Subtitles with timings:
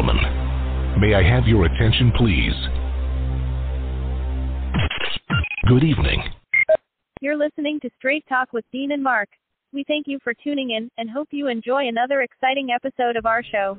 [0.00, 2.54] gentlemen, may I have your attention, please?
[5.68, 6.22] Good evening.
[7.20, 9.28] You're listening to Straight Talk with Dean and Mark.
[9.72, 13.42] We thank you for tuning in and hope you enjoy another exciting episode of our
[13.42, 13.78] show.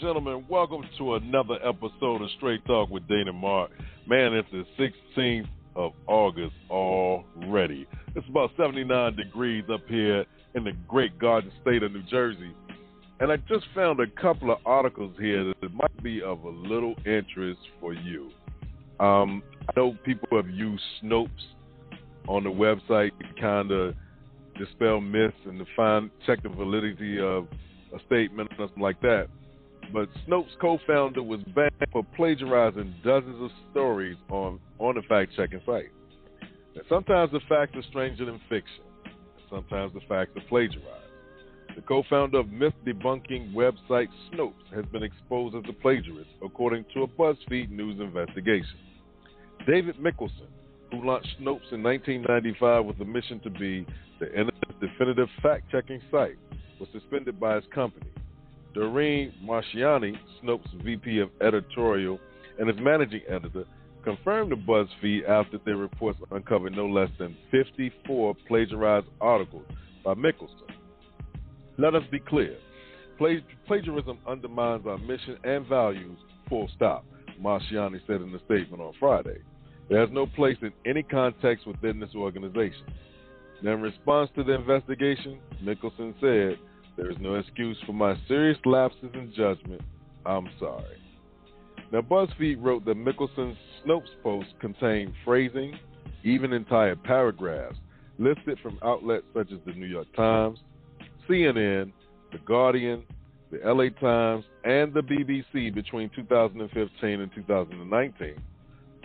[0.00, 3.72] Gentlemen, welcome to another episode of Straight Talk with Dana Mark.
[4.06, 4.64] Man, it's the
[5.16, 7.84] 16th of August already.
[8.14, 12.54] It's about 79 degrees up here in the great garden state of New Jersey.
[13.18, 16.94] And I just found a couple of articles here that might be of a little
[17.04, 18.30] interest for you.
[19.00, 21.28] Um, I know people have used Snopes
[22.28, 23.96] on the website to kind of
[24.56, 27.48] dispel myths and to find check the validity of
[27.92, 29.26] a statement or something like that.
[29.92, 35.90] But Snopes co-founder was banned for plagiarizing dozens of stories on on the fact-checking site.
[36.88, 38.84] Sometimes the facts are stranger than fiction.
[39.50, 41.08] Sometimes the facts are plagiarized.
[41.74, 47.08] The co-founder of myth-debunking website Snopes has been exposed as a plagiarist, according to a
[47.08, 48.76] BuzzFeed News investigation.
[49.66, 50.48] David Mikkelson,
[50.90, 53.86] who launched Snopes in 1995 with the mission to be
[54.20, 56.38] the internet's definitive fact-checking site,
[56.78, 58.10] was suspended by his company.
[58.74, 62.18] Doreen Marciani, Snopes' VP of editorial
[62.58, 63.64] and its managing editor,
[64.04, 69.64] confirmed to BuzzFeed after their reports uncovered no less than 54 plagiarized articles
[70.04, 70.70] by Mikkelson.
[71.76, 72.56] Let us be clear.
[73.66, 77.04] Plagiarism undermines our mission and values, full stop,
[77.42, 79.38] Marciani said in a statement on Friday.
[79.90, 82.84] Has no place in any context within this organization.
[83.62, 86.58] In response to the investigation, Mikkelson said,
[86.98, 89.80] There is no excuse for my serious lapses in judgment.
[90.26, 90.98] I'm sorry.
[91.92, 95.78] Now, BuzzFeed wrote that Mikkelson's Snopes post contained phrasing,
[96.24, 97.76] even entire paragraphs,
[98.18, 100.58] listed from outlets such as the New York Times,
[101.28, 101.92] CNN,
[102.32, 103.04] The Guardian,
[103.52, 108.34] the LA Times, and the BBC between 2015 and 2019,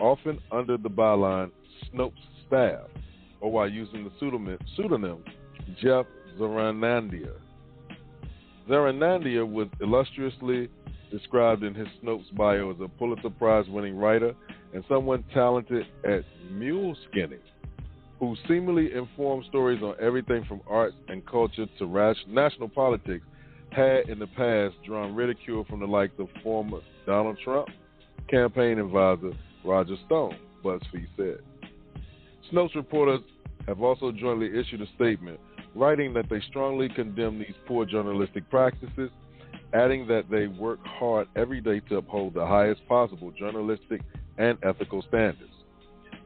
[0.00, 1.52] often under the byline
[1.94, 2.12] Snopes
[2.48, 2.88] staff,
[3.40, 5.22] or while using the pseudonym, pseudonym
[5.80, 6.06] Jeff
[6.36, 7.34] Zarronandia.
[8.68, 10.68] Zarronandia was illustriously
[11.10, 14.34] described in his Snopes bio as a Pulitzer Prize winning writer
[14.72, 17.40] and someone talented at mule skinning,
[18.18, 23.24] who seemingly informed stories on everything from arts and culture to rash- national politics,
[23.70, 27.68] had in the past drawn ridicule from the likes of former Donald Trump
[28.28, 29.32] campaign advisor
[29.64, 31.38] Roger Stone, BuzzFeed said.
[32.52, 33.20] Snopes reporters
[33.66, 35.38] have also jointly issued a statement
[35.74, 39.10] writing that they strongly condemn these poor journalistic practices,
[39.72, 44.00] adding that they work hard every day to uphold the highest possible journalistic
[44.38, 45.50] and ethical standards.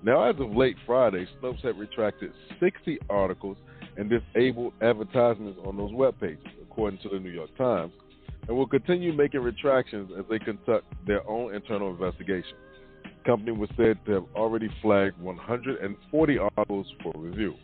[0.03, 3.57] Now, as of late Friday, Snopes had retracted 60 articles
[3.97, 7.93] and disabled advertisements on those web pages, according to the New York Times,
[8.47, 12.57] and will continue making retractions as they conduct their own internal investigation.
[13.03, 17.55] The company was said to have already flagged 140 articles for review.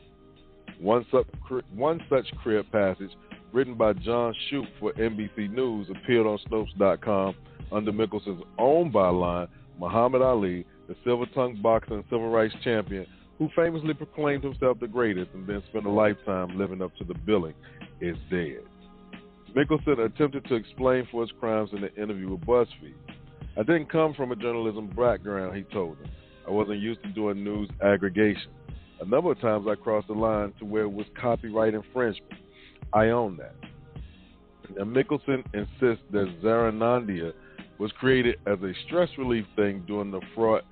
[0.80, 1.26] One such,
[1.74, 3.10] one such career passage,
[3.52, 7.34] written by John Shoup for NBC News, appeared on Snopes.com
[7.72, 9.48] under Mikkelson's own byline,
[9.78, 13.06] Muhammad Ali, the silver tongued boxer and civil rights champion,
[13.38, 17.14] who famously proclaimed himself the greatest and then spent a lifetime living up to the
[17.14, 17.54] billing,
[18.00, 18.62] is dead.
[19.56, 22.94] Mikkelson attempted to explain for his crimes in an interview with BuzzFeed.
[23.56, 26.10] I didn't come from a journalism background, he told them.
[26.46, 28.50] I wasn't used to doing news aggregation.
[29.00, 32.32] A number of times I crossed the line to where it was copyright infringement.
[32.92, 33.54] I own that.
[34.76, 37.32] Now, Mikkelson insists that Zarronandia
[37.78, 40.62] was created as a stress relief thing during the fraud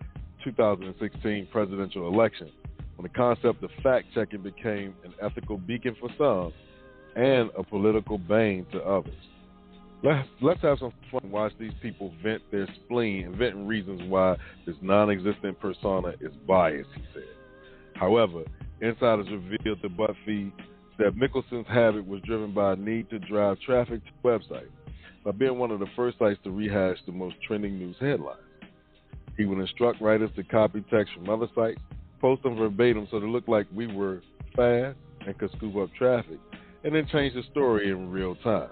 [0.44, 2.50] 2016 presidential election,
[2.96, 6.52] when the concept of fact checking became an ethical beacon for some
[7.16, 9.14] and a political bane to others.
[10.02, 14.36] Let's let's have some fun watch these people vent their spleen inventing reasons why
[14.66, 16.88] this non-existent persona is biased.
[16.96, 17.41] He said.
[18.02, 18.42] However,
[18.80, 20.50] insiders revealed to BuzzFeed
[20.98, 24.66] that Mikkelson's habit was driven by a need to drive traffic to the website.
[25.24, 28.40] by being one of the first sites to rehash the most trending news headlines.
[29.36, 31.80] He would instruct writers to copy text from other sites,
[32.20, 34.20] post them verbatim so they looked like we were
[34.56, 36.40] fast and could scoop up traffic,
[36.82, 38.70] and then change the story in real time.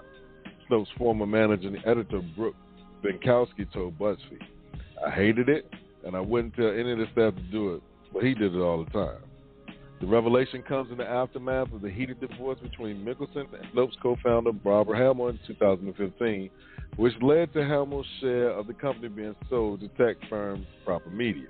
[0.69, 2.57] Snopes' former managing editor, Brooke
[3.01, 4.43] Binkowski, told BuzzFeed,
[5.07, 5.73] I hated it,
[6.05, 7.81] and I wouldn't tell any of the staff to do it,
[8.13, 9.21] but he did it all the time.
[10.01, 14.51] The revelation comes in the aftermath of the heated divorce between Mikkelson and Snopes co-founder
[14.51, 16.49] Barbara Hamill in 2015,
[16.95, 21.47] which led to Hamill's share of the company being sold to tech firm Proper Media.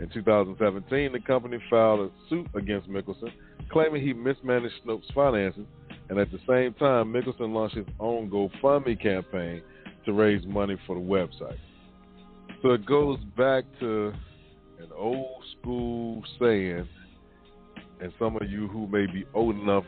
[0.00, 3.30] In 2017, the company filed a suit against Mikkelson,
[3.70, 5.66] claiming he mismanaged Snopes' finances,
[6.08, 9.62] and at the same time, Mikkelson launched his own GoFundMe campaign
[10.04, 11.58] to raise money for the website.
[12.62, 14.12] So it goes back to
[14.78, 16.88] an old school saying,
[18.00, 19.84] and some of you who may be old enough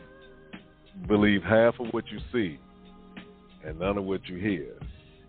[1.07, 2.59] believe half of what you see
[3.65, 4.73] and none of what you hear.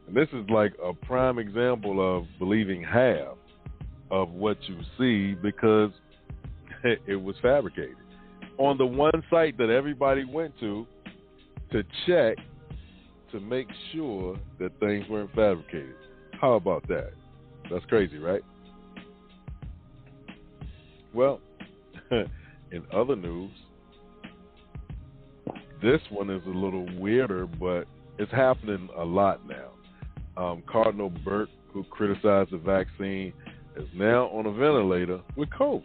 [0.06, 3.37] And this is like a prime example of believing half
[4.11, 5.91] of what you see because
[7.06, 7.97] it was fabricated.
[8.59, 10.87] On the one site that everybody went to
[11.70, 12.37] to check
[13.31, 15.94] to make sure that things weren't fabricated.
[16.38, 17.12] How about that?
[17.70, 18.43] That's crazy, right?
[21.14, 21.41] Well,
[22.11, 23.50] in other news,
[25.82, 27.87] this one is a little weirder, but
[28.19, 29.70] it's happening a lot now.
[30.43, 33.32] Um, Cardinal Burke, who criticized the vaccine,
[33.76, 35.85] is now on a ventilator with COVID.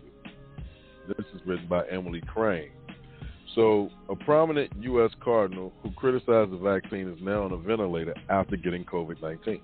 [1.07, 2.71] This is written by Emily Crane.
[3.56, 5.09] So, a prominent U.S.
[5.24, 9.62] cardinal who criticized the vaccine is now on a ventilator after getting COVID 19.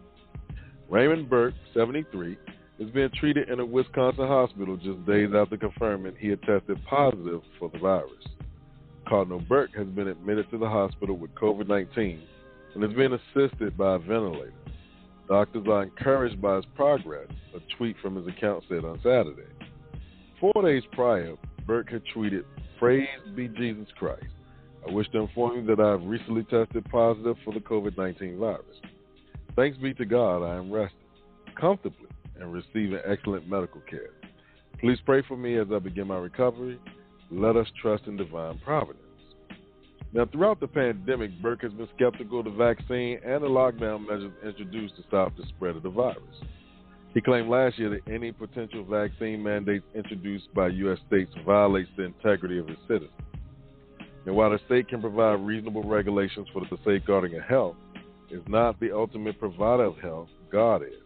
[0.89, 2.37] Raymond Burke, 73,
[2.79, 7.41] is being treated in a Wisconsin hospital just days after confirming he had tested positive
[7.59, 8.25] for the virus.
[9.07, 12.21] Cardinal Burke has been admitted to the hospital with COVID 19
[12.75, 14.53] and is being assisted by a ventilator.
[15.27, 19.47] Doctors are encouraged by his progress, a tweet from his account said on Saturday.
[20.39, 21.35] Four days prior,
[21.65, 22.43] Burke had tweeted,
[22.79, 24.25] Praise be Jesus Christ.
[24.87, 28.37] I wish to inform you that I have recently tested positive for the COVID 19
[28.37, 28.65] virus.
[29.55, 30.97] Thanks be to God, I am resting
[31.59, 34.11] comfortably and receiving excellent medical care.
[34.79, 36.79] Please pray for me as I begin my recovery.
[37.31, 38.99] Let us trust in divine providence.
[40.13, 44.31] Now, throughout the pandemic, Burke has been skeptical of the vaccine and the lockdown measures
[44.45, 46.19] introduced to stop the spread of the virus.
[47.13, 50.99] He claimed last year that any potential vaccine mandates introduced by U.S.
[51.07, 53.11] states violates the integrity of its citizens.
[54.25, 57.75] And while the state can provide reasonable regulations for the safeguarding of health,
[58.31, 61.02] is not the ultimate provider of health, God is.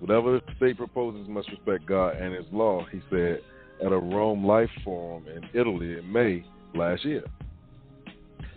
[0.00, 3.40] Whatever the state proposes must respect God and His law, he said
[3.84, 7.24] at a Rome Life Forum in Italy in May last year.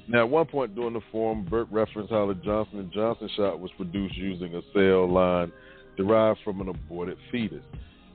[0.08, 3.60] Now, at one point during the forum, Burke referenced how the Johnson & Johnson shot
[3.60, 5.52] was produced using a cell line
[5.96, 7.64] derived from an aborted fetus,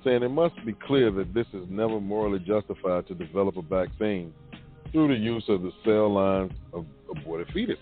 [0.04, 4.32] saying it must be clear that this is never morally justified to develop a vaccine
[4.92, 7.78] through the use of the cell lines of aborted fetuses.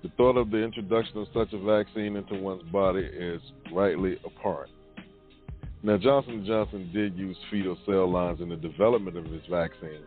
[0.00, 3.42] The thought of the introduction of such a vaccine into one's body is
[3.72, 4.70] rightly abhorrent.
[5.82, 10.02] Now, Johnson & Johnson did use fetal cell lines in the development of this vaccine,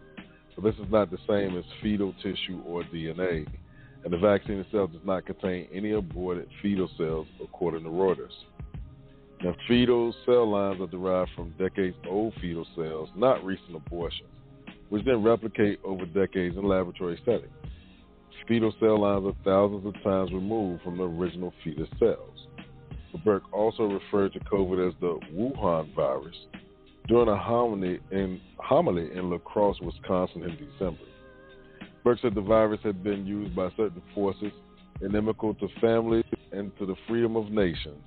[0.56, 3.46] but this is not the same as fetal tissue or DNA,
[4.06, 8.32] and the vaccine itself does not contain any aborted fetal cells, according to Reuters.
[9.44, 14.30] Now, fetal cell lines are derived from decades old fetal cells, not recent abortions,
[14.88, 17.52] which then replicate over decades in laboratory settings.
[18.48, 22.48] Fetal cell lines are thousands of times removed from the original fetus cells.
[23.24, 26.36] Burke also referred to COVID as the Wuhan virus
[27.08, 31.04] during a homily in, homily in La Crosse, Wisconsin in December.
[32.04, 34.52] Burke said the virus had been used by certain forces
[35.02, 38.02] inimical to families and to the freedom of nations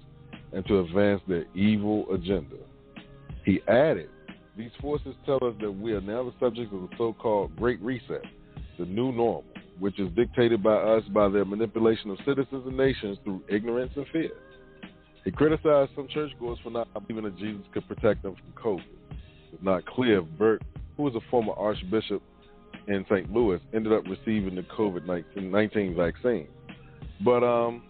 [0.52, 2.56] and to advance their evil agenda.
[3.44, 4.08] He added,
[4.56, 7.80] These forces tell us that we are now the subject of the so called Great
[7.82, 8.22] Reset,
[8.78, 9.44] the new normal,
[9.78, 14.06] which is dictated by us by their manipulation of citizens and nations through ignorance and
[14.12, 14.30] fear.
[15.24, 18.84] He criticized some churchgoers for not believing that Jesus could protect them from COVID.
[19.52, 20.62] It's not clear if Burke,
[20.96, 22.22] who was a former archbishop
[22.88, 23.32] in St.
[23.32, 26.48] Louis, ended up receiving the COVID 19 vaccine.
[27.24, 27.82] But um,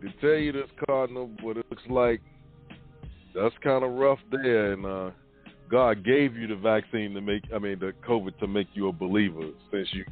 [0.00, 2.20] to tell you this, Cardinal, but it looks like
[3.34, 4.72] that's kind of rough there.
[4.72, 5.10] And uh,
[5.70, 8.92] God gave you the vaccine to make, I mean, the COVID to make you a
[8.92, 10.04] believer since you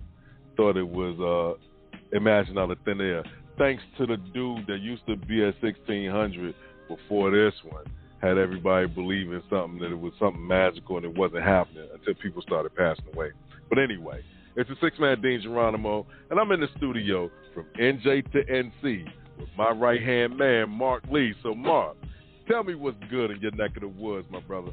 [0.57, 3.25] thought it was uh, imagined out of thin air.
[3.59, 6.55] Thanks to the dude that used to be at 1600
[6.89, 7.85] before this one,
[8.21, 12.15] had everybody believe in something that it was something magical and it wasn't happening until
[12.15, 13.31] people started passing away.
[13.69, 14.23] But anyway,
[14.57, 19.05] It's the six man Dean Geronimo, and I'm in the studio from NJ to NC
[19.39, 21.35] with my right hand man, Mark Lee.
[21.43, 21.97] So, Mark,
[22.49, 24.73] tell me what's good in your neck of the woods, my brother.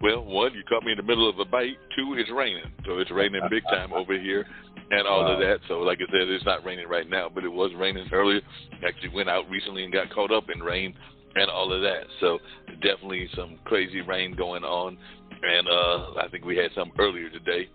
[0.00, 1.76] Well, one, you caught me in the middle of a bite.
[1.94, 2.72] Two, it's raining.
[2.86, 4.46] So it's raining big time over here
[4.90, 5.32] and all wow.
[5.32, 5.58] of that.
[5.68, 8.40] So, like I said, it's not raining right now, but it was raining earlier.
[8.86, 10.94] Actually, went out recently and got caught up in rain
[11.34, 12.04] and all of that.
[12.20, 12.38] So,
[12.82, 14.96] definitely some crazy rain going on.
[15.42, 17.68] And uh, I think we had some earlier today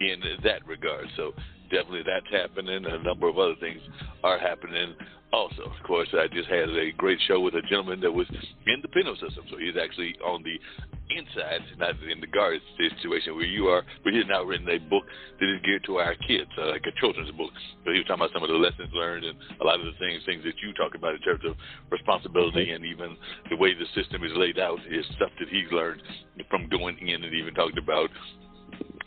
[0.00, 1.06] in that regard.
[1.16, 1.32] So,
[1.70, 2.84] definitely that's happening.
[2.84, 3.80] A number of other things
[4.24, 4.94] are happening
[5.32, 5.62] also.
[5.62, 8.26] Of course, I just had a great show with a gentleman that was
[8.66, 9.44] in the penal system.
[9.50, 10.58] So he's actually on the
[11.10, 15.04] inside, not in the guard situation where you are, but he's now written a book
[15.40, 17.52] that is geared to our kids, uh, like a children's book.
[17.84, 19.96] So he was talking about some of the lessons learned and a lot of the
[19.98, 21.56] things, things that you talk about in terms of
[21.90, 23.16] responsibility and even
[23.50, 26.02] the way the system is laid out is stuff that he's learned
[26.50, 28.10] from going in and even talked about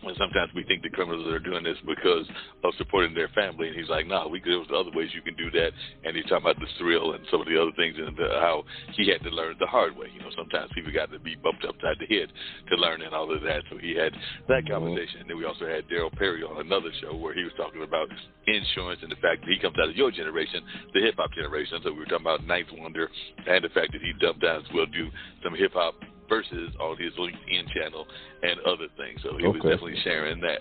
[0.01, 2.25] and sometimes we think the criminals are doing this because
[2.63, 3.67] of supporting their family.
[3.67, 5.71] And he's like, no, nah, we could, there's other ways you can do that.
[6.03, 8.63] And he's talking about the thrill and some of the other things and the, how
[8.97, 10.07] he had to learn the hard way.
[10.13, 12.33] You know, sometimes people got to be bumped upside the head
[12.69, 13.61] to learn and all of that.
[13.69, 14.13] So he had
[14.49, 14.73] that mm-hmm.
[14.73, 15.21] conversation.
[15.21, 18.09] And then we also had Daryl Perry on another show where he was talking about
[18.47, 21.77] insurance and the fact that he comes out of your generation, the hip hop generation.
[21.83, 23.09] So we were talking about Ninth Wonder
[23.45, 25.09] and the fact that he dumped down as well do
[25.43, 25.95] some hip hop
[26.31, 28.07] versus on his LinkedIn channel
[28.41, 29.19] and other things.
[29.21, 29.47] So he okay.
[29.47, 30.59] was definitely sharing that.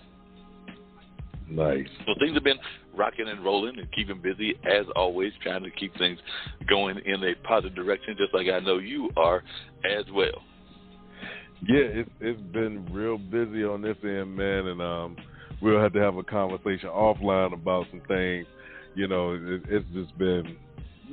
[1.49, 1.87] Nice.
[2.07, 2.59] So things have been
[2.95, 6.19] rocking and rolling and keeping busy as always, trying to keep things
[6.69, 9.45] going in a positive direction, just like I know you are
[9.85, 10.43] as well.
[11.63, 15.17] Yeah, it's it's been real busy on this end, man, and um,
[15.61, 18.47] we'll have to have a conversation offline about some things.
[18.95, 20.57] You know, it, it's just been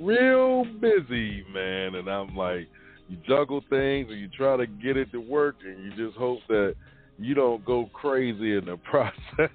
[0.02, 2.70] real busy, man, and I'm like,
[3.10, 6.40] you juggle things and you try to get it to work and you just hope
[6.50, 6.76] that
[7.20, 9.50] you don't go crazy in the process.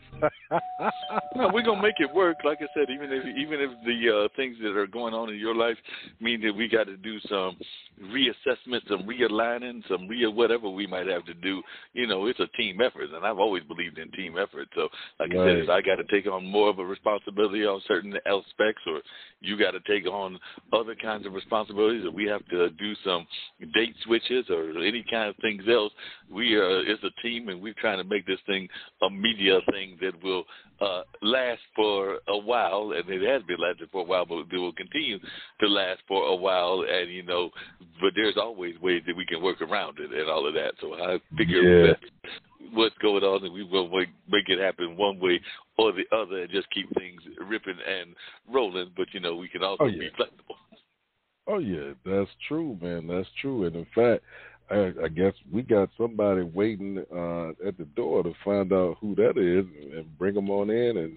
[1.36, 2.38] no, we're gonna make it work.
[2.44, 5.36] Like I said, even if even if the uh, things that are going on in
[5.36, 5.76] your life
[6.20, 7.56] mean that we got to do some
[8.04, 11.62] reassessment, some realigning, some re whatever we might have to do.
[11.92, 14.68] You know, it's a team effort, and I've always believed in team effort.
[14.74, 14.88] So,
[15.20, 15.40] like right.
[15.40, 18.82] I said, if I got to take on more of a responsibility on certain aspects,
[18.86, 19.00] or
[19.40, 20.38] you got to take on
[20.72, 23.26] other kinds of responsibilities, or we have to do some
[23.74, 25.92] date switches or any kind of things else,
[26.30, 28.68] we are it's a team and we're trying to make this thing
[29.02, 30.44] a media thing that will
[30.80, 34.58] uh, last for a while, and it has been lasting for a while, but it
[34.58, 35.18] will continue
[35.60, 36.84] to last for a while.
[36.88, 37.50] And you know,
[38.00, 40.72] but there's always ways that we can work around it and all of that.
[40.80, 41.92] So I figure yeah.
[42.72, 45.40] what's going on, and we will make, make it happen one way
[45.78, 48.14] or the other, and just keep things ripping and
[48.52, 48.90] rolling.
[48.96, 49.98] But you know, we can also oh, yeah.
[49.98, 50.56] be flexible.
[51.46, 53.06] Oh yeah, that's true, man.
[53.08, 53.64] That's true.
[53.64, 54.22] And in fact,
[54.70, 59.14] I, I guess we got somebody waiting uh, at the door to find out who
[59.16, 61.16] that is and bring them on in, and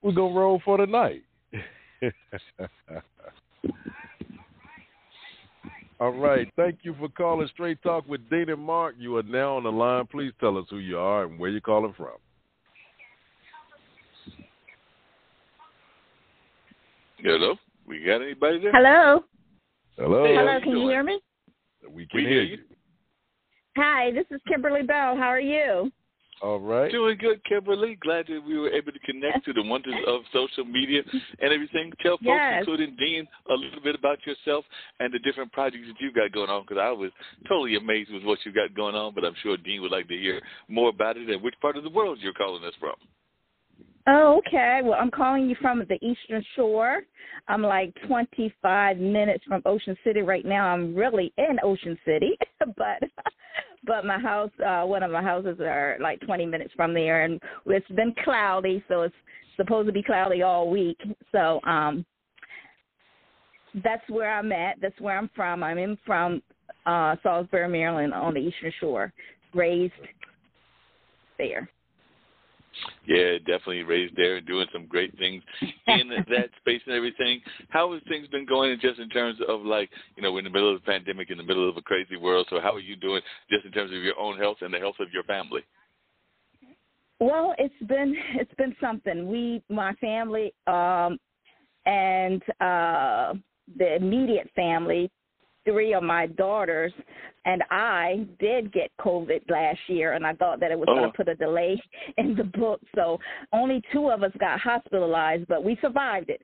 [0.00, 1.22] we're gonna roll for the night.
[6.02, 6.48] All right.
[6.56, 8.96] Thank you for calling Straight Talk with Dean and Mark.
[8.98, 10.04] You are now on the line.
[10.08, 12.16] Please tell us who you are and where you're calling from.
[17.18, 17.54] Hello.
[17.86, 18.72] We got anybody there?
[18.72, 19.22] Hello.
[19.96, 20.24] Hello.
[20.24, 20.58] Hello.
[20.60, 21.20] Can you hear me?
[21.88, 22.58] We can we hear you.
[23.76, 25.16] Hi, this is Kimberly Bell.
[25.16, 25.92] How are you?
[26.42, 26.90] All right.
[26.90, 27.96] Doing good, Kimberly.
[28.02, 31.02] Glad that we were able to connect to the wonders of social media
[31.40, 31.92] and everything.
[32.02, 32.56] Tell folks, yes.
[32.58, 34.64] including Dean, a little bit about yourself
[34.98, 37.12] and the different projects that you've got going on, because I was
[37.46, 40.16] totally amazed with what you've got going on, but I'm sure Dean would like to
[40.16, 42.94] hear more about it and which part of the world you're calling us from.
[44.06, 44.80] Oh, okay.
[44.82, 47.02] Well, I'm calling you from the Eastern Shore.
[47.48, 50.66] I'm like 25 minutes from Ocean City right now.
[50.66, 52.36] I'm really in Ocean City,
[52.76, 53.08] but
[53.84, 57.40] but my house, uh one of my houses are like 20 minutes from there, and
[57.66, 59.14] it's been cloudy, so it's
[59.56, 60.98] supposed to be cloudy all week.
[61.30, 62.04] So um
[63.84, 64.76] that's where I'm at.
[64.82, 65.62] That's where I'm from.
[65.62, 66.42] I'm in from
[66.86, 69.12] uh Salisbury, Maryland, on the Eastern Shore.
[69.54, 69.92] Raised
[71.38, 71.68] there.
[73.06, 77.40] Yeah, definitely raised there and doing some great things in that space and everything.
[77.68, 80.50] How has things been going just in terms of like, you know, we're in the
[80.50, 82.46] middle of the pandemic, in the middle of a crazy world.
[82.50, 84.96] So how are you doing just in terms of your own health and the health
[85.00, 85.62] of your family?
[87.20, 89.28] Well, it's been it's been something.
[89.28, 91.18] We my family um
[91.86, 93.34] and uh
[93.78, 95.10] the immediate family
[95.64, 96.92] three of my daughters
[97.44, 100.94] and I did get COVID last year, and I thought that it was oh.
[100.94, 101.80] going to put a delay
[102.18, 102.80] in the book.
[102.94, 103.18] So
[103.52, 106.42] only two of us got hospitalized, but we survived it.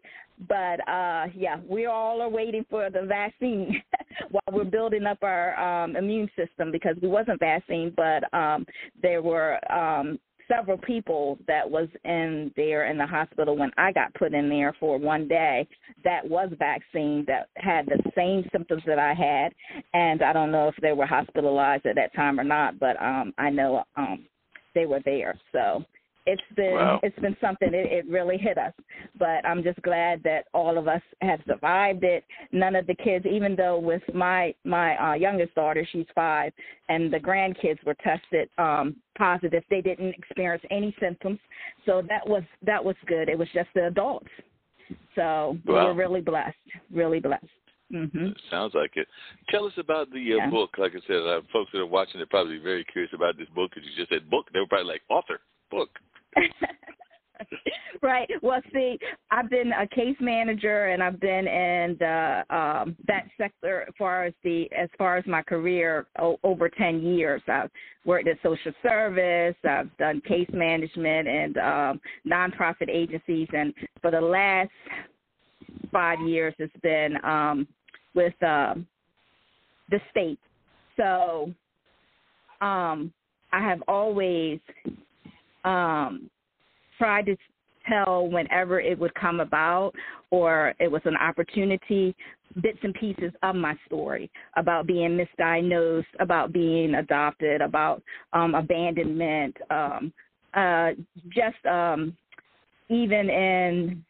[0.48, 3.82] But uh yeah, we all are waiting for the vaccine
[4.30, 8.64] while we're building up our um immune system because we wasn't vaccine, but um
[9.02, 10.16] there were um
[10.48, 14.74] several people that was in there in the hospital when I got put in there
[14.80, 15.68] for one day
[16.04, 19.52] that was vaccine that had the same symptoms that I had,
[19.94, 23.32] and I don't know if they were hospitalized at that time or not, but um
[23.38, 24.26] I know um
[24.74, 25.38] they were there.
[25.52, 25.84] So
[26.28, 27.00] it's been wow.
[27.02, 27.72] it's been something.
[27.72, 28.72] It, it really hit us.
[29.18, 32.24] But i'm just glad that all of us have survived it.
[32.52, 36.52] None of the kids even though with my my uh youngest daughter she's five
[36.88, 41.38] and the grandkids were tested um positive they didn't experience any symptoms.
[41.86, 43.28] So that was that was good.
[43.28, 44.28] It was just the adults.
[45.14, 45.86] So Wow.
[45.86, 46.56] we're really blessed
[46.92, 47.57] really blessed
[47.92, 49.08] mhm Sounds like it.
[49.48, 50.50] Tell us about the uh, Yeah.
[50.50, 50.76] book.
[50.78, 53.70] Like I said, uh, folks that are watching are probably very curious about this book
[53.74, 54.46] because you just said book.
[54.52, 55.40] They were probably like author
[55.70, 55.90] book.
[58.02, 58.28] right.
[58.42, 58.98] Well, see,
[59.30, 64.24] I've been a case manager and I've been in the um that sector as far
[64.24, 67.42] as the as far as my career o- over 10 years.
[67.48, 67.70] I've
[68.04, 74.20] worked at social service, I've done case management and um nonprofit agencies and for the
[74.20, 74.70] last
[75.92, 77.66] 5 years it's been um
[78.18, 78.86] with um
[79.90, 80.40] the state.
[80.96, 81.52] So
[82.60, 83.12] um
[83.52, 84.58] I have always
[85.64, 86.28] um
[86.98, 87.36] tried to
[87.88, 89.92] tell whenever it would come about
[90.30, 92.14] or it was an opportunity
[92.60, 99.56] bits and pieces of my story about being misdiagnosed about being adopted about um abandonment
[99.70, 100.12] um
[100.54, 100.90] uh
[101.28, 102.16] just um
[102.88, 104.04] even in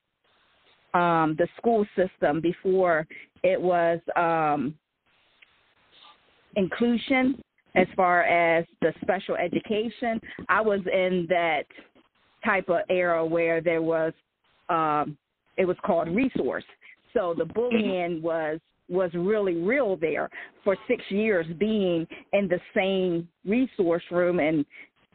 [0.94, 3.06] um the school system before
[3.42, 4.74] it was um
[6.56, 7.40] inclusion
[7.76, 10.20] as far as the special education.
[10.48, 11.64] I was in that
[12.44, 14.12] type of era where there was
[14.68, 15.16] um
[15.56, 16.64] it was called resource.
[17.14, 20.30] So the bullying was was really real there
[20.64, 24.64] for six years being in the same resource room and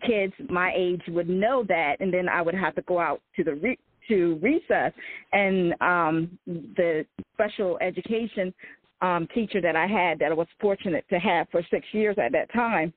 [0.06, 3.44] kids my age would know that and then i would have to go out to
[3.44, 4.92] the re- to recess.
[5.32, 8.54] And um the special education
[9.02, 12.32] um teacher that I had that I was fortunate to have for 6 years at
[12.32, 12.94] that time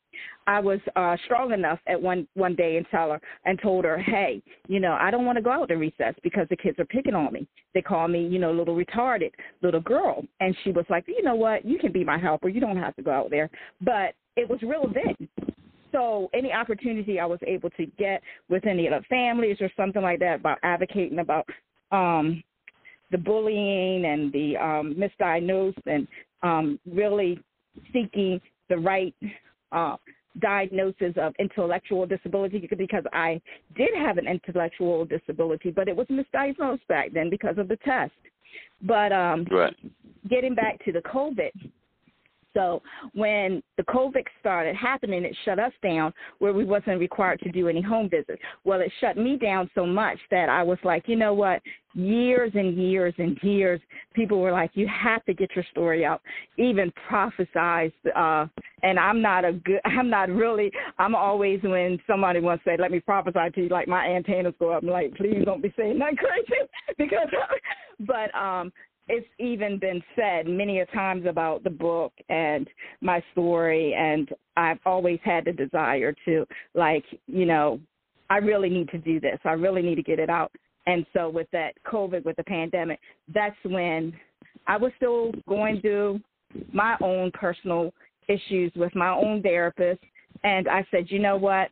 [0.46, 3.98] I was uh strong enough at one one day and tell her and told her
[3.98, 6.84] hey you know I don't want to go out to recess because the kids are
[6.84, 7.48] picking on me.
[7.74, 10.24] They call me you know little retarded little girl.
[10.40, 11.64] And she was like you know what?
[11.64, 12.48] You can be my helper.
[12.48, 13.50] You don't have to go out there.
[13.80, 15.28] But it was real then
[15.96, 20.02] so any opportunity I was able to get with any of the families or something
[20.02, 21.48] like that about advocating about
[21.90, 22.42] um
[23.10, 26.06] the bullying and the um misdiagnosed and
[26.42, 27.40] um really
[27.92, 29.14] seeking the right
[29.72, 29.96] uh
[30.40, 33.40] diagnosis of intellectual disability because I
[33.74, 38.12] did have an intellectual disability but it was misdiagnosed back then because of the test.
[38.82, 39.74] But um Right.
[40.28, 41.52] getting back to the COVID.
[42.56, 42.80] So
[43.12, 47.68] when the COVID started happening, it shut us down where we wasn't required to do
[47.68, 48.40] any home visits.
[48.64, 51.60] Well, it shut me down so much that I was like, you know what?
[51.92, 53.78] Years and years and years,
[54.14, 56.22] people were like, you have to get your story out.
[56.56, 58.46] Even prophesized, uh,
[58.82, 62.76] and I'm not a good, I'm not really, I'm always when somebody wants to say,
[62.78, 64.82] let me prophesy to you, like my antennas go up.
[64.82, 66.62] I'm like, please don't be saying that crazy
[66.98, 67.28] because,
[68.00, 68.72] but um,
[69.08, 72.68] it's even been said many a times about the book and
[73.00, 77.78] my story and I've always had the desire to like, you know,
[78.30, 79.38] I really need to do this.
[79.44, 80.50] I really need to get it out.
[80.86, 82.98] And so with that COVID with the pandemic,
[83.32, 84.12] that's when
[84.66, 86.20] I was still going through
[86.72, 87.92] my own personal
[88.28, 90.00] issues with my own therapist
[90.42, 91.70] and I said, "You know what?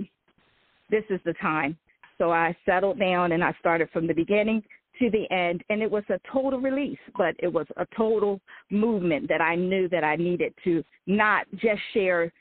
[0.88, 1.76] This is the time."
[2.18, 4.62] So I settled down and I started from the beginning
[4.98, 9.28] to the end and it was a total release but it was a total movement
[9.28, 12.32] that i knew that i needed to not just share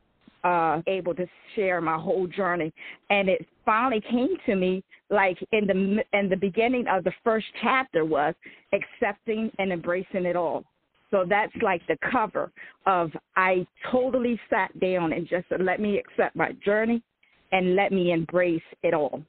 [0.44, 2.74] uh able to share my whole journey.
[3.10, 7.46] And it finally came to me like in the in the beginning of the first
[7.62, 8.34] chapter was
[8.74, 10.64] accepting and embracing it all.
[11.12, 12.52] So that's like the cover
[12.86, 17.02] of i totally sat down and just said let me accept my journey
[17.52, 19.22] and let me embrace it all.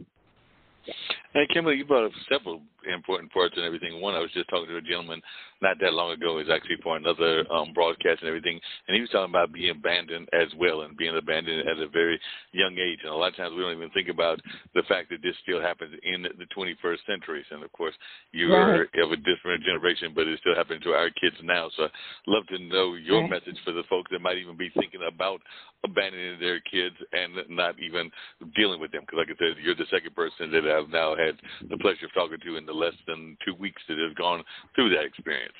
[1.33, 2.61] Hey, Kimberly, you brought up several
[2.93, 4.01] important parts and everything.
[4.01, 5.21] One, I was just talking to a gentleman
[5.63, 6.39] not that long ago.
[6.39, 10.29] Is actually for another um, broadcast and everything, and he was talking about being abandoned
[10.33, 12.21] as well and being abandoned at a very
[12.53, 12.99] young age.
[13.03, 14.41] And a lot of times we don't even think about
[14.75, 17.47] the fact that this still happens in the 21st centuries.
[17.51, 17.95] And of course,
[18.33, 21.71] you are of a different generation, but it still happens to our kids now.
[21.77, 21.91] So, I'd
[22.27, 23.31] love to know your Right.
[23.31, 25.41] message for the folks that might even be thinking about
[25.85, 28.11] abandoning their kids and not even
[28.57, 29.03] dealing with them.
[29.03, 32.13] Because, like I said, you're the second person that I've now had the pleasure of
[32.15, 34.43] talking to in the less than two weeks that have gone
[34.75, 35.55] through that experience.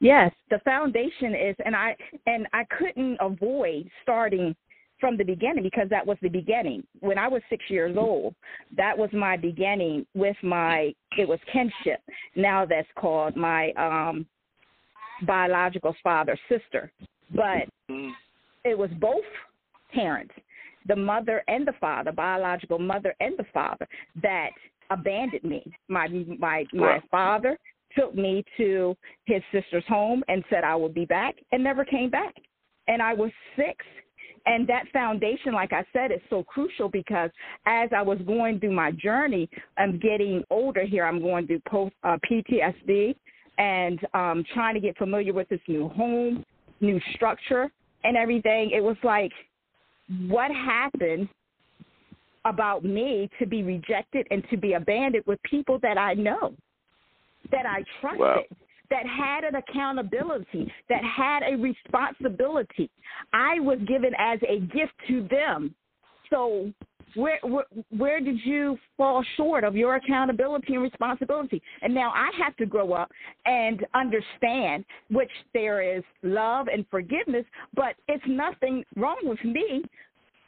[0.00, 4.54] Yes, the foundation is, and I and I couldn't avoid starting
[5.00, 6.82] from the beginning because that was the beginning.
[7.00, 8.34] When I was six years old,
[8.76, 12.00] that was my beginning with my it was kinship.
[12.34, 14.26] Now that's called my um
[15.26, 16.92] biological father sister.
[17.34, 18.14] But Mm.
[18.64, 19.24] it was both
[19.92, 20.34] parents,
[20.86, 23.88] the mother and the father, biological mother and the father,
[24.22, 24.50] that
[24.90, 25.64] abandoned me.
[25.88, 27.58] My my my father
[27.96, 32.10] took me to his sister's home and said I would be back and never came
[32.10, 32.34] back.
[32.88, 33.84] And I was six.
[34.44, 37.30] And that foundation, like I said, is so crucial because
[37.66, 41.04] as I was going through my journey, I'm getting older here.
[41.04, 43.16] I'm going through post uh, PTSD
[43.58, 46.44] and um, trying to get familiar with this new home,
[46.80, 47.72] new structure,
[48.04, 48.70] and everything.
[48.72, 49.32] It was like,
[50.28, 51.28] what happened
[52.46, 56.54] about me to be rejected and to be abandoned with people that I know,
[57.50, 58.42] that I trusted, Wow.
[58.90, 62.90] that had an accountability, that had a responsibility.
[63.32, 65.74] I was given as a gift to them.
[66.30, 66.72] So
[67.14, 67.64] where, where
[67.96, 71.62] where did you fall short of your accountability and responsibility?
[71.82, 73.10] And now I have to grow up
[73.44, 79.84] and understand which there is love and forgiveness, but it's nothing wrong with me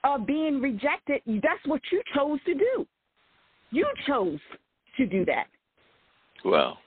[0.04, 1.22] of being rejected.
[1.26, 2.86] That's what you chose to do.
[3.70, 4.38] You chose
[4.96, 5.46] to do that.
[6.44, 6.78] Well,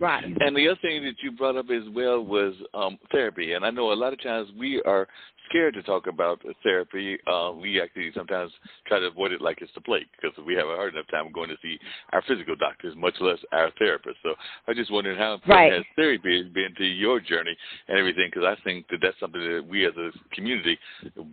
[0.00, 0.24] Right.
[0.24, 3.52] And the other thing that you brought up as well was um, therapy.
[3.52, 5.06] And I know a lot of times we are
[5.48, 7.18] scared to talk about therapy.
[7.26, 8.52] Uh, we actually sometimes
[8.86, 11.30] try to avoid it like it's the plague because we have a hard enough time
[11.32, 11.78] going to see
[12.12, 14.16] our physical doctors, much less our therapist.
[14.22, 14.34] So
[14.66, 15.72] I just wondering how important Right.
[15.72, 17.56] has therapy been to your journey
[17.88, 18.30] and everything?
[18.32, 20.78] Because I think that that's something that we as a community,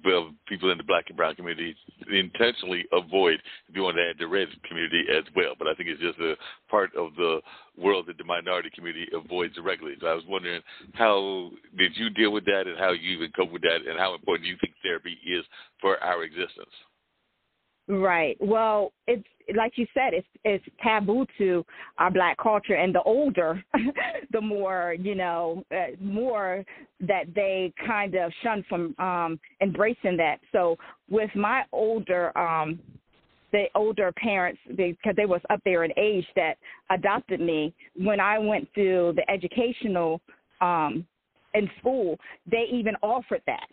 [0.03, 1.75] well, people in the black and brown community,
[2.11, 3.41] intentionally avoid
[3.73, 5.53] doing that in the red community as well.
[5.57, 6.35] But I think it's just a
[6.69, 7.41] part of the
[7.79, 9.97] world that the minority community avoids regularly.
[10.01, 10.61] So I was wondering
[10.93, 14.13] how did you deal with that and how you even cope with that and how
[14.13, 15.45] important do you think therapy is
[15.81, 16.73] for our existence?
[17.89, 18.37] Right.
[18.39, 21.65] Well, it's like you said, it's it's taboo to
[21.97, 23.63] our black culture, and the older,
[24.31, 26.63] the more you know, uh, more
[26.99, 30.37] that they kind of shun from um embracing that.
[30.51, 30.77] So
[31.09, 32.79] with my older um
[33.51, 36.55] the older parents because they was up there in age that
[36.89, 40.21] adopted me when I went through the educational
[40.61, 41.05] um
[41.55, 43.65] in school, they even offered that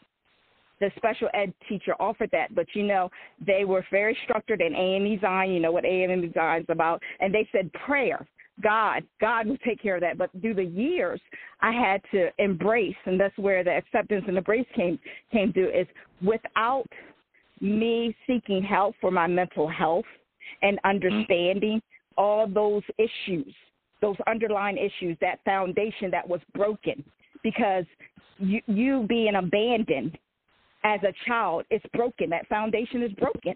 [0.80, 3.10] the special ed teacher offered that, but you know
[3.44, 5.52] they were very structured in AME Zion.
[5.52, 8.26] You know what AME Zion is about, and they said prayer.
[8.62, 10.16] God, God will take care of that.
[10.16, 11.20] But through the years,
[11.60, 14.98] I had to embrace, and that's where the acceptance and embrace came
[15.32, 15.70] came through.
[15.70, 15.86] Is
[16.22, 16.86] without
[17.60, 20.04] me seeking help for my mental health
[20.62, 21.80] and understanding
[22.16, 23.54] all those issues,
[24.00, 27.04] those underlying issues, that foundation that was broken,
[27.42, 27.84] because
[28.38, 30.18] you you being abandoned
[30.84, 32.30] as a child is broken.
[32.30, 33.54] That foundation is broken.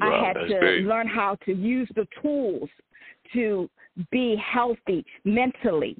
[0.00, 2.68] I had to very- learn how to use the tools
[3.32, 3.70] to
[4.10, 5.96] be healthy mentally,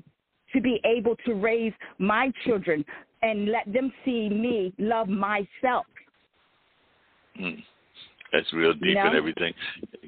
[0.53, 2.85] to be able to raise my children
[3.23, 5.87] and let them see me love myself.
[7.40, 7.62] Mm.
[8.33, 9.07] That's real deep know?
[9.07, 9.55] and everything.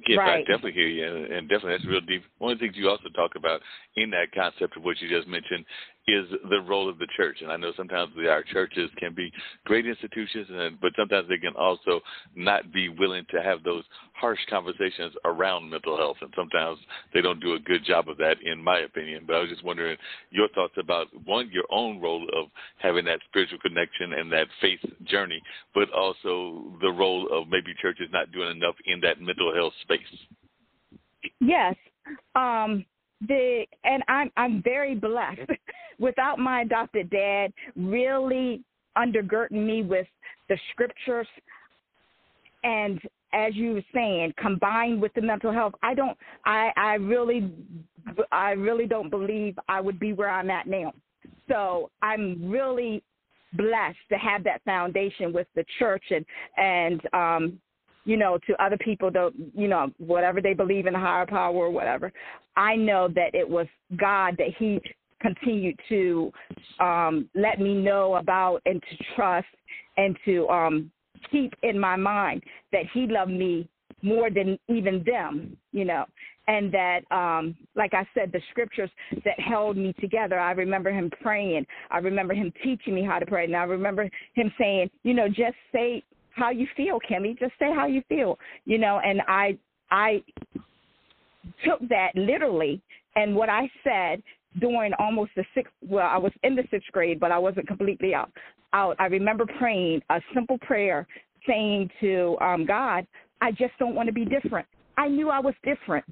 [0.09, 2.25] Yes, I definitely hear you, and, and definitely that's real deep.
[2.39, 3.61] One of the things you also talk about
[3.97, 5.65] in that concept of what you just mentioned
[6.09, 7.39] is the role of the church.
[7.41, 9.33] And I know sometimes we, our churches can be
[9.65, 12.01] great institutions, and but sometimes they can also
[12.37, 13.83] not be willing to have those
[14.15, 16.79] harsh conversations around mental health, and sometimes
[17.13, 19.25] they don't do a good job of that, in my opinion.
[19.27, 19.97] But I was just wondering
[20.31, 22.47] your thoughts about one, your own role of
[22.79, 25.43] having that spiritual connection and that faith journey,
[25.75, 30.01] but also the role of maybe churches not doing enough in that mental health space.
[31.41, 31.75] Yes.
[32.37, 32.85] Um
[33.27, 35.51] the and I'm I'm very blessed.
[35.99, 38.63] Without my adopted dad really
[38.99, 40.07] undergirding me with
[40.49, 41.27] the scriptures
[42.65, 43.01] and
[43.33, 47.51] as you were saying, combined with the mental health, I don't I I really
[48.33, 50.93] I really don't believe I would be where I'm at now.
[51.49, 53.03] So I'm really
[53.53, 56.25] blessed to have that foundation with the church and
[56.57, 57.61] and um
[58.07, 61.55] you know, to other people, though, you know, whatever they believe in a higher power
[61.55, 62.13] or whatever.
[62.57, 63.67] I know that it was
[63.97, 64.81] God that He
[65.21, 66.33] continued to
[66.81, 69.49] um, let me know about and to trust
[69.97, 70.91] and to um,
[71.31, 72.43] keep in my mind
[72.73, 73.69] that He loved me
[74.03, 76.05] more than even them, you know.
[76.49, 78.91] And that, um, like I said, the scriptures
[79.25, 80.39] that held me together.
[80.39, 81.67] I remember him praying.
[81.91, 83.47] I remember him teaching me how to pray.
[83.47, 86.05] And I remember him saying, you know, just say
[86.37, 87.39] how you feel, Kimmy.
[87.39, 89.01] Just say how you feel, you know.
[89.05, 89.59] And I
[89.91, 90.23] I
[91.65, 92.81] took that literally,
[93.17, 94.23] and what I said
[94.61, 95.73] during almost the sixth.
[95.83, 98.31] Well, I was in the sixth grade, but I wasn't completely out.
[98.73, 98.97] Out.
[98.99, 101.07] I remember praying a simple prayer,
[101.47, 103.07] saying to um, God,
[103.41, 104.67] "I just don't want to be different."
[104.99, 106.05] I knew I was different,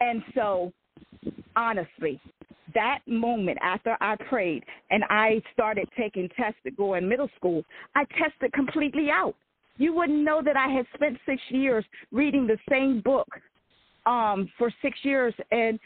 [0.00, 0.72] and so
[1.56, 2.20] honestly,
[2.74, 7.62] that moment after I prayed and I started taking tests to go in middle school,
[7.94, 9.34] I tested completely out.
[9.76, 13.28] You wouldn't know that I had spent six years reading the same book
[14.06, 15.78] um, for six years and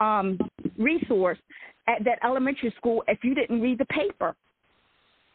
[0.00, 0.38] um,
[0.78, 1.38] resource
[1.88, 4.34] at that elementary school if you didn't read the paper.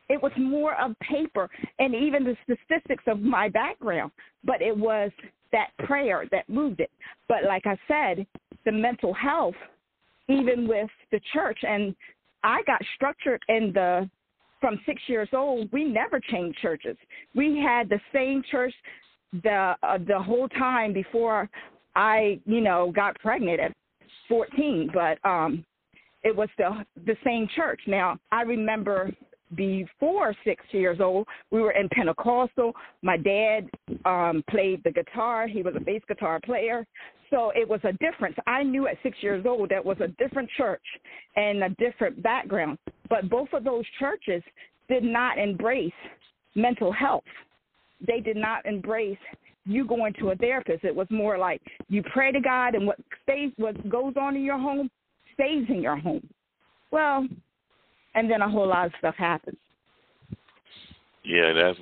[0.08, 4.12] It was more of paper and even the statistics of my background,
[4.44, 5.12] but it was
[5.52, 6.92] that prayer that moved it.
[7.28, 8.26] But like I said,
[8.66, 9.56] the mental health,
[10.28, 11.96] even with the church, and
[12.44, 14.10] I got structured in the
[14.62, 15.72] from six years old.
[15.72, 16.98] We never changed churches.
[17.36, 18.74] We had the same church
[19.44, 21.50] the uh, the whole time before
[21.96, 23.74] I, you know, got pregnant at
[24.28, 24.92] 14.
[24.94, 25.66] But um,
[26.24, 27.82] it was the the same church.
[27.88, 29.12] Now I remember
[29.54, 32.74] before six years old, we were in Pentecostal.
[33.02, 33.70] My dad
[34.06, 35.48] um, played the guitar.
[35.48, 36.86] He was a bass guitar player.
[37.30, 38.36] So it was a difference.
[38.48, 40.84] I knew at six years old that was a different church
[41.36, 42.78] and a different background.
[43.10, 44.44] But both of those churches
[44.90, 45.94] did not embrace
[46.56, 47.24] mental health.
[48.06, 49.18] They did not embrace
[49.66, 50.84] you going to a therapist.
[50.84, 54.44] It was more like you pray to God and what stays what goes on in
[54.44, 54.90] your home
[55.34, 56.28] stays in your home.
[56.92, 57.28] Well,
[58.16, 59.58] and then a whole lot of stuff happens.
[61.24, 61.80] Yeah, that's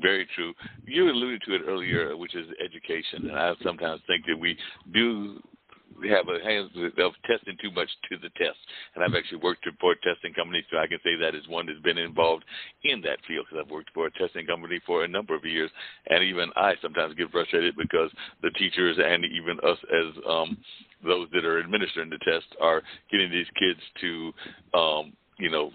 [0.00, 0.54] very true.
[0.86, 4.56] You alluded to it earlier, which is education, and I sometimes think that we
[4.92, 5.38] do
[6.04, 8.58] have a hands of testing too much to the test.
[8.94, 11.66] And I've actually worked for a testing company, so I can say that is one
[11.66, 12.44] that's been involved
[12.84, 15.70] in that field because I've worked for a testing company for a number of years.
[16.08, 18.10] And even I sometimes get frustrated because
[18.42, 20.58] the teachers and even us as um,
[21.04, 24.32] those that are administering the test are getting these kids to,
[24.78, 25.70] um, you know,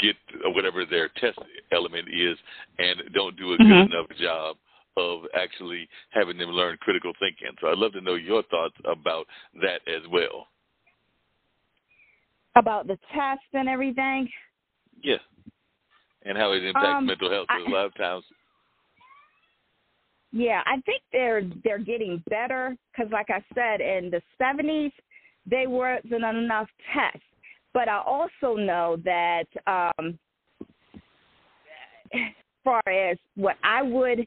[0.00, 0.16] get
[0.54, 1.38] whatever their test
[1.72, 2.36] element is
[2.78, 3.92] and don't do a good mm-hmm.
[3.92, 4.56] enough job
[4.96, 7.48] of actually having them learn critical thinking.
[7.60, 9.26] So I'd love to know your thoughts about
[9.60, 10.48] that as well.
[12.56, 14.28] About the test and everything?
[15.02, 15.16] Yeah.
[16.24, 17.46] And how it impacts um, mental health.
[17.48, 18.24] Because a lot of times
[20.36, 24.90] yeah, I think they're they're getting better because, like I said, in the '70s,
[25.48, 27.20] they wasn't enough tests.
[27.74, 30.18] But I also know that, um,
[32.14, 32.20] as
[32.62, 34.26] far as what I would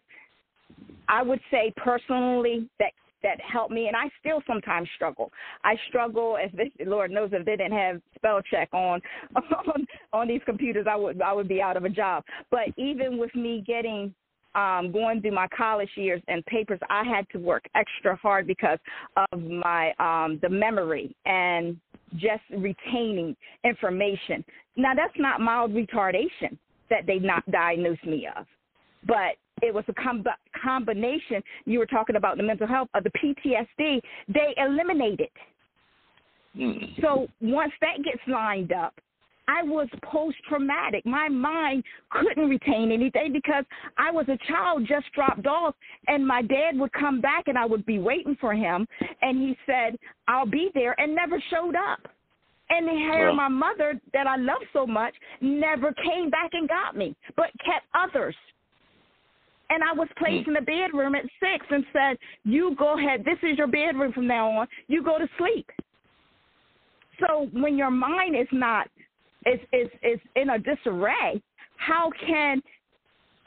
[1.09, 2.91] I would say personally that
[3.23, 5.31] that helped me, and I still sometimes struggle.
[5.63, 9.01] I struggle, as this, Lord knows, if they didn't have spell check on,
[9.35, 12.23] on on these computers, I would I would be out of a job.
[12.51, 14.13] But even with me getting
[14.55, 18.79] um, going through my college years and papers, I had to work extra hard because
[19.31, 21.77] of my um, the memory and
[22.15, 24.43] just retaining information.
[24.75, 26.57] Now that's not mild retardation
[26.89, 28.45] that they not diagnosed me of,
[29.05, 30.23] but it was a com-
[30.63, 31.41] combination.
[31.65, 33.99] You were talking about the mental health of the PTSD.
[34.27, 35.29] They eliminated.
[36.55, 37.01] Mm.
[37.01, 38.93] So once that gets lined up,
[39.47, 41.05] I was post traumatic.
[41.05, 43.63] My mind couldn't retain anything because
[43.97, 45.75] I was a child just dropped off,
[46.07, 48.87] and my dad would come back and I would be waiting for him,
[49.21, 51.99] and he said, I'll be there, and never showed up.
[52.69, 56.97] And here, well, my mother that I love so much never came back and got
[56.97, 58.35] me, but kept others
[59.69, 60.51] and I was placed hmm.
[60.51, 63.25] in the bedroom at six and said, "You go ahead.
[63.25, 64.67] This is your bedroom from now on.
[64.87, 65.69] You go to sleep."
[67.19, 68.87] So when your mind is not
[69.47, 71.41] is is is in a disarray,
[71.77, 72.61] how can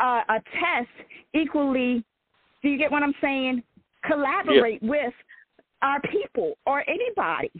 [0.01, 2.05] uh, a test equally?
[2.63, 3.63] Do you get what I'm saying?
[4.07, 4.91] Collaborate yeah.
[4.91, 5.15] with
[5.83, 7.51] our people or anybody.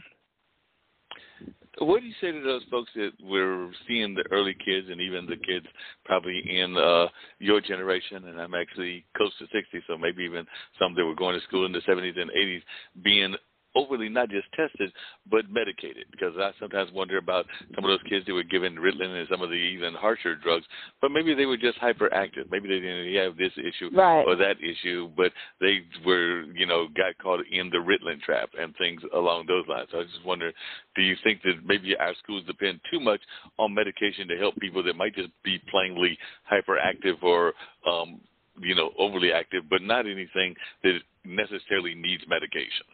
[1.79, 5.25] What do you say to those folks that we're seeing the early kids and even
[5.25, 5.65] the kids
[6.05, 7.07] probably in uh,
[7.39, 10.45] your generation, and I'm actually close to 60, so maybe even
[10.77, 12.61] some that were going to school in the 70s and 80s,
[13.03, 13.35] being
[13.75, 14.91] overly not just tested
[15.29, 19.19] but medicated because I sometimes wonder about some of those kids that were given Ritalin
[19.19, 20.65] and some of the even harsher drugs,
[21.01, 22.49] but maybe they were just hyperactive.
[22.49, 24.23] Maybe they didn't have this issue right.
[24.23, 28.75] or that issue, but they were, you know, got caught in the Ritalin trap and
[28.77, 29.89] things along those lines.
[29.91, 30.51] So I just wonder,
[30.95, 33.21] do you think that maybe our schools depend too much
[33.57, 36.17] on medication to help people that might just be plainly
[36.51, 37.53] hyperactive or
[37.87, 38.19] um,
[38.59, 42.85] you know, overly active, but not anything that necessarily needs medication?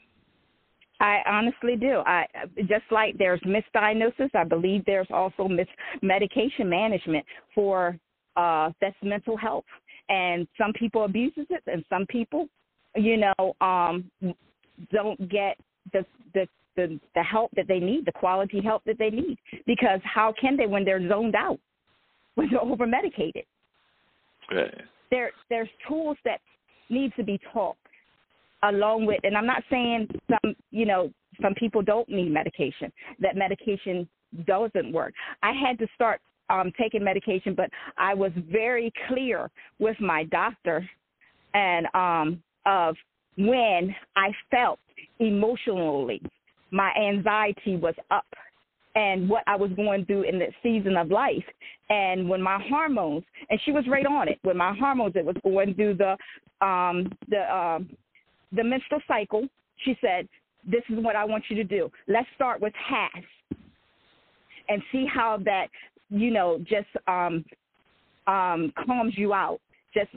[0.99, 2.01] I honestly do.
[2.05, 2.25] I
[2.61, 4.33] just like there's misdiagnosis.
[4.33, 5.67] I believe there's also mis
[6.01, 7.97] medication management for
[8.35, 9.65] uh, that's mental health,
[10.09, 12.47] and some people abuses it, and some people,
[12.95, 14.09] you know, um,
[14.91, 15.57] don't get
[15.93, 19.37] the the the the help that they need, the quality help that they need.
[19.65, 21.59] Because how can they when they're zoned out,
[22.35, 23.45] when they're over medicated?
[24.51, 24.81] Right.
[25.11, 26.39] There there's tools that
[26.89, 27.77] need to be taught
[28.63, 32.91] along with and I'm not saying some you know, some people don't need medication.
[33.19, 34.07] That medication
[34.45, 35.13] doesn't work.
[35.43, 40.87] I had to start um taking medication but I was very clear with my doctor
[41.53, 42.95] and um of
[43.37, 44.79] when I felt
[45.19, 46.21] emotionally
[46.71, 48.25] my anxiety was up
[48.95, 51.43] and what I was going through in that season of life.
[51.89, 54.39] And when my hormones, and she was right on it.
[54.41, 56.17] When my hormones, it was going through the
[56.65, 57.89] um, the um,
[58.51, 59.47] the menstrual cycle.
[59.83, 60.27] She said,
[60.65, 61.91] "This is what I want you to do.
[62.07, 63.23] Let's start with half,
[64.69, 65.67] and see how that
[66.09, 67.45] you know just um,
[68.27, 69.59] um, calms you out."
[69.93, 70.09] just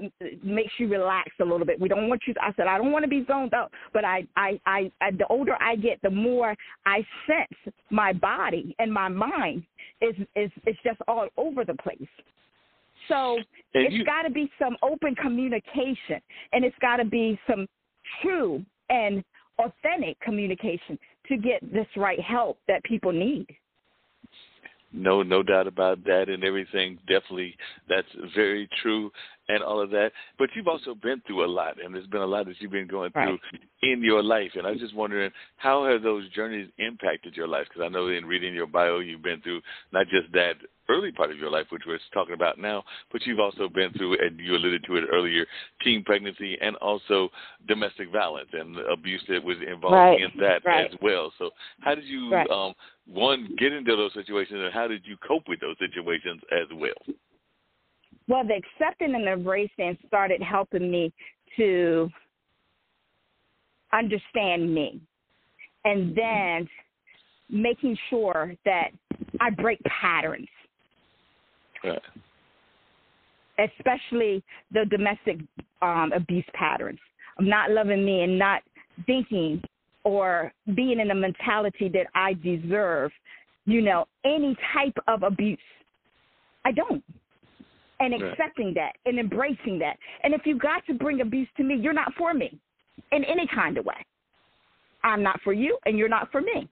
[0.44, 1.80] makes you relax a little bit.
[1.80, 2.34] We don't want you.
[2.34, 5.10] To, I said I don't want to be zoned out, but I, I, I, I,
[5.12, 6.54] the older I get, the more
[6.86, 9.62] I sense my body and my mind
[10.00, 11.98] is is is just all over the place.
[13.08, 13.38] So
[13.74, 16.20] And it's got to be some open communication,
[16.52, 17.66] and it's got to be some
[18.22, 19.22] true and
[19.58, 23.46] authentic communication to get this right help that people need.
[24.92, 26.98] No, no doubt about that, and everything.
[27.06, 27.56] Definitely,
[27.88, 29.12] that's very true,
[29.50, 30.12] and all of that.
[30.38, 32.86] But you've also been through a lot, and there's been a lot that you've been
[32.86, 33.40] going through Right.
[33.82, 34.52] in your life.
[34.54, 37.66] And I was just wondering, how have those journeys impacted your life?
[37.68, 39.60] Because I know in reading your bio, you've been through
[39.92, 40.56] not just that
[40.88, 42.82] early part of your life, which we're talking about now,
[43.12, 45.46] but you've also been through, and you alluded to it earlier,
[45.82, 47.30] teen pregnancy and also
[47.68, 50.90] domestic violence and abuse that was involved Right, in that right.
[50.90, 51.32] as well.
[51.38, 52.74] So, how did you, um,
[53.06, 57.16] one, get into those situations, and how did you cope with those situations as well?
[58.30, 61.12] Well, the accepting and embracing started helping me
[61.56, 62.08] to
[63.92, 65.00] understand me.
[65.84, 66.68] And then
[67.48, 68.90] making sure that
[69.40, 70.46] I break patterns,
[71.82, 72.00] Right.
[73.58, 75.38] especially the domestic
[75.82, 77.00] um, abuse patterns
[77.36, 78.62] of not loving me and not
[79.06, 79.60] thinking
[80.04, 83.10] or being in a mentality that I deserve,
[83.64, 85.58] you know, any type of abuse.
[86.64, 87.02] I don't.
[88.00, 89.96] And accepting that and embracing that.
[90.24, 92.58] And if you got to bring abuse to me, you're not for me
[93.12, 94.06] in any kind of way.
[95.02, 96.68] I'm not for you and you're not for me.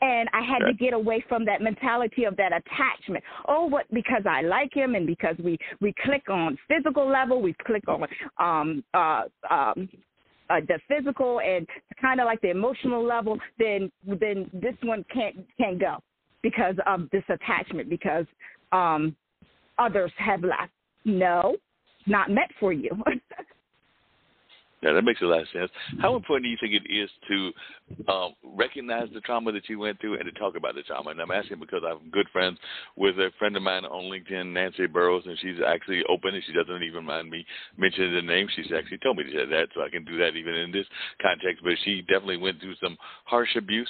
[0.00, 3.22] And I had to get away from that mentality of that attachment.
[3.46, 7.54] Oh, what because I like him and because we we click on physical level, we
[7.64, 8.02] click on
[8.38, 9.88] um uh um
[10.50, 11.66] uh, the physical and
[12.00, 15.98] kind of like the emotional level, then then this one can't can't go
[16.42, 18.26] because of this attachment because
[18.72, 19.14] um
[19.78, 20.72] others have left.
[21.04, 21.56] No,
[22.06, 22.90] not meant for you.
[24.82, 25.70] Yeah, that makes a lot of sense.
[26.00, 30.00] How important do you think it is to um, recognize the trauma that you went
[30.00, 31.10] through and to talk about the trauma?
[31.10, 32.58] And I'm asking because I'm good friends
[32.96, 36.52] with a friend of mine on LinkedIn, Nancy Burrows, and she's actually open and she
[36.52, 38.48] doesn't even mind me mentioning the name.
[38.56, 40.86] She's actually told me to say that, so I can do that even in this
[41.20, 41.62] context.
[41.62, 43.88] But she definitely went through some harsh abuse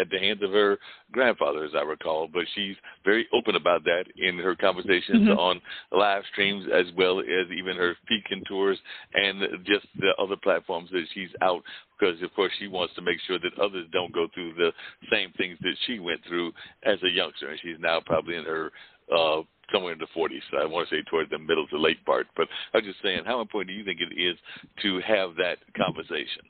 [0.00, 0.78] at the hands of her
[1.12, 2.28] grandfather, as I recall.
[2.32, 5.36] But she's very open about that in her conversations Mhm.
[5.36, 5.60] on
[5.92, 8.78] live streams as well as even her speaking tours
[9.12, 11.62] and just the other platforms that she's out
[11.98, 14.72] because of course she wants to make sure that others don't go through the
[15.10, 16.52] same things that she went through
[16.84, 18.70] as a youngster and she's now probably in her
[19.14, 20.40] uh somewhere in the 40s.
[20.60, 23.40] I want to say toward the middle to late part, but I'm just saying, how
[23.40, 24.36] important do you think it is
[24.82, 26.42] to have that conversation?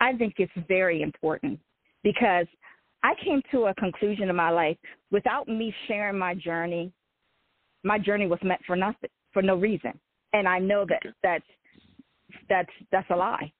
[0.00, 1.60] I think it's very important
[2.02, 2.46] because
[3.02, 4.76] I came to a conclusion in my life
[5.10, 6.92] without me sharing my journey.
[7.82, 9.92] My journey was meant for nothing, for no reason,
[10.32, 11.14] and I know that Okay.
[11.22, 11.44] that's
[12.48, 13.52] that's that's a lie.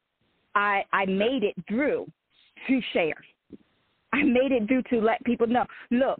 [0.54, 2.06] I I made it through
[2.68, 3.16] to share.
[4.12, 5.64] I made it through to let people know.
[5.90, 6.18] Look,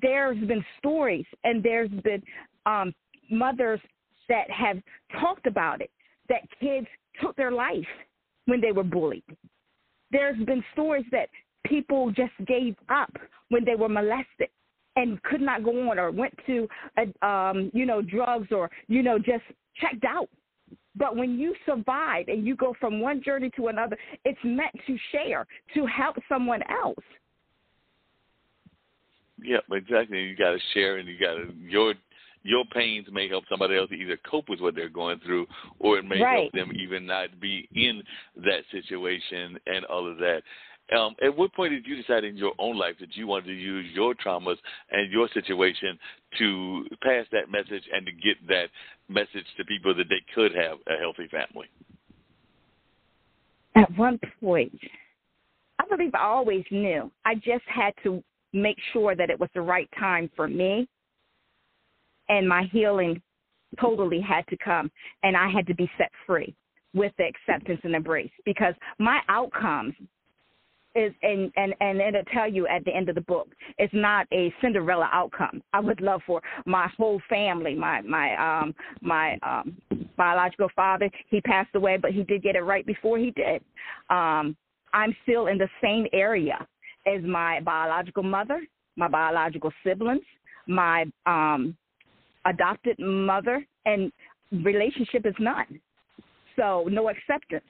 [0.00, 2.22] there's been stories and there's been
[2.64, 2.94] um,
[3.30, 3.80] mothers
[4.28, 4.78] that have
[5.20, 5.90] talked about it
[6.28, 6.86] that kids
[7.20, 7.86] took their life
[8.46, 9.22] when they were bullied.
[10.10, 11.28] There's been stories that
[11.66, 13.12] people just gave up
[13.48, 14.48] when they were molested
[14.96, 16.66] and could not go on or went to
[17.22, 19.44] um you know drugs or you know just
[19.80, 20.28] checked out
[20.96, 24.96] but when you survive and you go from one journey to another it's meant to
[25.12, 27.04] share to help someone else
[29.42, 30.18] Yeah, exactly.
[30.20, 31.94] You got to share, and you got to your
[32.42, 35.46] your pains may help somebody else either cope with what they're going through,
[35.80, 36.42] or it may Right.
[36.42, 38.02] help them even not be in
[38.36, 40.42] that situation and all of that.
[40.94, 43.54] Um, at what point did you decide in your own life that you wanted to
[43.54, 44.56] use your traumas
[44.92, 45.98] and your situation
[46.38, 48.66] to pass that message and to get that
[49.08, 51.68] message to people that they could have a healthy family?
[53.76, 54.72] at one point
[55.78, 57.10] i believe I always knew.
[57.24, 58.22] I just had to
[58.52, 60.88] make sure that it was the right time for me,
[62.28, 63.20] and my healing
[63.80, 64.90] totally had to come,
[65.22, 66.54] and I had to be set free
[66.94, 69.94] with the acceptance and embrace because my outcomes
[70.96, 73.48] is and and and it'll tell you at the end of the book.
[73.78, 75.62] It's not a cinderella outcome.
[75.72, 79.76] I would love for my whole family my my um my um
[80.16, 83.62] biological father he passed away but he did get it right before he did.
[84.10, 84.56] Um
[84.92, 86.66] i'm still in the same area
[87.06, 88.60] as my biological mother
[88.96, 90.22] my biological siblings
[90.66, 91.76] my um
[92.46, 94.12] adopted mother and
[94.64, 95.80] relationship is none.
[96.56, 97.64] So no acceptance.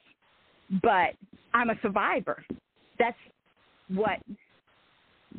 [0.82, 1.14] But
[1.54, 2.44] i'm a survivor
[2.98, 3.16] that's
[3.88, 4.18] what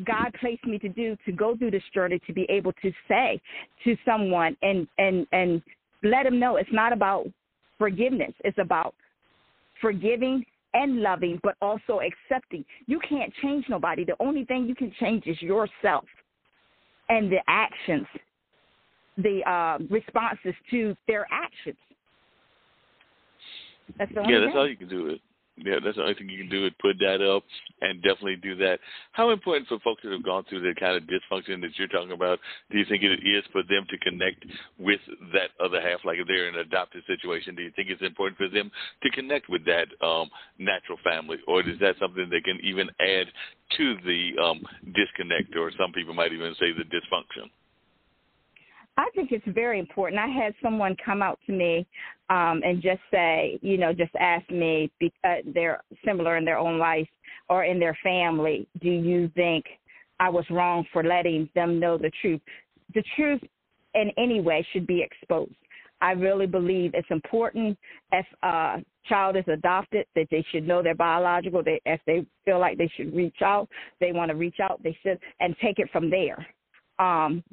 [0.06, 3.42] God placed me to do to go through this journey to be able to say
[3.84, 5.62] to someone and and and
[6.04, 7.28] let them know it's not about
[7.78, 8.34] forgiveness.
[8.44, 8.94] It's about
[9.82, 12.64] forgiving and loving but also accepting.
[12.86, 14.04] You can't change nobody.
[14.04, 16.06] The only thing you can change is yourself
[17.10, 18.08] and the actions
[19.18, 21.78] the uh, responses to their actions.
[23.98, 24.58] That's the only yeah that's thing.
[24.58, 25.22] all you can do it
[25.58, 27.44] yeah, that's the only thing you can do is put that up
[27.82, 28.80] and definitely do that.
[29.12, 32.12] How important for folks that have gone through the kind of dysfunction that you're talking
[32.12, 32.40] about,
[32.72, 34.46] do you think it is for them to connect
[34.78, 35.00] with
[35.34, 38.38] that other half, like if they're in an adopted situation, do you think it's important
[38.38, 40.30] for them to connect with that um,
[40.60, 43.28] natural family, or is that something that can even add
[43.78, 44.62] to the um,
[44.94, 47.50] disconnect, or some people might even say the dysfunction?
[48.98, 50.20] I think it's very important.
[50.20, 51.86] I had someone come out to me
[52.30, 54.92] um, and just say, you know, just ask me,
[55.24, 57.08] uh, they're similar in their own life
[57.48, 59.66] or in their family, do you think
[60.20, 62.42] I was wrong for letting them know the truth?
[62.96, 63.42] The truth
[63.94, 65.54] in any way should be exposed.
[66.02, 67.78] I really believe it's important
[68.12, 71.64] if a child is adopted that they should know their biological.
[71.64, 73.68] They, if they feel like they should reach out,
[74.00, 76.46] they want to reach out, they should, and take it from there.
[77.00, 77.44] Um,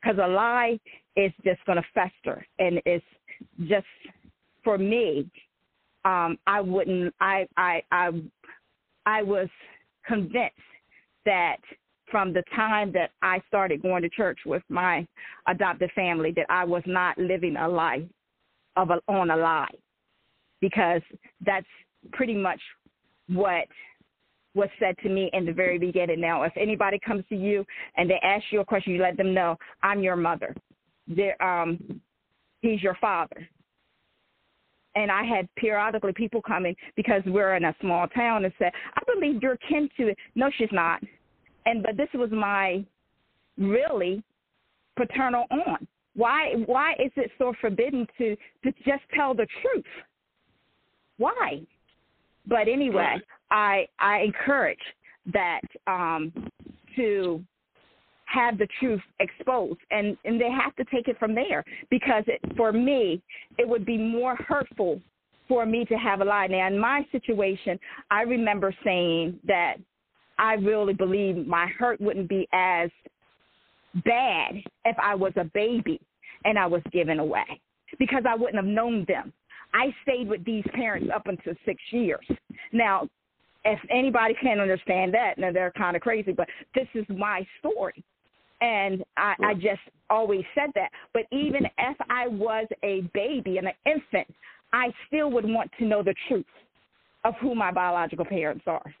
[0.00, 0.78] because a lie
[1.16, 2.44] is just going to fester.
[2.58, 3.04] And it's
[3.68, 3.86] just
[4.64, 5.30] for me
[6.04, 8.10] um i wouldn't i i i
[9.06, 9.48] i was
[10.06, 10.54] convinced
[11.24, 11.58] that
[12.10, 15.06] from the time that i started going to church with my
[15.48, 18.02] adopted family that i was not living a life
[18.78, 19.66] of a, on a lie.
[20.60, 21.02] Because
[21.44, 21.66] that's
[22.12, 22.60] pretty much
[23.28, 23.66] what
[24.54, 26.20] was said to me in the very beginning.
[26.20, 27.64] Now, if anybody comes to you
[27.96, 30.54] and they ask you a question, you let them know, I'm your mother.
[31.06, 32.00] There, um,
[32.60, 33.48] he's your father.
[34.94, 39.02] And I had periodically people coming because we're in a small town and said, I
[39.14, 40.18] believe you're kin to it.
[40.34, 41.00] No, she's not.
[41.66, 42.84] And but this was my
[43.58, 44.22] really
[44.96, 45.86] paternal aunt.
[46.14, 48.34] Why why is it so forbidden to
[48.64, 49.84] to just tell the truth?
[51.18, 51.60] Why?
[52.46, 53.20] But anyway,
[53.50, 54.78] I I encourage
[55.32, 56.32] that um,
[56.96, 57.42] to
[58.26, 62.40] have the truth exposed and and they have to take it from there because it,
[62.56, 63.22] for me
[63.56, 65.00] it would be more hurtful
[65.48, 66.46] for me to have a lie.
[66.46, 67.78] Now in my situation
[68.10, 69.76] i remember saying that
[70.38, 72.90] i really believe my hurt wouldn't be as
[74.04, 75.98] bad if i was a baby
[76.44, 77.60] and i was given away
[77.98, 79.32] because i wouldn't have known them.
[79.74, 82.26] I stayed with these parents up until six years.
[82.72, 83.08] Now
[83.64, 88.02] if anybody can understand that, now they're kind of crazy, but this is my story.
[88.60, 89.80] And I, I just
[90.10, 90.90] always said that.
[91.12, 94.26] But even if I was a baby and an infant,
[94.72, 96.44] I still would want to know the truth
[97.24, 98.94] of who my biological parents are.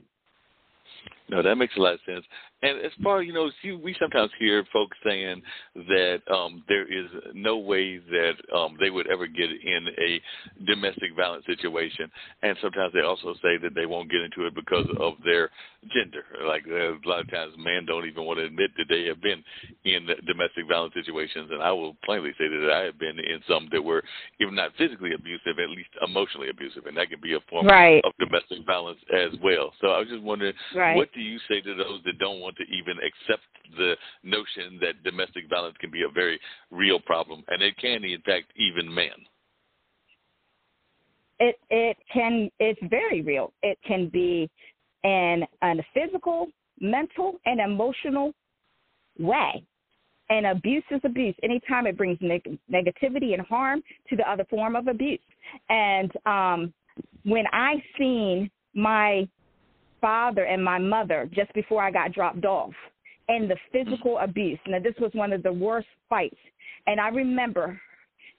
[1.30, 2.24] No, that makes a lot of sense.
[2.62, 5.42] And as far you know, see, we sometimes hear folks saying
[5.74, 10.20] that um, there is no way that um, they would ever get in a
[10.66, 12.10] domestic violence situation,
[12.42, 15.50] and sometimes they also say that they won't get into it because of their
[15.94, 16.24] gender.
[16.46, 19.44] Like a lot of times, men don't even want to admit that they have been
[19.84, 23.68] in domestic violence situations, and I will plainly say that I have been in some
[23.70, 24.02] that were,
[24.40, 28.02] even not physically abusive, at least emotionally abusive, and that can be a form right.
[28.04, 29.72] of domestic violence as well.
[29.80, 30.96] So I was just wondering, right.
[30.96, 33.42] what do you say to those that don't want to even accept
[33.76, 36.38] the notion that domestic violence can be a very
[36.70, 39.18] real problem, and it can, in fact, even men.
[41.40, 43.52] It it can it's very real.
[43.62, 44.48] It can be
[45.02, 46.46] in a physical,
[46.80, 48.32] mental, and emotional
[49.18, 49.64] way.
[50.30, 51.34] And abuse is abuse.
[51.42, 55.20] Anytime it brings neg- negativity and harm to the other form of abuse.
[55.68, 56.74] And um,
[57.24, 59.28] when I seen my
[60.00, 62.72] father and my mother just before I got dropped off
[63.28, 64.58] and the physical abuse.
[64.66, 66.36] Now, this was one of the worst fights.
[66.86, 67.80] And I remember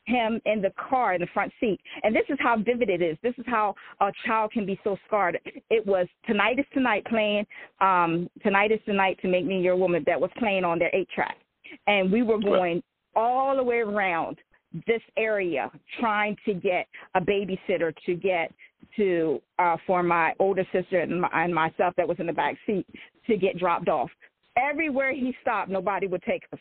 [0.06, 1.80] him in the car in the front seat.
[2.04, 3.18] And this is how vivid it is.
[3.22, 5.40] This is how a child can be so scarred.
[5.70, 7.46] It was Tonight is Tonight playing,
[7.80, 11.10] um, Tonight is Tonight to Make Me Your Woman that was playing on their eight
[11.14, 11.38] track.
[11.86, 12.82] And we were going
[13.16, 14.38] all the way around
[14.88, 18.52] this area trying to get a babysitter to get
[18.98, 22.56] to uh for my older sister and, my, and myself that was in the back
[22.66, 22.86] seat
[23.28, 24.10] to get dropped off.
[24.58, 26.60] Everywhere he stopped, nobody would take us.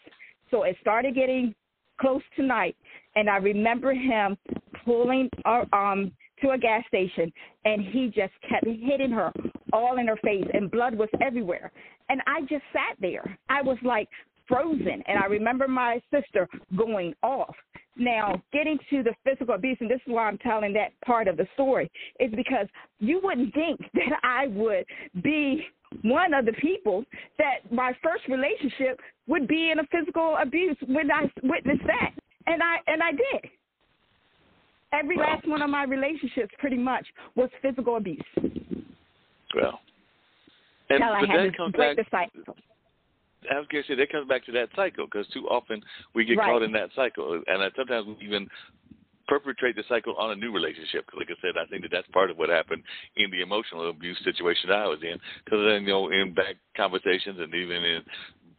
[0.50, 1.54] So it started getting
[2.00, 2.76] close to night,
[3.16, 4.36] and I remember him
[4.84, 6.12] pulling uh, um
[6.42, 7.32] to a gas station,
[7.64, 9.32] and he just kept hitting her
[9.72, 11.72] all in her face, and blood was everywhere.
[12.08, 13.38] And I just sat there.
[13.48, 14.08] I was like
[14.46, 17.54] frozen, and I remember my sister going off.
[17.98, 21.36] Now, getting to the physical abuse, and this is why I'm telling that part of
[21.36, 21.90] the story,
[22.20, 22.66] is because
[23.00, 24.84] you wouldn't think that I would
[25.22, 25.66] be
[26.02, 27.04] one of the people
[27.38, 32.10] that my first relationship would be in a physical abuse when I witnessed that,
[32.46, 33.50] and I and I did.
[34.92, 35.34] Every Wow.
[35.34, 38.22] last one of my relationships, pretty much, was physical abuse.
[39.54, 39.80] Well,
[40.88, 42.06] and Until I had that to break back.
[42.10, 42.56] the cycle.
[43.50, 45.82] I was going to say that comes back to that cycle because too often
[46.14, 46.46] we get Right.
[46.46, 48.48] caught in that cycle, and I, sometimes we even
[49.28, 51.06] perpetrate the cycle on a new relationship.
[51.06, 52.82] 'Cause like I said, I think that that's part of what happened
[53.16, 55.20] in the emotional abuse situation I was in.
[55.44, 58.04] Because then, you know, in back conversations and even in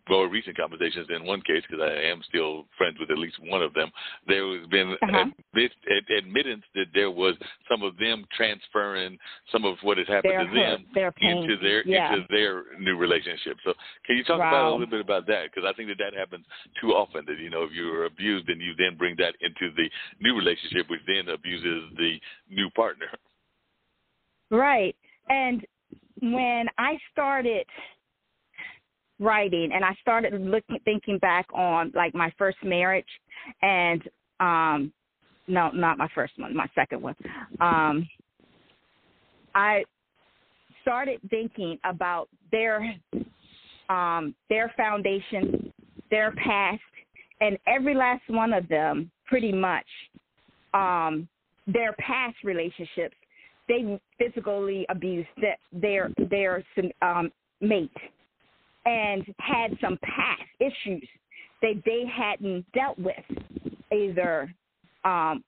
[0.09, 3.61] more recent conversations, in one case, because I am still friends with at least one
[3.61, 3.91] of them,
[4.27, 5.25] there has been Uh-huh.
[5.53, 7.35] admit, ad, admittance that there was
[7.69, 9.17] some of them transferring
[9.51, 12.13] some of what has happened Their to hurt, them their into their yeah.
[12.13, 13.57] into their new relationship.
[13.63, 13.73] So,
[14.05, 15.45] can you talk about a little bit about that?
[15.53, 16.45] Because I think that that happens
[16.81, 17.25] too often.
[17.25, 19.89] That you know, if you're abused, then you then bring that into the
[20.19, 23.07] new relationship, which then abuses the new partner.
[24.49, 24.95] Right.
[25.29, 25.65] And
[26.21, 27.65] when I started
[29.19, 33.07] writing and I started looking thinking back on like my first marriage
[33.61, 34.01] and
[34.39, 34.93] um
[35.47, 37.15] no, not my first one, my second one.
[37.59, 38.07] Um
[39.55, 39.83] I
[40.81, 42.95] started thinking about their
[43.89, 45.73] um their foundation,
[46.09, 46.81] their past,
[47.41, 49.87] and every last one of them pretty much
[50.73, 51.27] um
[51.67, 53.15] their past relationships
[53.67, 56.63] they physically abused their their, their
[57.01, 57.91] um, mate
[58.89, 61.07] and had some past issues
[61.61, 63.15] that they hadn't dealt with,
[63.91, 64.51] either
[65.03, 65.43] um,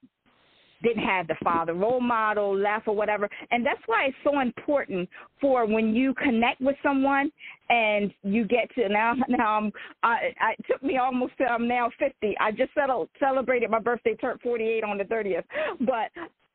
[0.82, 3.28] didn't have the father role model left or whatever.
[3.50, 5.08] And that's why it's so important
[5.40, 7.32] for when you connect with someone
[7.68, 9.14] and you get to now.
[9.28, 9.70] Now
[10.02, 11.32] I, I it took me almost.
[11.38, 12.36] To, I'm now 50.
[12.38, 15.44] I just settled, celebrated my birthday, turned 48 on the 30th,
[15.80, 16.10] but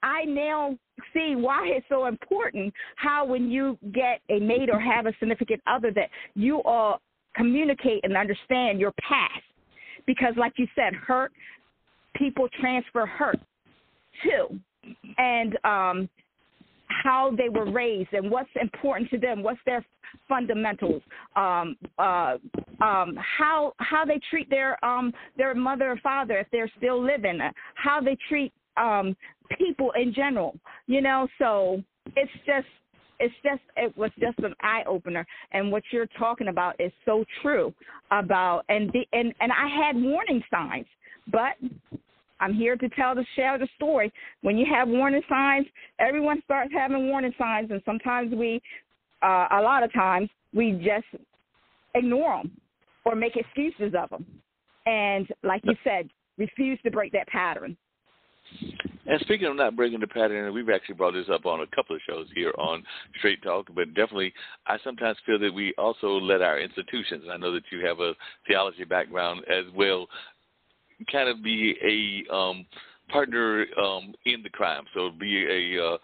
[0.08, 0.78] I now
[1.14, 5.62] see why it's so important how when you get a mate or have a significant
[5.68, 7.02] other that you all
[7.36, 9.44] communicate and understand your past.
[10.06, 11.34] Because like you said, hurt
[12.16, 13.40] people transfer hurt
[14.24, 14.58] too.
[15.18, 16.10] And um
[17.04, 19.86] how they were raised and what's important to them, what's their
[20.30, 21.02] fundamentals,
[21.36, 22.38] um, uh,
[22.82, 27.40] um, how how they treat their um, their mother or father if they're still living,
[27.76, 29.16] how they treat um,
[29.58, 30.56] people in general.
[30.88, 31.82] You know, so
[32.16, 32.68] it's just
[33.20, 37.26] it's just it was just an eye opener and what you're talking about is so
[37.42, 37.74] true
[38.12, 40.86] about and the and and I had warning signs
[41.32, 41.56] but
[42.40, 44.12] I'm here to tell the share the story.
[44.42, 45.66] When you have warning signs,
[46.00, 48.62] everyone starts having warning signs, and sometimes we,
[49.22, 51.24] uh, a lot of times, we just
[51.96, 52.52] ignore them
[53.06, 54.26] or make excuses of them.
[54.86, 57.76] And like you said, refuse to break that pattern.
[59.10, 61.96] And speaking of not breaking the pattern, we've actually brought this up on a couple
[61.96, 62.84] of shows here on
[63.20, 64.34] Straight Talk, but definitely
[64.66, 68.14] I sometimes feel that we also let our institutions, I know that you have a
[68.48, 70.08] theology background as well,
[71.10, 72.66] kind of be a um,
[73.10, 74.84] partner um, in the crime.
[74.94, 75.46] So be
[75.78, 75.98] a uh,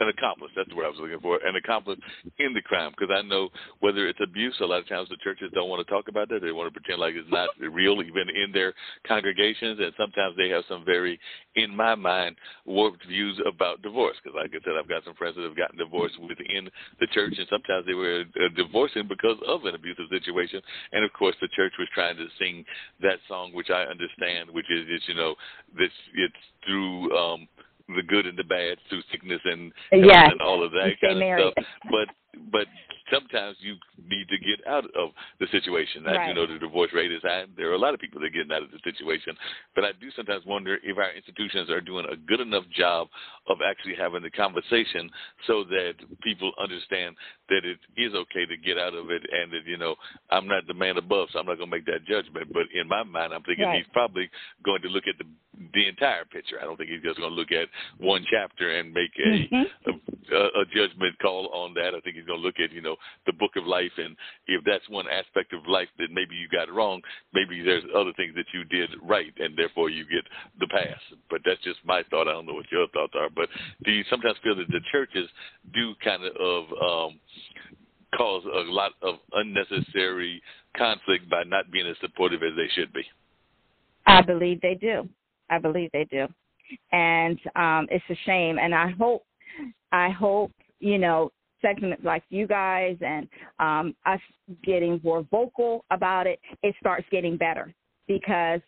[0.00, 0.50] an accomplice.
[0.56, 1.38] That's word I was looking for.
[1.44, 1.98] An accomplice
[2.38, 2.92] in the crime.
[2.96, 3.48] Because I know
[3.80, 6.42] whether it's abuse, a lot of times the churches don't want to talk about that.
[6.42, 8.74] They want to pretend like it's not real, even in their
[9.06, 9.78] congregations.
[9.80, 11.18] And sometimes they have some very,
[11.54, 14.16] in my mind, warped views about divorce.
[14.22, 16.70] Because, like I said, I've got some friends that have gotten divorced within
[17.00, 20.60] the church, and sometimes they were uh, divorcing because of an abusive situation.
[20.92, 22.64] And of course, the church was trying to sing
[23.02, 25.34] that song, which I understand, which is, it's, you know,
[25.76, 26.34] this it's
[26.64, 27.16] through.
[27.16, 27.48] um
[27.88, 30.30] the good and the bad through sickness and Yes.
[30.32, 31.46] and all of that kind married.
[31.46, 31.64] of stuff.
[31.90, 32.08] But
[32.50, 32.66] but
[33.12, 33.76] sometimes you
[34.08, 35.10] need to get out of
[35.40, 36.06] the situation.
[36.06, 36.28] As right.
[36.28, 37.44] you know, the divorce rate is high.
[37.56, 39.36] There are a lot of people that are getting out of the situation.
[39.74, 43.08] But I do sometimes wonder if our institutions are doing a good enough job
[43.48, 45.10] of actually having the conversation
[45.46, 47.16] so that people understand
[47.48, 49.94] that it is okay to get out of it and that, you know,
[50.30, 52.52] I'm not the man above, so I'm not going to make that judgment.
[52.52, 53.78] But in my mind, I'm thinking right.
[53.78, 54.28] he's probably
[54.64, 55.24] going to look at the
[55.72, 56.56] the entire picture.
[56.60, 57.68] I don't think he's just going to look at
[57.98, 59.90] one chapter and make a, mm-hmm.
[59.90, 61.94] a a judgment call on that.
[61.94, 62.96] I think he's going to look at you know
[63.26, 64.16] the book of life, and
[64.46, 67.00] if that's one aspect of life that maybe you got wrong,
[67.32, 70.24] maybe there's other things that you did right, and therefore you get
[70.60, 71.00] the pass.
[71.30, 72.28] But that's just my thought.
[72.28, 73.30] I don't know what your thoughts are.
[73.30, 73.48] But
[73.84, 75.28] do you sometimes feel that the churches
[75.72, 77.20] do kind of um,
[78.16, 80.42] cause a lot of unnecessary
[80.76, 83.02] conflict by not being as supportive as they should be?
[84.06, 85.08] I believe they do.
[85.50, 86.26] I believe they do,
[86.92, 88.58] and um, it's a shame.
[88.58, 89.24] And I hope,
[89.92, 91.30] I hope you know
[91.66, 94.20] segments like you guys and um, us
[94.64, 97.74] getting more vocal about it, it starts getting better
[98.06, 98.60] because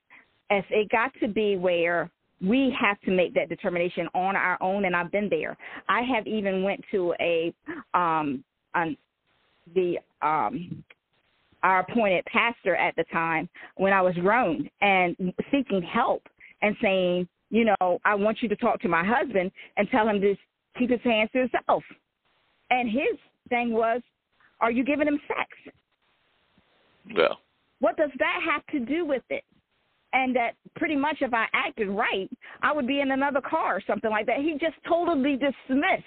[0.51, 4.84] as it got to be where we have to make that determination on our own
[4.84, 5.57] and I've been there.
[5.88, 7.53] I have even went to a
[7.94, 8.44] um
[8.74, 8.96] an,
[9.74, 10.84] the um
[11.62, 15.16] our appointed pastor at the time when I was grown and
[15.51, 16.22] seeking help
[16.62, 20.20] and saying, you know, I want you to talk to my husband and tell him
[20.20, 20.36] to
[20.78, 21.82] keep his hands to himself.
[22.71, 24.03] And his thing was,
[24.61, 25.75] are you giving him sex?
[27.16, 27.39] Well.
[27.81, 29.45] What does that have to do with it?
[30.12, 32.31] And that pretty much if I acted right,
[32.62, 34.39] I would be in another car or something like that.
[34.39, 36.05] He just totally dismissed.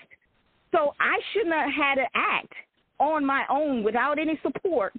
[0.72, 2.54] So I shouldn't have had to act
[3.00, 4.94] on my own without any support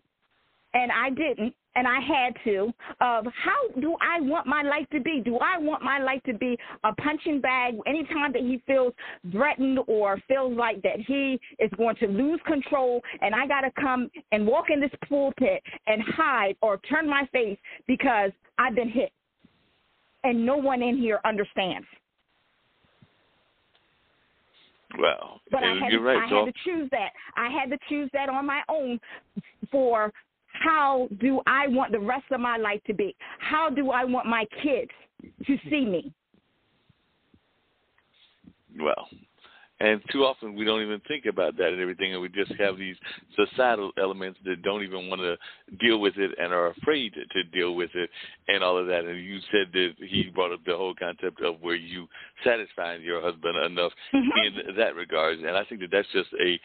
[0.75, 5.01] and I didn't, and I had to, of how do I want my life to
[5.01, 5.23] be?
[5.25, 8.93] Do I want my life to be a punching bag anytime that he feels
[9.31, 13.71] threatened or feels like that he is going to lose control and I got to
[13.81, 18.91] come and walk in this pulpit and hide or turn my face because I've been
[18.91, 19.13] hit
[20.25, 21.87] and no one in here understands?
[24.99, 26.19] Well, but I had, you're right.
[26.19, 27.13] I had to choose that.
[27.35, 29.01] I had to choose that on my own
[29.71, 30.13] for
[30.53, 33.15] how do I want the rest of my life to be?
[33.39, 34.91] How do I want my kids
[35.47, 36.13] to see me?
[38.79, 39.09] Well,
[39.83, 42.79] and too often we don't even think about that and everything, and we just have
[42.79, 42.95] these
[43.35, 45.37] societal elements that don't even want to
[45.85, 48.09] deal with it and are afraid to deal with it
[48.47, 49.05] and all of that.
[49.05, 52.07] And you said that he brought up the whole concept of where you
[52.45, 54.71] satisfying your husband enough mm-hmm.
[54.71, 56.61] in that regard, and I think that that's just a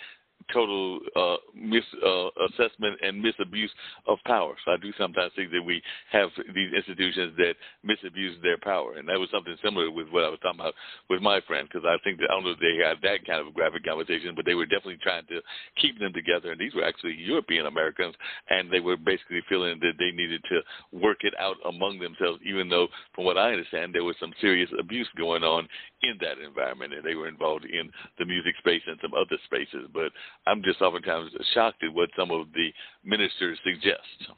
[0.53, 3.69] total uh, misassessment uh, and misabuse
[4.07, 4.55] of power.
[4.63, 5.81] So I do sometimes think that we
[6.11, 10.29] have these institutions that misabuse their power, and that was something similar with what I
[10.29, 10.73] was talking about
[11.09, 13.45] with my friend, because I think that I don't know if they had that kind
[13.45, 15.41] of graphic conversation, but they were definitely trying to
[15.79, 16.51] keep them together.
[16.51, 18.15] And these were actually European Americans,
[18.49, 22.69] and they were basically feeling that they needed to work it out among themselves, even
[22.69, 25.67] though, from what I understand, there was some serious abuse going on
[26.03, 27.89] in that environment, and they were involved in
[28.19, 29.89] the music space and some other spaces.
[29.93, 30.11] But
[30.45, 32.69] I'm just oftentimes shocked at what some of the
[33.03, 34.31] ministers suggest.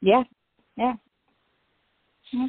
[0.00, 0.22] Yeah,
[0.76, 0.94] yeah.
[2.32, 2.46] yeah.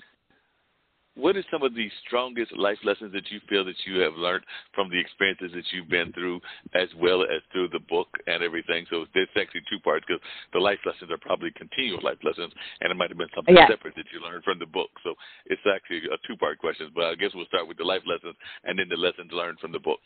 [1.15, 4.45] What are some of the strongest life lessons that you feel that you have learned
[4.73, 6.39] from the experiences that you've been through,
[6.73, 8.85] as well as through the book and everything?
[8.89, 10.21] So it's actually two parts because
[10.53, 13.69] the life lessons are probably continual life lessons, and it might have been something yes.
[13.69, 14.89] separate that you learned from the book.
[15.03, 15.15] So
[15.47, 16.89] it's actually a two-part question.
[16.95, 19.73] But I guess we'll start with the life lessons and then the lessons learned from
[19.73, 19.99] the book.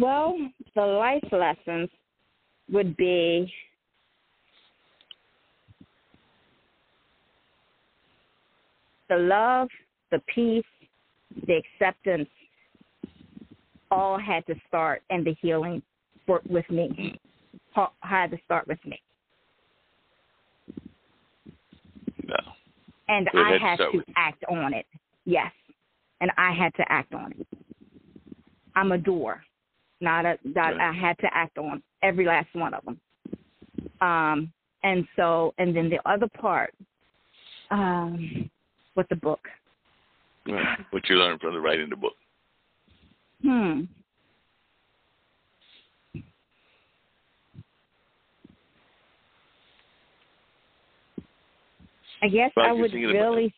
[0.00, 0.38] Well,
[0.74, 1.88] the life lessons
[2.70, 3.52] would be
[9.08, 9.68] the love,
[10.10, 10.64] the peace,
[11.46, 12.28] the acceptance
[13.90, 15.82] all had to start and the healing
[16.26, 17.18] for, with me
[18.00, 19.00] had to start with me.
[22.24, 22.36] No.
[23.08, 24.86] And I had to act on it.
[25.24, 25.52] Yes.
[26.20, 27.46] And I had to act on it.
[28.74, 29.42] I'm a door,
[30.00, 30.80] not a that right.
[30.80, 33.00] I had to act on every last one of them.
[34.00, 34.52] Um,
[34.82, 36.74] and so, and then the other part,
[37.70, 38.50] um,
[38.96, 39.40] with the book.
[40.48, 40.78] Right.
[40.90, 42.14] What you learned from the writing the book.
[43.42, 43.82] Hmm.
[52.22, 53.54] I guess well, I would really.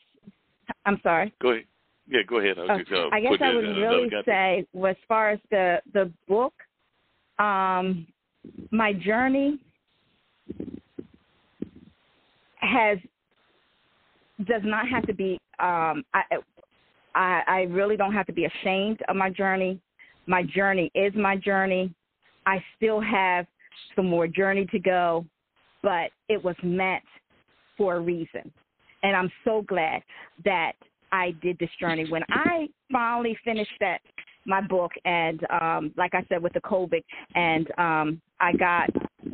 [0.84, 1.32] I'm sorry.
[1.40, 1.64] Go ahead.
[2.08, 2.58] Yeah, go ahead.
[2.58, 6.10] I, was just, uh, I guess I would really say, as far as the the
[6.26, 6.54] book,
[7.38, 8.06] um,
[8.70, 9.58] my journey
[12.56, 12.98] has
[14.46, 15.38] does not have to be.
[15.58, 16.22] Um, I,
[17.14, 19.80] I I really don't have to be ashamed of my journey.
[20.26, 21.92] My journey is my journey.
[22.46, 23.46] I still have
[23.96, 25.24] some more journey to go,
[25.82, 27.04] but it was meant
[27.76, 28.52] for a reason.
[29.02, 30.02] And I'm so glad
[30.44, 30.72] that
[31.12, 32.06] I did this journey.
[32.10, 34.00] When I finally finished that
[34.46, 37.02] my book and um like I said with the COVID
[37.34, 38.88] and um I got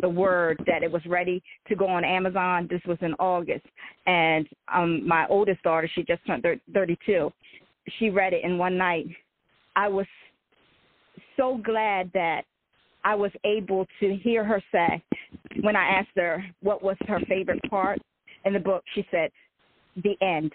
[0.04, 2.68] the word that it was ready to go on Amazon.
[2.70, 3.64] This was in August
[4.06, 6.44] and um my oldest daughter, she just turned
[6.74, 7.32] 32.
[7.98, 9.06] She read it in one night.
[9.76, 10.04] I was
[11.38, 12.42] so glad that
[13.02, 15.02] I was able to hear her say
[15.62, 17.98] when I asked her what was her favorite part
[18.44, 19.30] in the book, she said,
[20.02, 20.52] The end.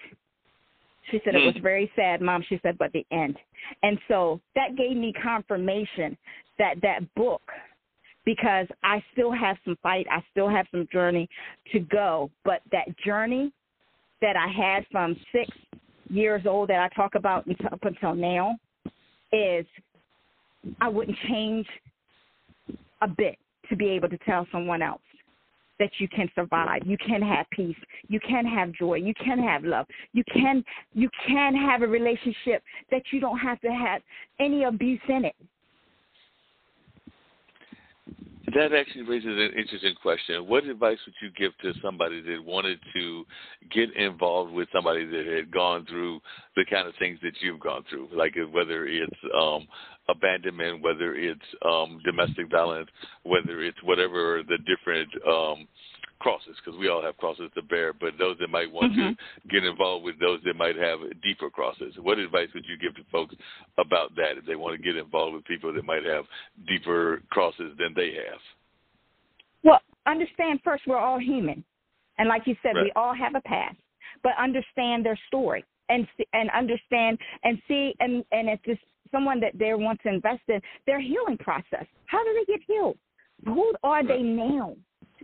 [1.09, 2.43] She said it was very sad, Mom.
[2.47, 3.35] She said, but the end.
[3.81, 6.15] And so that gave me confirmation
[6.59, 7.41] that that book,
[8.25, 11.27] because I still have some fight, I still have some journey
[11.71, 13.51] to go, but that journey
[14.21, 15.49] that I had from six
[16.09, 18.57] years old that I talk about up until now
[19.31, 19.65] is
[20.81, 21.67] I wouldn't change
[23.01, 23.37] a bit
[23.69, 25.01] to be able to tell someone else
[25.79, 26.81] that you can survive.
[26.85, 27.77] You can have peace.
[28.09, 28.95] You can have joy.
[28.95, 29.85] You can have love.
[30.11, 30.63] You can
[30.93, 32.61] you can have a relationship
[32.91, 34.01] that you don't have to have
[34.39, 35.35] any abuse in it.
[38.55, 40.47] That actually raises an interesting question.
[40.47, 43.25] What advice would you give to somebody that wanted to
[43.71, 46.19] get involved with somebody that had gone through
[46.55, 49.67] the kind of things that you've gone through, like whether it's um,
[50.07, 52.89] abandonment, whether it's um, domestic violence,
[53.23, 55.67] whether it's whatever the different um,
[56.19, 59.09] crosses, because we all have crosses to bear, but those that might want mm-hmm.
[59.09, 59.15] to
[59.49, 61.93] get involved with those that might have deeper crosses.
[62.01, 63.35] What advice would you give to folks
[63.77, 66.25] about that if they want to get involved with people that might have
[66.67, 68.39] deeper crosses than they have?
[69.63, 71.63] Well, understand first, we're all human.
[72.17, 72.83] And like you said, right.
[72.83, 73.77] we all have a past,
[74.23, 79.57] but understand their story and and understand and see and and if it's someone that
[79.57, 81.85] they want to invest in their healing process.
[82.05, 82.97] How do they get healed?
[83.45, 84.75] Who are they now?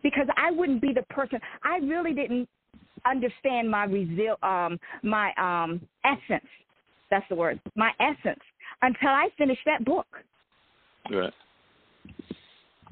[0.04, 1.39] Because I wouldn't be the person.
[1.64, 2.48] I really didn't
[3.06, 6.50] understand my resil- um my um essence.
[7.12, 7.60] That's the word.
[7.76, 8.41] My essence
[8.82, 10.08] until I finished that book.
[11.12, 11.34] Right.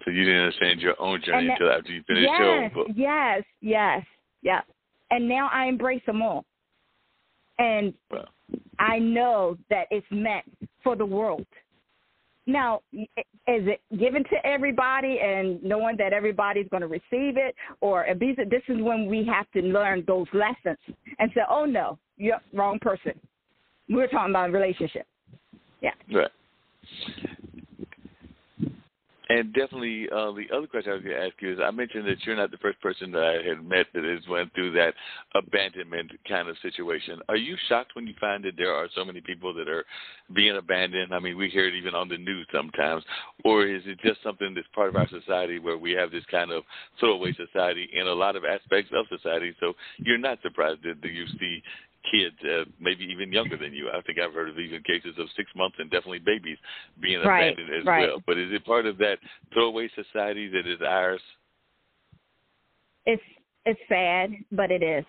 [0.05, 2.87] So you didn't understand your own journey that, until after you finished yes, your book.
[2.95, 4.05] Yes, yes,
[4.41, 4.61] yeah.
[5.11, 6.45] And now I embrace them all.
[7.59, 8.27] And well.
[8.79, 10.45] I know that it's meant
[10.83, 11.45] for the world.
[12.45, 13.07] Now, is
[13.45, 18.05] it given to everybody and knowing that everybody's going to receive it or?
[18.19, 20.77] This is when we have to learn those lessons
[21.19, 23.13] and say, oh, no, you're wrong person.
[23.89, 25.05] We're talking about relationship.
[25.81, 25.91] Yeah.
[26.13, 26.31] Right.
[29.33, 32.05] And definitely, uh, the other question I was going to ask you is I mentioned
[32.05, 34.93] that you're not the first person that I had met that has went through that
[35.33, 37.19] abandonment kind of situation.
[37.29, 39.85] Are you shocked when you find that there are so many people that are
[40.35, 41.15] being abandoned?
[41.15, 43.03] I mean, we hear it even on the news sometimes.
[43.43, 46.51] Or is it just something that's part of our society where we have this kind
[46.51, 46.61] of
[46.99, 49.55] throwaway society in a lot of aspects of society?
[49.59, 51.63] So you're not surprised that you see
[52.11, 53.89] kids, uh, maybe even younger than you.
[53.89, 56.57] I think I've heard of even cases of six months and definitely babies
[57.01, 58.07] being right, abandoned as right.
[58.07, 58.23] well.
[58.25, 59.17] But is it part of that
[59.53, 61.21] throwaway society that is ours?
[63.05, 63.23] It's
[63.65, 65.05] it's sad, but it is.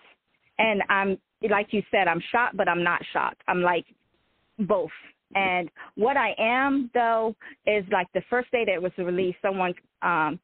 [0.57, 1.17] And I'm
[1.49, 3.41] like you said, I'm shocked, but I'm not shocked.
[3.47, 3.85] I'm like
[4.59, 4.91] both.
[5.33, 7.35] And what I am though
[7.67, 10.39] is like the first day that it was released, someone um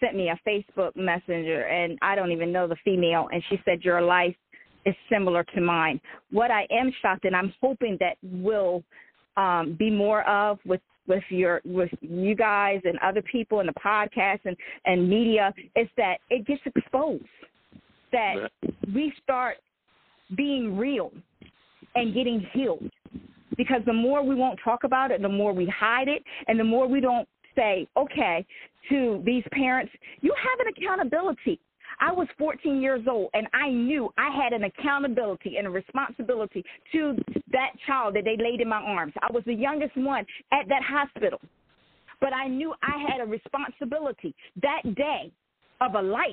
[0.00, 3.82] sent me a Facebook messenger and I don't even know the female and she said
[3.82, 4.36] your life
[4.86, 6.00] is similar to mine.
[6.30, 8.82] What I am shocked, and I'm hoping that will
[9.36, 13.74] um, be more of with with your with you guys and other people in the
[13.74, 14.56] podcast and
[14.86, 17.24] and media, is that it gets exposed.
[18.12, 18.50] That
[18.94, 19.56] we start
[20.36, 21.12] being real
[21.94, 22.90] and getting healed.
[23.56, 26.64] Because the more we won't talk about it, the more we hide it, and the
[26.64, 28.44] more we don't say, okay,
[28.90, 31.58] to these parents, you have an accountability.
[32.00, 36.64] I was 14 years old and I knew I had an accountability and a responsibility
[36.92, 37.16] to
[37.52, 39.12] that child that they laid in my arms.
[39.22, 41.40] I was the youngest one at that hospital.
[42.20, 45.30] But I knew I had a responsibility that day
[45.80, 46.32] of a life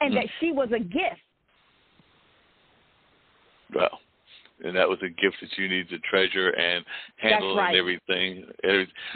[0.00, 0.16] and mm.
[0.16, 1.20] that she was a gift.
[3.74, 3.98] Well,
[4.64, 6.84] and that was a gift that you need to treasure and
[7.16, 7.68] handle right.
[7.68, 8.46] and everything.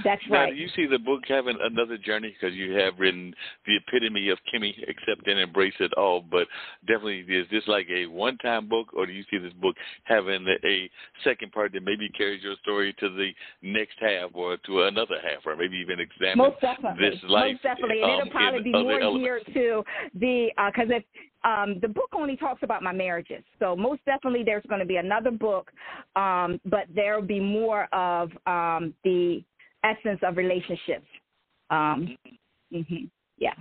[0.04, 0.54] That's now, right.
[0.54, 3.34] do you see the book having another journey because you have written
[3.66, 6.20] the epitome of Kimmy, accept and embrace it all.
[6.20, 6.46] But
[6.86, 10.90] definitely, is this like a one-time book, or do you see this book having a
[11.24, 13.30] second part that maybe carries your story to the
[13.62, 17.10] next half or to another half, or maybe even examine Most definitely.
[17.10, 17.52] this life?
[17.52, 19.24] Most definitely, and um, it'll probably be more elements.
[19.24, 19.84] geared to
[20.14, 21.04] the because if
[21.44, 23.42] um, the book only talks about my marriages.
[23.58, 25.70] So most definitely there's going to be another book,
[26.16, 29.42] um, but there will be more of um, the
[29.84, 31.06] essence of relationships.
[31.70, 32.16] Um,
[32.72, 33.10] Mhm.
[33.38, 33.54] Yeah.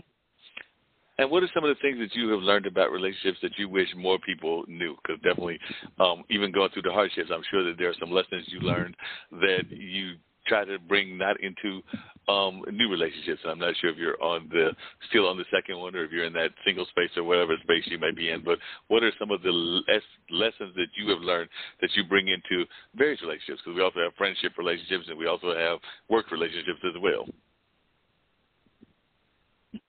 [1.17, 3.67] And what are some of the things that you have learned about relationships that you
[3.67, 4.95] wish more people knew?
[4.95, 5.59] Because definitely,
[5.99, 8.95] um, even going through the hardships, I'm sure that there are some lessons you learned
[9.31, 10.15] that you
[10.49, 11.81] try to bring not into
[12.27, 13.39] um, new relationships.
[13.43, 14.71] And I'm not sure if you're on the
[15.09, 17.83] still on the second one or if you're in that single space or whatever space
[17.85, 18.43] you may be in.
[18.43, 21.49] But what are some of the less, lessons that you have learned
[21.81, 23.61] that you bring into various relationships?
[23.63, 25.79] Because we also have friendship relationships and we also have
[26.09, 27.25] work relationships as well.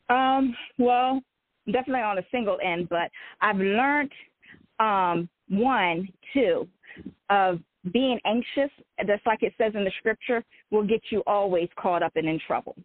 [0.08, 1.22] Um, well,
[1.66, 4.12] definitely on a single end, but I've learned
[4.78, 6.68] um one, two,
[7.28, 7.60] of
[7.92, 8.70] being anxious,
[9.06, 12.38] just like it says in the scripture, will get you always caught up and in
[12.46, 12.76] trouble.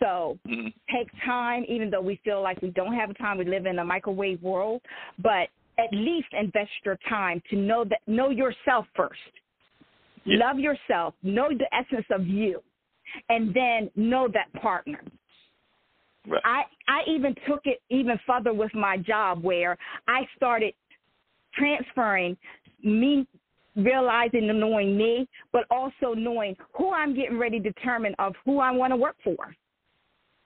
[0.00, 0.68] So mm-hmm.
[0.94, 3.38] take time, even though we feel like we don't have time.
[3.38, 4.80] We live in a microwave world,
[5.22, 5.48] but
[5.78, 9.20] at least invest your time to know that know yourself first.
[10.24, 10.46] Yeah.
[10.46, 12.62] Love yourself, know the essence of you,
[13.28, 15.02] and then know that partner.
[16.26, 16.42] Right.
[16.44, 20.74] I I even took it even further with my job where I started
[21.54, 22.36] transferring
[22.82, 23.26] me
[23.76, 28.58] realizing and knowing me, but also knowing who I'm getting ready to determine of who
[28.58, 29.54] I want to work for.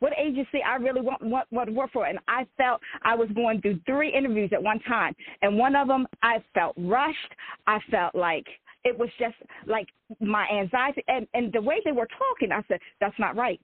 [0.01, 2.07] What agency I really want, want, want to work for.
[2.07, 5.15] And I felt I was going through three interviews at one time.
[5.41, 7.33] And one of them, I felt rushed.
[7.67, 8.47] I felt like
[8.85, 9.87] it was just like
[10.21, 11.03] my anxiety.
[11.09, 13.61] And, and the way they were talking, I said, that's not right.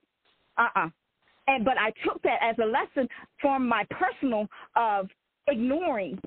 [0.57, 0.89] Uh-uh.
[1.47, 3.07] And, but I took that as a lesson
[3.39, 5.09] from my personal of
[5.47, 6.19] ignoring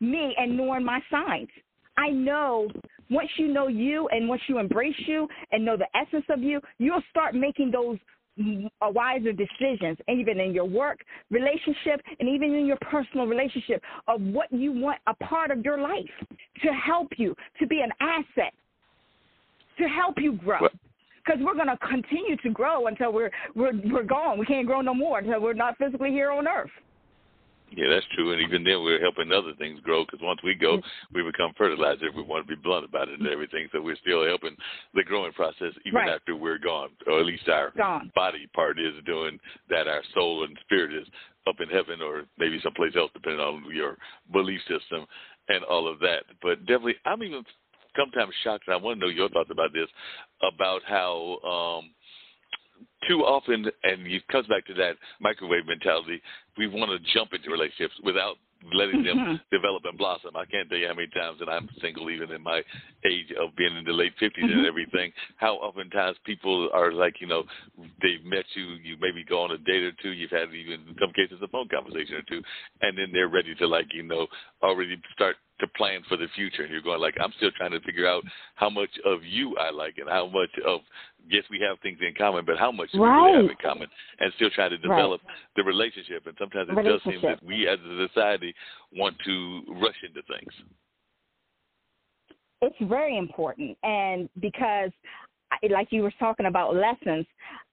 [0.00, 1.48] me and knowing my signs.
[1.96, 2.68] I know
[3.10, 6.60] once you know you and once you embrace you and know the essence of you,
[6.78, 7.98] you'll start making those
[8.40, 10.98] uh, wiser decisions, even in your work
[11.30, 15.78] relationship and even in your personal relationship of what you want a part of your
[15.78, 16.10] life
[16.62, 18.52] to help you, to be an asset,
[19.78, 20.66] to help you grow.
[21.24, 24.38] Because we're going to continue to grow until we're we're we're gone.
[24.38, 26.70] We can't grow no more until we're not physically here on earth.
[27.76, 28.32] Yeah, that's true.
[28.32, 30.80] And even then, we're helping other things grow because once we go,
[31.12, 32.06] we become fertilizer.
[32.14, 33.68] We want to be blunt about it and everything.
[33.72, 34.56] So we're still helping
[34.94, 36.08] the growing process even right.
[36.14, 38.10] after we're gone, or at least our gone.
[38.14, 39.38] body part is doing
[39.70, 39.88] that.
[39.88, 41.08] Our soul and spirit is
[41.46, 43.96] up in heaven or maybe someplace else, depending on your
[44.32, 45.06] belief system
[45.48, 46.24] and all of that.
[46.42, 47.44] But definitely, I'm even
[47.96, 49.88] sometimes shocked, and I want to know your thoughts about this,
[50.54, 51.38] about how.
[51.82, 51.90] um
[53.08, 56.20] too often, and it comes back to that microwave mentality,
[56.56, 58.36] we want to jump into relationships without
[58.72, 59.34] letting them Mm-hmm.
[59.52, 60.36] develop and blossom.
[60.36, 62.62] I can't tell you how many times that I'm single, even in my
[63.04, 64.58] age of being in the late 50s Mhm.
[64.58, 67.44] and everything, how oftentimes people are like, you know,
[68.00, 70.96] they've met you, you maybe go on a date or two, you've had even in
[70.98, 72.42] some cases a phone conversation or two,
[72.80, 74.26] and then they're ready to like, you know,
[74.62, 76.62] already start to plan for the future.
[76.62, 78.24] And you're going like, I'm still trying to figure out
[78.54, 80.80] how much of you I like and how much of
[81.28, 83.88] yes, we have things in common, but how much do we really have in common?
[84.20, 84.96] And still trying to Right.
[84.96, 85.20] develop
[85.56, 86.26] the relationship.
[86.26, 88.54] And sometimes it does seem that we as a society
[88.92, 90.52] want to rush into things.
[92.62, 94.90] it's very important and because
[95.70, 97.26] like you were talking about lessons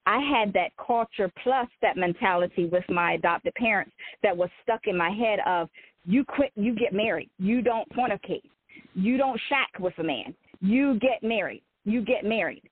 [0.06, 3.92] i had that culture plus that mentality with my adopted parents
[4.24, 5.70] that was stuck in my head of
[6.06, 7.30] you quit you get married.
[7.38, 8.44] You don't fornicate.
[8.96, 10.34] You don't shack with a man.
[10.60, 11.62] You get married.
[11.86, 12.64] You get married.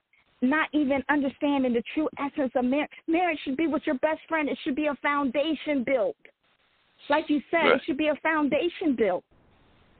[0.41, 4.49] Not even understanding the true essence of marriage marriage should be with your best friend.
[4.49, 6.16] It should be a foundation built.
[7.10, 7.76] Like you said Right.
[7.76, 9.24] it should be a foundation built.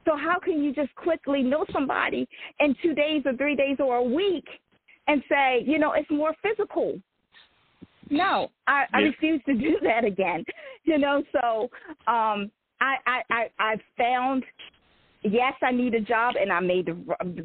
[0.06, 2.26] So how can you just quickly know somebody
[2.58, 4.48] in two days or three days or a week
[5.10, 6.98] and say, you know, it's more physical?
[8.10, 9.06] No, I, I Yeah.
[9.06, 10.44] refuse to do that again.
[10.84, 11.70] You know, so
[12.06, 12.50] um,
[12.80, 14.44] I, I, I, I found
[15.22, 16.92] yes, I need a job, and I made the,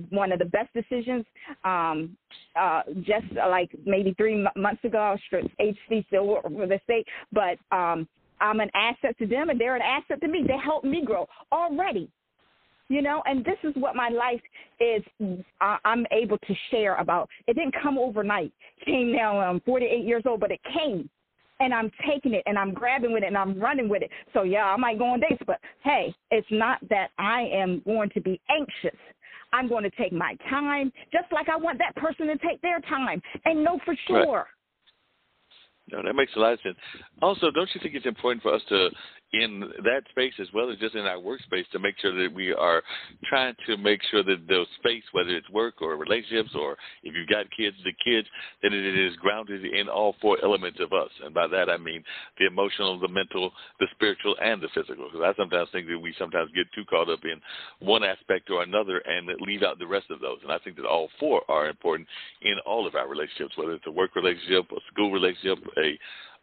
[0.09, 1.25] one of the best decisions.
[1.63, 2.15] Um,
[2.55, 6.79] uh, just uh, like maybe three m- months ago, I was HC still for the
[6.83, 8.07] state, but um,
[8.39, 10.43] I'm an asset to them, and they're an asset to me.
[10.47, 12.09] They helped me grow already
[12.89, 13.21] you know?
[13.25, 14.41] And this is what my life
[14.79, 15.03] is
[15.61, 17.29] I, i'm able to share about.
[17.47, 18.51] It didn't come overnight.
[18.81, 21.09] It came now i'm 48 years old but it came.
[21.59, 24.11] And i'm taking it and i'm grabbing with it and i'm running with it.
[24.33, 28.09] So yeah i might go on dates but hey it's not that i am going
[28.11, 28.99] to be anxious.
[29.53, 32.79] I'm going to take my time just like i want that person to take their
[32.81, 33.21] time.
[33.45, 34.47] And know for sure.
[35.91, 36.77] No, that makes a lot of sense.
[37.21, 38.89] Also, don't you think it's important for us to,
[39.33, 42.53] in that space as well as just in our workspace, to make sure that we
[42.53, 42.81] are
[43.25, 47.27] trying to make sure that the space, whether it's work or relationships or if you've
[47.27, 48.27] got kids, the kids,
[48.63, 51.09] that it is grounded in all four elements of us.
[51.23, 52.03] And by that I mean
[52.39, 55.09] the emotional, the mental, the spiritual, and the physical.
[55.11, 57.41] Because I sometimes think that we sometimes get too caught up in
[57.85, 60.39] one aspect or another and leave out the rest of those.
[60.43, 62.07] And I think that all four are important
[62.41, 65.97] in all of our relationships, whether it's a work relationship, a school relationship, a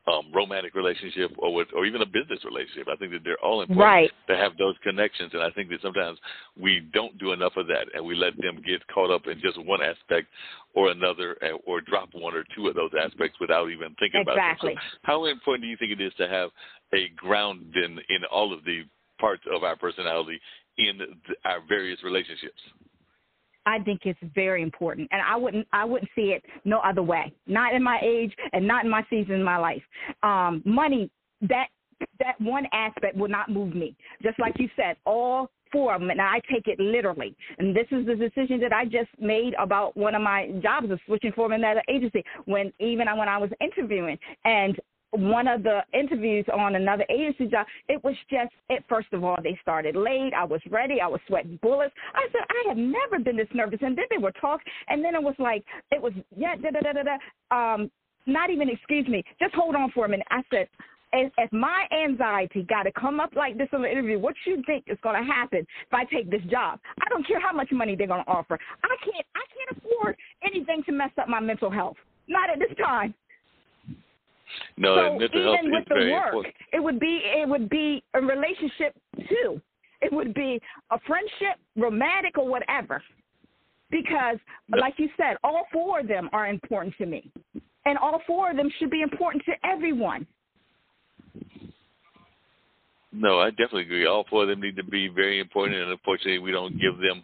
[0.07, 2.89] um, romantic relationship or with, or even a business relationship.
[2.93, 4.11] I think that they're all important Right.
[4.27, 6.19] to have those connections, and I think that sometimes
[6.59, 9.63] we don't do enough of that, and we let them get caught up in just
[9.65, 10.29] one aspect
[10.75, 14.73] or another, or drop one or two of those aspects without even thinking Exactly.
[14.73, 14.91] about them.
[14.93, 16.51] So how important do you think it is to have
[16.93, 18.85] a ground in in all of the
[19.21, 20.41] parts of our personality
[20.79, 22.61] in th- our various relationships?
[23.67, 27.33] I think it's very important, and I wouldn't I wouldn't see it no other way.
[27.47, 29.83] Not in my age, and not in my season in my life.
[30.23, 31.11] Um, money
[31.43, 31.69] that
[32.19, 33.97] that one aspect will not move me.
[34.23, 37.35] Just like you said, all four of them, and I take it literally.
[37.59, 41.01] And this is the decision that I just made about one of my jobs of
[41.07, 42.23] switching from another agency.
[42.45, 44.79] When even when I was interviewing, and
[45.13, 49.37] one of the interviews on another agency job, it was just it first of all,
[49.43, 50.33] they started late.
[50.37, 51.95] I was ready, I was sweating bullets.
[52.15, 55.15] I said, I have never been this nervous and then they were talking and then
[55.15, 57.91] it was like it was yeah, da da da da da um
[58.27, 60.27] not even excuse me, just hold on for a minute.
[60.31, 60.69] I said,
[61.13, 64.85] if, my anxiety got to come up like this in the interview, what you think
[64.87, 66.81] is going to happen if I take this job?
[67.05, 68.59] I don't care how much money they're going to offer.
[68.83, 69.27] I can't.
[69.35, 71.97] I can't afford anything to mess up my mental health.
[72.29, 73.15] Not at this time.
[74.77, 76.55] No, so even with the work, important.
[76.73, 78.95] it would be it would be a relationship
[79.29, 79.61] too.
[80.01, 83.03] It would be a friendship, romantic or whatever.
[83.91, 84.39] Because,
[84.69, 84.79] No.
[84.79, 87.31] like you said, all four of them are important to me,
[87.85, 90.27] and all four of them should be important to everyone.
[93.15, 94.07] No, I definitely agree.
[94.07, 97.23] All four of them need to be very important, and unfortunately, we don't give them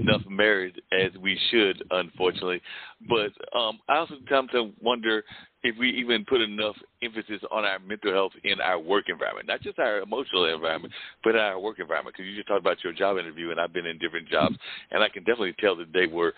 [0.00, 2.62] enough merit as we should, unfortunately.
[3.06, 5.24] But um, I also come to wonder
[5.62, 9.60] if we even put enough emphasis on our mental health in our work environment, not
[9.60, 12.16] just our emotional environment, but our work environment.
[12.16, 14.56] Because you just talked about your job interview, and I've been in different jobs,
[14.90, 16.32] and I can definitely tell that they were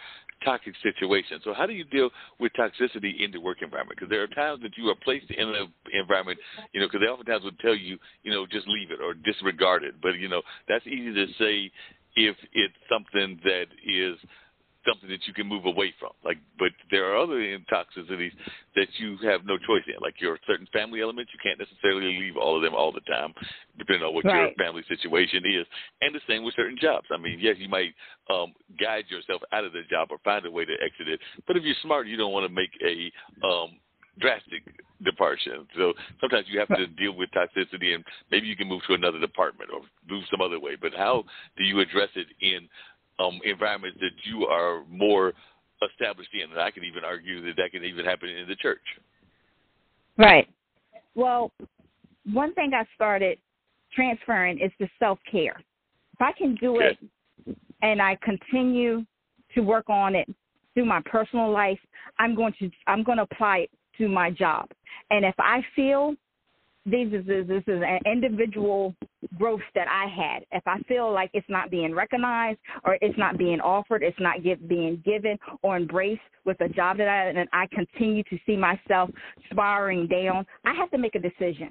[0.44, 1.40] toxic situation.
[1.44, 3.98] So how do you deal with toxicity in the work environment?
[3.98, 6.38] Because there are times that you are placed in an environment,
[6.72, 9.84] you know, because they oftentimes would tell you, you know, just leave it or disregard
[9.84, 9.94] it.
[10.02, 11.70] But you know, that's easy to say
[12.16, 14.16] if it's something that is
[14.86, 16.10] something that you can move away from.
[16.24, 17.38] Like, but there are other
[17.70, 18.32] toxicities
[18.76, 20.00] that you have no choice in.
[20.00, 23.32] Like your certain family elements, you can't necessarily leave all of them all the time,
[23.78, 25.66] depending on what your family situation is.
[26.00, 27.06] And the same with certain jobs.
[27.12, 27.94] I mean, yes, you might
[28.30, 31.20] um, guide yourself out of the job or find a way to exit it.
[31.46, 33.12] But if you're smart, you don't want to make a
[33.46, 33.78] um,
[34.18, 34.62] drastic
[35.04, 35.58] departure.
[35.76, 39.20] So sometimes you have to deal with toxicity, and maybe you can move to another
[39.20, 40.76] department or move some other way.
[40.80, 41.24] But how
[41.56, 42.68] do you address it in
[43.18, 45.32] um, environments that you are more
[45.82, 46.50] established in?
[46.50, 48.78] And I can even argue that that can even happen in the church.
[50.16, 50.48] Right.
[51.14, 51.52] Well,
[52.32, 53.38] one thing I started
[53.94, 55.56] transferring is the self care.
[56.14, 56.98] If I can do Okay.
[57.00, 59.04] it and I continue
[59.54, 60.28] to work on it
[60.74, 61.78] through my personal life,
[62.18, 64.68] I'm going to I'm going to apply it to my job.
[65.10, 66.14] And if I feel
[66.86, 68.94] this is this is an individual
[69.36, 70.44] growth that I had.
[70.52, 74.42] If I feel like it's not being recognized or it's not being offered, it's not
[74.42, 78.56] get, being given or embraced with a job that I and I continue to see
[78.56, 79.10] myself
[79.50, 81.70] spiraling down, I have to make a decision.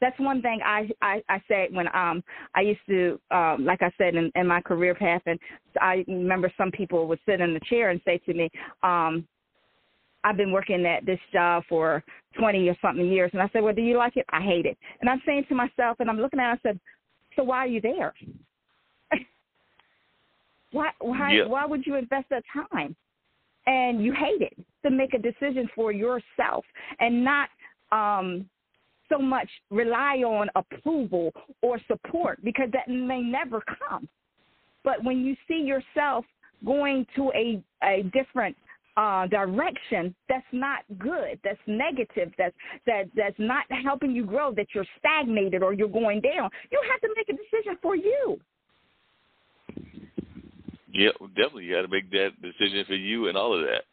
[0.00, 2.22] That's one thing I I, I said when um
[2.54, 5.38] I used to um like I said in, in my career path and
[5.80, 8.50] I remember some people would sit in the chair and say to me,
[8.82, 9.26] um,
[10.24, 12.02] I've been working at this job for
[12.38, 13.30] 20 or something years.
[13.32, 14.26] And I said, Well, do you like it?
[14.30, 14.76] I hate it.
[15.00, 16.80] And I'm saying to myself, and I'm looking at it, I said,
[17.36, 18.14] So why are you there?
[20.72, 21.44] why why Yeah.
[21.44, 22.96] why would you invest that time?
[23.66, 26.64] And you hate it to make a decision for yourself
[27.00, 27.48] and not
[27.92, 28.48] um
[29.08, 34.06] so much rely on approval or support because that may never come.
[34.84, 36.24] But when you see yourself
[36.64, 38.56] going to a a different
[38.98, 44.66] uh, direction that's not good, that's negative, that's that that's not helping you grow, that
[44.74, 48.40] you're stagnated or you're going down, you have to make a decision for you.
[50.90, 51.64] Yeah, definitely.
[51.64, 53.84] You got to make that decision for you and all of that.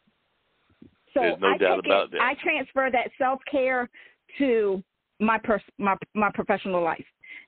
[1.14, 2.20] So There's no I doubt about it, that.
[2.20, 3.88] I transfer that self care
[4.38, 4.82] to
[5.20, 7.04] my pers- my my professional life,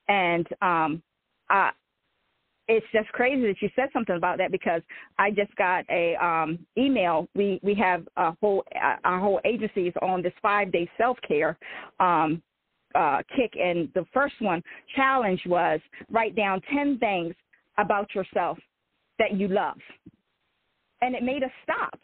[0.09, 1.03] and um,
[1.51, 1.73] I,
[2.69, 4.83] it's just crazy that you said something about that because
[5.19, 7.27] I just got a um, email.
[7.35, 11.17] We we have a whole uh, our whole agency is on this five day self
[11.27, 11.59] care
[11.99, 12.43] um,
[12.95, 14.63] uh, kick, and the first one
[14.95, 17.35] challenge was write down ten things
[17.79, 18.59] about yourself
[19.19, 19.79] that you love,
[21.01, 21.99] and it made us stop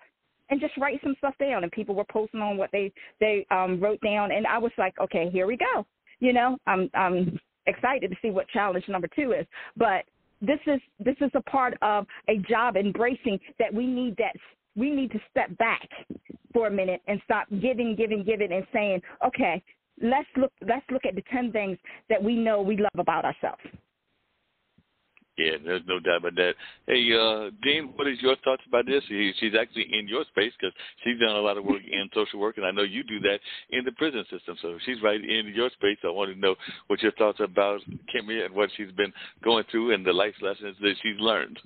[0.48, 1.62] and just write some stuff down.
[1.62, 2.90] And people were posting on what they
[3.20, 5.86] they um, wrote down, and I was like, okay, here we go.
[6.20, 9.46] You know, I'm I'm excited to see what challenge number two is,
[9.76, 10.04] but
[10.46, 14.34] this is this is a part of a job embracing that we need that
[14.76, 15.88] we need to step back
[16.52, 19.62] for a minute and stop giving, giving, giving, and saying, okay,
[20.00, 21.78] let's look let's look at the ten things
[22.08, 23.62] that we know we love about ourselves.
[25.36, 26.54] Yeah, there's no doubt about that.
[26.86, 29.02] Hey, uh, Dean, what is your thoughts about this?
[29.08, 30.72] She's actually in your space because
[31.02, 33.40] she's done a lot of work in social work, and I know you do that
[33.70, 34.56] in the prison system.
[34.62, 35.98] So she's right in your space.
[36.04, 36.54] I want to know
[36.86, 37.80] what your thoughts about
[38.14, 39.12] Kimmy and what she's been
[39.42, 41.58] going through and the life lessons that she's learned.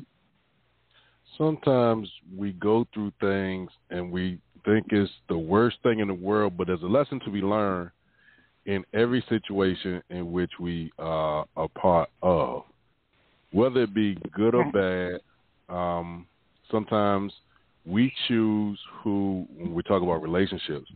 [1.36, 6.56] Sometimes we go through things and we think it's the worst thing in the world,
[6.56, 7.90] but there's a lesson to be learned
[8.64, 12.64] in every situation in which we are a part of
[13.52, 15.20] whether it be good or bad,
[15.74, 16.26] um,
[16.70, 17.32] sometimes
[17.86, 20.90] we choose who, when we talk about relationships,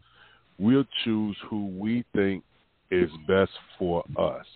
[0.59, 2.45] we'll choose who we think
[2.91, 4.47] is best for us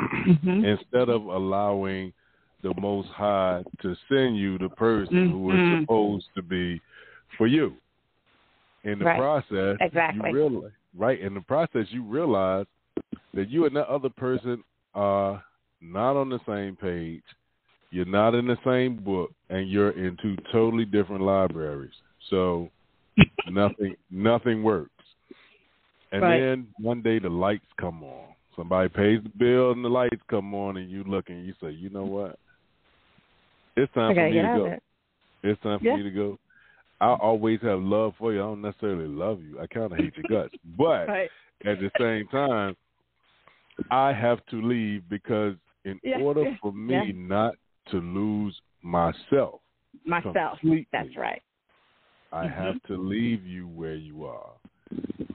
[0.00, 0.64] mm-hmm.
[0.64, 2.12] instead of allowing
[2.62, 5.32] the Most High to send you the person mm-hmm.
[5.32, 6.80] who is supposed to be
[7.38, 7.74] for you.
[8.84, 9.18] In the right.
[9.18, 10.28] process, exactly.
[10.28, 11.18] you realize, right?
[11.18, 12.66] In the process, you realize
[13.32, 14.62] that you and that other person
[14.94, 15.42] are
[15.84, 17.22] not on the same page,
[17.90, 21.92] you're not in the same book, and you're in two totally different libraries.
[22.30, 22.70] So
[23.48, 24.90] nothing nothing works.
[26.12, 26.40] And right.
[26.40, 28.28] then one day the lights come on.
[28.56, 31.70] Somebody pays the bill and the lights come on and you look and you say,
[31.70, 32.38] you know what?
[33.76, 34.64] It's time for me to go.
[34.66, 34.82] It.
[35.42, 35.96] It's time for yeah.
[35.96, 36.38] me to go.
[37.00, 38.40] I always have love for you.
[38.40, 39.58] I don't necessarily love you.
[39.60, 41.30] I kind of hate your guts, but right.
[41.66, 42.76] at the same time,
[43.90, 45.54] I have to leave because
[45.84, 47.12] in yeah, order yeah, for me yeah.
[47.14, 47.54] not
[47.90, 49.60] to lose myself,
[50.04, 50.58] myself,
[50.92, 51.42] that's right.
[52.32, 52.62] I mm-hmm.
[52.62, 54.50] have to leave you where you are,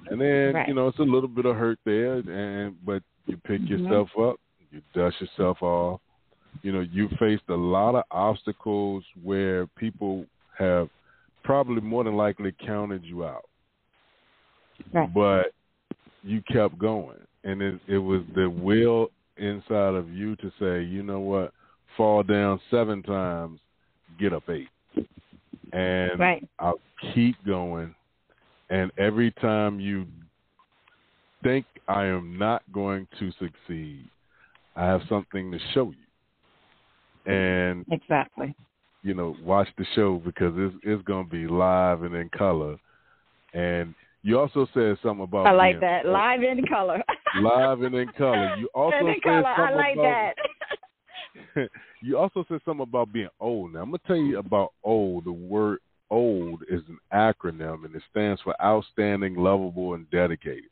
[0.09, 0.67] and then right.
[0.67, 3.83] you know it's a little bit of hurt there, and but you pick mm-hmm.
[3.83, 4.35] yourself up,
[4.71, 6.01] you dust yourself off.
[6.61, 10.25] You know you faced a lot of obstacles where people
[10.57, 10.89] have
[11.43, 13.45] probably more than likely counted you out,
[14.93, 15.13] right.
[15.13, 15.53] but
[16.23, 21.03] you kept going, and it, it was the will inside of you to say, you
[21.03, 21.53] know what,
[21.97, 23.59] fall down seven times,
[24.19, 24.69] get up eight.
[25.71, 26.47] And right.
[26.59, 26.79] I'll
[27.13, 27.93] keep going.
[28.69, 30.05] And every time you
[31.43, 34.05] think I am not going to succeed,
[34.75, 37.31] I have something to show you.
[37.31, 38.55] And exactly.
[39.03, 42.77] You know, watch the show because it's it's gonna be live and in color.
[43.53, 47.01] And you also said something about I like being, that live in color.
[47.41, 48.55] live and in color.
[48.57, 49.43] You also and in said color.
[49.57, 50.33] something I like about,
[51.55, 51.69] that.
[52.01, 53.73] you also said something about being old.
[53.73, 55.25] Now I'm gonna tell you about old.
[55.25, 60.69] The word old is an acronym and it stands for outstanding, lovable, and dedicated.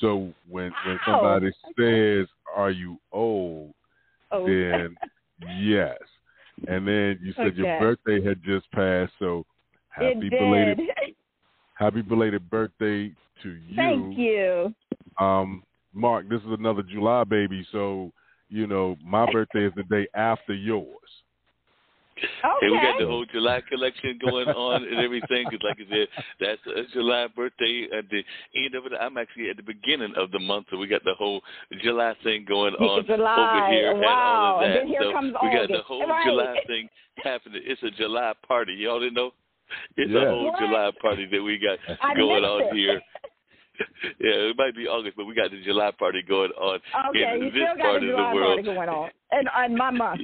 [0.00, 3.72] So when when somebody says, "Are you old?"
[4.30, 4.46] Oh.
[4.46, 4.96] then
[5.58, 5.98] yes.
[6.68, 7.56] And then you said okay.
[7.56, 9.44] your birthday had just passed, so
[9.90, 10.80] happy belated.
[11.74, 13.12] Happy belated birthday
[13.42, 13.76] to you.
[13.76, 14.74] Thank you.
[15.18, 15.62] Um,
[15.92, 18.12] Mark, this is another July baby, so
[18.48, 20.88] you know my birthday is the day after yours.
[22.16, 22.28] Okay.
[22.60, 25.44] Hey, we got the whole July collection going on and everything.
[25.46, 26.08] Cause like I said,
[26.38, 28.22] that's a July birthday at the
[28.56, 28.92] end of it.
[28.98, 31.40] I'm actually at the beginning of the month, so we got the whole
[31.82, 33.36] July thing going on July.
[33.36, 33.98] over here wow.
[33.98, 34.66] and all of that.
[34.66, 35.72] And then here so comes we got August.
[35.72, 36.26] the whole right.
[36.26, 37.62] July thing happening.
[37.64, 38.74] It's a July party.
[38.74, 39.32] Y'all didn't know?
[39.96, 40.22] It's yeah.
[40.22, 40.58] a whole What?
[40.60, 42.74] July party that we got I going on it.
[42.76, 43.00] here.
[44.20, 46.78] yeah, it might be August, but we got the July party going on
[47.10, 48.56] Okay, in you this still got part the of July the world.
[48.58, 50.20] party going on, and on my month.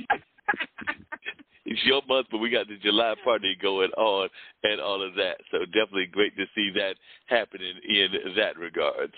[1.66, 4.28] it's your month, but we got the July party going on
[4.62, 5.36] and all of that.
[5.50, 6.94] So definitely great to see that
[7.26, 9.12] happening in that regard.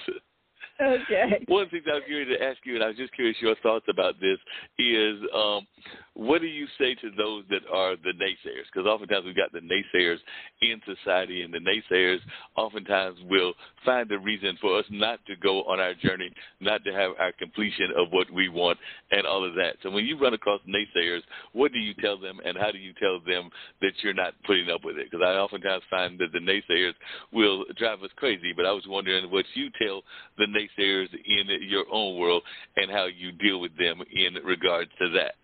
[0.80, 1.44] okay.
[1.48, 3.86] One thing I was curious to ask you, and I was just curious your thoughts
[3.88, 4.38] about this,
[4.78, 5.66] is um,
[6.14, 8.66] what do you say to those that are the naysayers?
[8.72, 10.18] Because oftentimes we've got the naysayers
[10.60, 12.18] in society, and the naysayers
[12.56, 13.54] oftentimes will
[13.84, 17.32] find a reason for us not to go on our journey, not to have our
[17.32, 18.78] completion of what we want,
[19.10, 19.76] and all of that.
[19.82, 21.22] So when you run across naysayers,
[21.54, 23.48] what do you tell them, and how do you tell them
[23.80, 25.10] that you're not putting up with it?
[25.10, 26.94] Because I oftentimes find that the naysayers
[27.32, 30.02] will drive us crazy, but I was wondering what you tell
[30.36, 32.42] the naysayers in your own world
[32.76, 35.34] and how you deal with them in regards to that.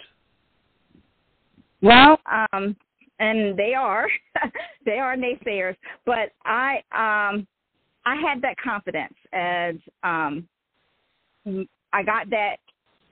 [1.83, 2.77] Well, um,
[3.21, 4.09] and they are,
[4.85, 5.77] they are naysayers,
[6.07, 7.47] but I, um,
[8.05, 10.49] I had that confidence as um,
[11.93, 12.57] I got that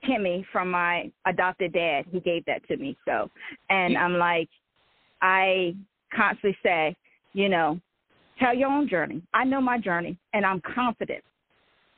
[0.07, 2.05] Kimmy from my adopted dad.
[2.11, 2.97] He gave that to me.
[3.05, 3.29] So,
[3.69, 4.49] and I'm like,
[5.21, 5.75] I
[6.15, 6.95] constantly say,
[7.33, 7.79] you know,
[8.39, 9.21] tell your own journey.
[9.33, 11.23] I know my journey, and I'm confident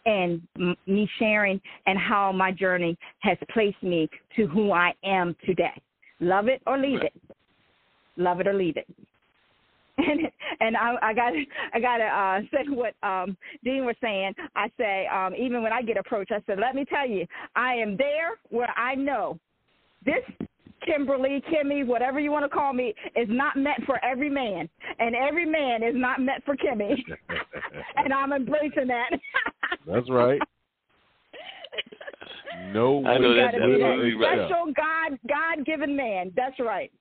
[0.05, 0.41] in
[0.87, 5.81] me sharing and how my journey has placed me to who I am today.
[6.19, 7.13] Love it or leave it.
[8.17, 8.87] Love it or leave it.
[9.97, 10.21] and
[10.59, 11.33] and I, I got
[11.73, 14.33] I got to uh, say what um, Dean was saying.
[14.55, 17.25] I say um, even when I get approached, I said, let me tell you,
[17.55, 19.39] I am there where I know
[20.05, 20.23] this
[20.85, 24.69] Kimberly, Kimmy, whatever you want to call me, is not meant for every man,
[24.99, 26.95] and every man is not meant for Kimmy,
[27.97, 29.09] and I'm embracing that.
[29.85, 30.39] That's right.
[32.73, 34.47] No, I know that's absolutely right.
[34.47, 36.31] special God God given man.
[36.35, 36.91] That's right.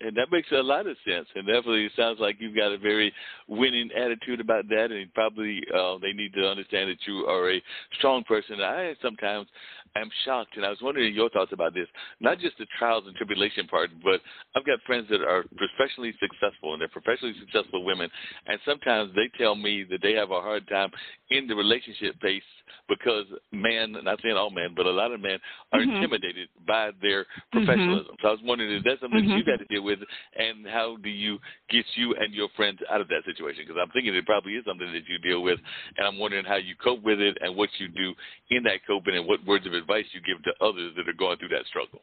[0.00, 1.26] And that makes a lot of sense.
[1.34, 3.12] And definitely it sounds like you've got a very
[3.48, 4.92] winning attitude about that.
[4.92, 7.62] And probably uh, they need to understand that you are a
[7.98, 8.60] strong person.
[8.60, 9.48] I sometimes
[9.96, 11.86] am shocked, and I was wondering your thoughts about this.
[12.20, 14.20] Not just the trials and tribulation part, but
[14.54, 18.10] I've got friends that are professionally successful, and they're professionally successful women.
[18.46, 20.90] And sometimes they tell me that they have a hard time
[21.30, 22.42] in the relationship space
[22.88, 25.38] because men, not saying all men, but a lot of men
[25.72, 25.94] are Mhm.
[25.94, 28.16] intimidated by their professionalism.
[28.20, 29.36] So I was wondering, is that something that Mhm.
[29.36, 30.02] you've had to deal with,
[30.34, 33.64] and how do you get you and your friends out of that situation?
[33.66, 35.60] Because I'm thinking it probably is something that you deal with,
[35.96, 38.14] and I'm wondering how you cope with it and what you do
[38.50, 41.38] in that coping and what words of advice you give to others that are going
[41.38, 42.00] through that struggle.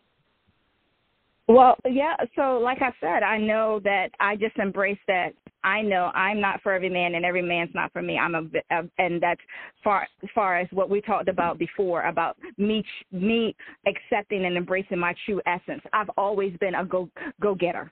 [1.48, 2.16] Well, yeah.
[2.36, 5.34] So, like I said, I know that I just embrace that.
[5.64, 8.18] I know I'm not for every man, and every man's not for me.
[8.18, 9.42] I'm a, a and that's
[9.84, 13.56] far far as what we talked about before about me me
[13.88, 15.82] accepting and embracing my true essence.
[15.94, 17.10] I've always been a go
[17.42, 17.92] go getter.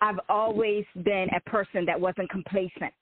[0.00, 2.92] I've always been a person that wasn't complacent.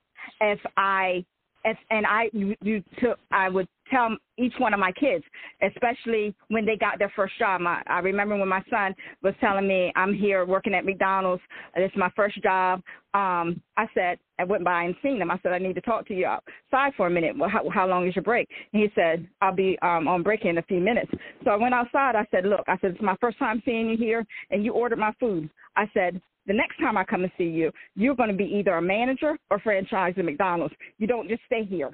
[0.40, 1.24] If I
[1.64, 5.24] if, and I you, you took I would tell each one of my kids,
[5.62, 7.60] especially when they got their first job.
[7.60, 11.42] My, I remember when my son was telling me, "I'm here working at McDonald's.
[11.76, 12.82] This is my first job."
[13.12, 15.30] Um, I said, I went by and seen him.
[15.30, 17.36] I said, "I need to talk to you outside for a minute.
[17.36, 20.44] Well, how, how long is your break?" And he said, "I'll be um, on break
[20.44, 21.10] in a few minutes."
[21.44, 22.14] So I went outside.
[22.16, 24.98] I said, "Look," I said, "It's my first time seeing you here, and you ordered
[24.98, 28.36] my food." I said, the next time I come and see you, you're going to
[28.36, 30.74] be either a manager or franchise at McDonald's.
[30.98, 31.90] You don't just stay here.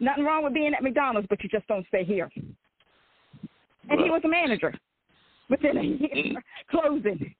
[0.00, 2.30] Nothing wrong with being at McDonald's, but you just don't stay here.
[3.90, 4.72] And he was a manager
[5.48, 7.34] within a year closing.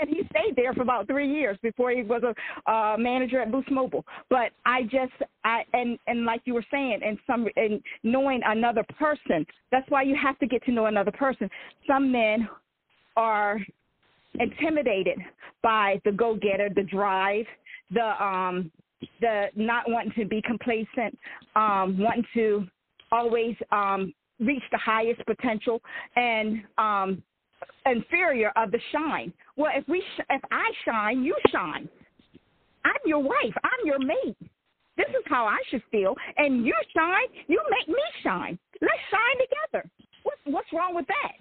[0.00, 3.52] And he stayed there for about three years before he was a uh, manager at
[3.52, 4.04] Boost Mobile.
[4.30, 5.12] But I just,
[5.44, 9.44] I and and like you were saying, and some and knowing another person.
[9.70, 11.50] That's why you have to get to know another person.
[11.86, 12.48] Some men
[13.16, 13.58] are
[14.40, 15.18] intimidated
[15.62, 17.46] by the go getter, the drive,
[17.90, 18.70] the um
[19.20, 21.18] the not wanting to be complacent,
[21.54, 22.66] um, wanting to
[23.12, 25.80] always um reach the highest potential
[26.16, 27.22] and um
[27.86, 29.32] inferior of the shine.
[29.56, 31.88] Well, if we sh- if I shine, you shine.
[32.84, 33.54] I'm your wife.
[33.64, 34.36] I'm your mate.
[34.96, 36.14] This is how I should feel.
[36.36, 38.58] And you shine, you make me shine.
[38.80, 39.90] Let's shine together.
[40.22, 41.32] What's what's wrong with that?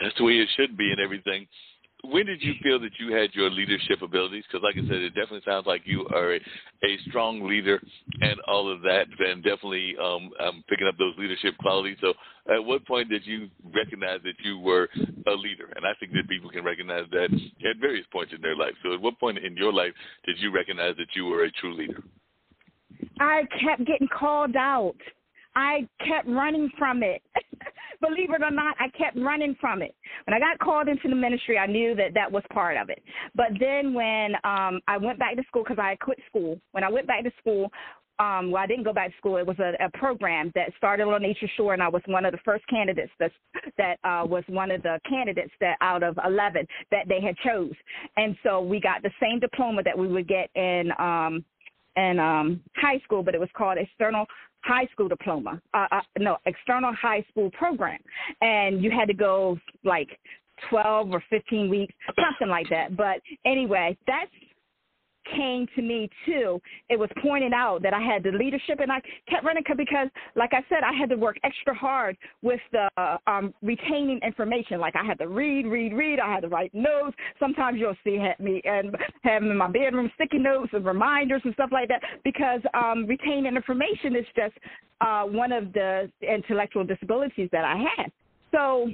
[0.00, 1.46] That's the way it should be and everything.
[2.02, 4.44] When did you feel that you had your leadership abilities?
[4.50, 6.40] Because, like I said, it definitely sounds like you are a,
[6.82, 7.78] a strong leader
[8.22, 11.98] and all of that, and definitely um, um, picking up those leadership qualities.
[12.00, 12.14] So,
[12.50, 14.88] at what point did you recognize that you were
[15.26, 15.68] a leader?
[15.76, 17.28] And I think that people can recognize that
[17.68, 18.72] at various points in their life.
[18.82, 19.92] So, at what point in your life
[20.24, 22.02] did you recognize that you were a true leader?
[23.20, 24.96] I kept getting called out.
[25.54, 27.22] I kept running from it.
[28.00, 29.94] Believe it or not, I kept running from it.
[30.26, 33.02] When I got called into the ministry, I knew that that was part of it.
[33.34, 36.58] But then when um I went back to school because I quit school.
[36.72, 37.70] When I went back to school,
[38.18, 39.36] um well I didn't go back to school.
[39.36, 42.32] It was a, a program that started on Nature Shore and I was one of
[42.32, 43.32] the first candidates that
[43.76, 47.74] that uh was one of the candidates that out of 11 that they had chose.
[48.16, 51.44] And so we got the same diploma that we would get in um
[51.96, 54.26] in um high school, but it was called external
[54.62, 55.60] high school diploma.
[55.74, 57.98] Uh, uh no, external high school program.
[58.40, 60.08] And you had to go like
[60.68, 62.96] 12 or 15 weeks, something like that.
[62.96, 64.30] But anyway, that's
[65.34, 66.60] came to me too.
[66.88, 70.50] It was pointed out that I had the leadership, and I kept running because, like
[70.52, 74.80] I said, I had to work extra hard with the uh, um, retaining information.
[74.80, 76.18] Like I had to read, read, read.
[76.18, 77.16] I had to write notes.
[77.38, 81.70] Sometimes you'll see me and have in my bedroom sticky notes and reminders and stuff
[81.72, 84.54] like that because um, retaining information is just
[85.00, 88.12] uh, one of the intellectual disabilities that I had.
[88.50, 88.90] So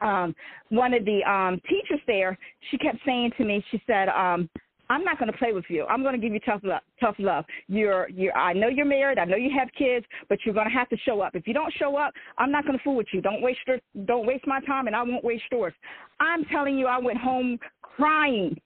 [0.00, 0.34] um,
[0.70, 2.38] one of the um, teachers there,
[2.70, 4.48] she kept saying to me, she said, um,
[4.90, 5.86] I'm not going to play with you.
[5.86, 6.80] I'm going to give you tough love.
[7.00, 7.44] Tough love.
[7.68, 8.36] You're, you're.
[8.36, 9.18] I know you're married.
[9.18, 11.36] I know you have kids, but you're going to have to show up.
[11.36, 13.22] If you don't show up, I'm not going to fool with you.
[13.22, 15.72] Don't waste your, don't waste my time, and I won't waste yours.
[16.18, 18.60] I'm telling you, I went home crying.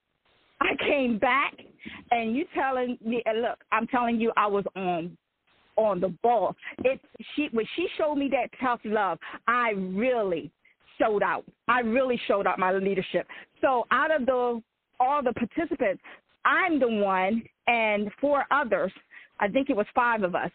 [0.62, 1.52] I came back,
[2.10, 5.16] and you telling me, look, I'm telling you, I was on
[5.76, 6.54] on the ball.
[6.84, 7.00] It
[7.34, 10.50] she when she showed me that tough love, I really
[10.98, 11.44] showed out.
[11.68, 13.26] I really showed out my leadership.
[13.60, 14.62] So out of the
[15.00, 16.02] all the participants,
[16.44, 18.92] I'm the one and four others.
[19.40, 20.50] I think it was five of us.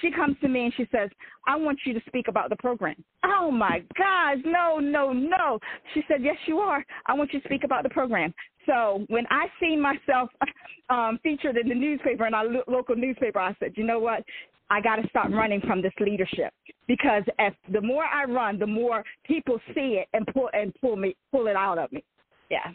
[0.00, 1.08] She comes to me and she says,
[1.46, 2.96] I want you to speak about the program.
[3.24, 5.60] Oh my gosh, no, no, no.
[5.92, 6.84] She said, Yes, you are.
[7.06, 8.34] I want you to speak about the program.
[8.66, 10.30] So when I see myself
[10.90, 14.24] um, featured in the newspaper, in our lo- local newspaper, I said, You know what?
[14.70, 16.52] I got to stop running from this leadership
[16.88, 20.96] because as the more I run, the more people see it and pull and pull
[20.96, 22.02] me pull it out of me.
[22.50, 22.72] Yeah.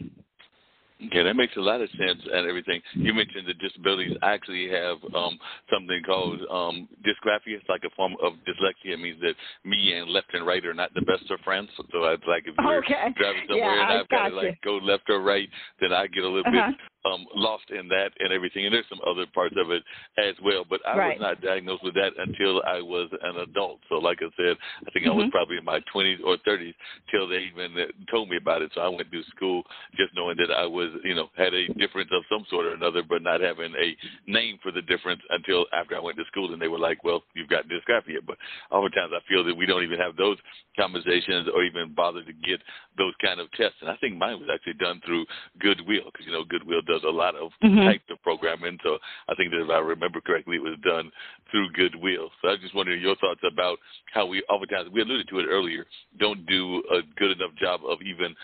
[1.06, 2.80] Okay, that makes a lot of sense and everything.
[2.94, 4.16] You mentioned the disabilities.
[4.22, 5.38] I actually have um,
[5.72, 7.56] something called um, dysgraphia.
[7.56, 8.94] It's like a form of dyslexia.
[8.94, 11.70] It means that me and left and right are not the best of friends.
[11.76, 13.14] So it's like if you're okay.
[13.16, 15.48] driving somewhere yeah, and I've got to like go left or right,
[15.80, 16.70] then I get a little uh-huh.
[16.70, 18.64] bit um, lost in that and everything.
[18.64, 19.82] And there's some other parts of it
[20.18, 20.64] as well.
[20.68, 21.18] But I right.
[21.18, 23.80] was not diagnosed with that until I was an adult.
[23.88, 24.56] So, like I said,
[24.86, 25.18] I think mm-hmm.
[25.18, 26.74] I was probably in my 20s or 30s
[27.10, 27.74] till they even
[28.10, 28.70] told me about it.
[28.74, 29.62] So I went through school
[29.96, 33.02] just knowing that I was, you know, had a difference of some sort or another,
[33.02, 33.96] but not having a
[34.30, 36.52] name for the difference until after I went to school.
[36.52, 38.18] And they were like, well, you've got dysgraphia.
[38.26, 38.36] But
[38.70, 40.38] oftentimes I feel that we don't even have those
[40.78, 42.60] conversations or even bother to get
[42.96, 43.78] those kind of tests.
[43.80, 45.26] And I think mine was actually done through
[45.58, 47.86] Goodwill because, you know, Goodwill does a lot of mm-hmm.
[47.86, 48.78] types of programming.
[48.82, 48.98] So
[49.28, 51.10] I think that if I remember correctly, it was done
[51.50, 52.30] through Goodwill.
[52.42, 53.78] So I was just wondering your thoughts about
[54.12, 55.86] how we oftentimes we alluded to it earlier,
[56.18, 58.34] don't do a good enough job of even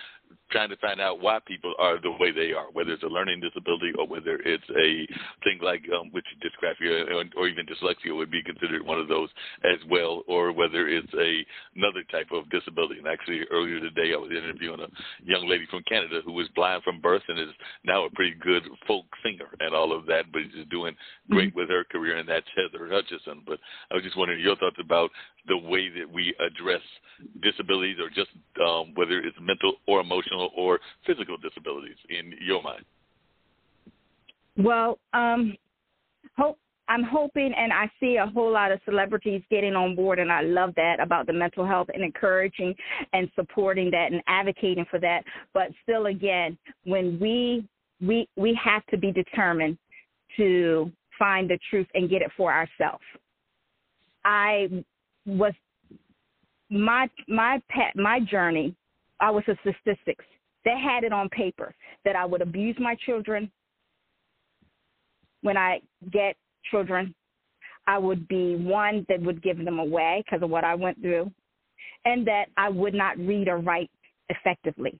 [0.50, 3.40] trying to find out why people are the way they are, whether it's a learning
[3.40, 5.06] disability or whether it's a
[5.44, 7.04] thing like um, which dysgraphia
[7.36, 9.28] or even dyslexia would be considered one of those
[9.64, 11.44] as well, or whether it's a
[11.76, 12.98] another type of disability.
[12.98, 14.88] And actually, earlier today, I was interviewing a
[15.24, 17.54] young lady from Canada who was blind from birth and is
[17.84, 20.94] now a pretty good folk singer and all of that, but is doing
[21.30, 21.58] great mm-hmm.
[21.58, 23.42] with her career, and that's Heather Hutchison.
[23.46, 23.58] But
[23.90, 25.10] I was just wondering your thoughts about
[25.48, 26.80] the way that we address
[27.42, 28.30] disabilities or just
[28.64, 32.84] um, whether it's mental or emotional or physical disabilities in your mind?
[34.56, 35.56] Well, um,
[36.36, 36.58] hope
[36.88, 40.42] I'm hoping, and I see a whole lot of celebrities getting on board, and I
[40.42, 42.74] love that about the mental health and encouraging
[43.12, 45.24] and supporting that and advocating for that.
[45.52, 47.68] But still, again, when we
[48.00, 49.78] we we have to be determined
[50.36, 53.02] to find the truth and get it for ourselves.
[54.24, 54.84] I
[55.24, 55.54] was
[56.70, 58.74] my my pet my journey
[59.20, 60.24] i was a statistics
[60.64, 61.74] they had it on paper
[62.04, 63.50] that i would abuse my children.
[65.42, 65.80] When i
[66.12, 66.36] get
[66.70, 67.14] children
[67.86, 71.30] i would be one that would give them away because of what i went through
[72.04, 73.90] and that i would not read or write
[74.28, 74.98] effectively.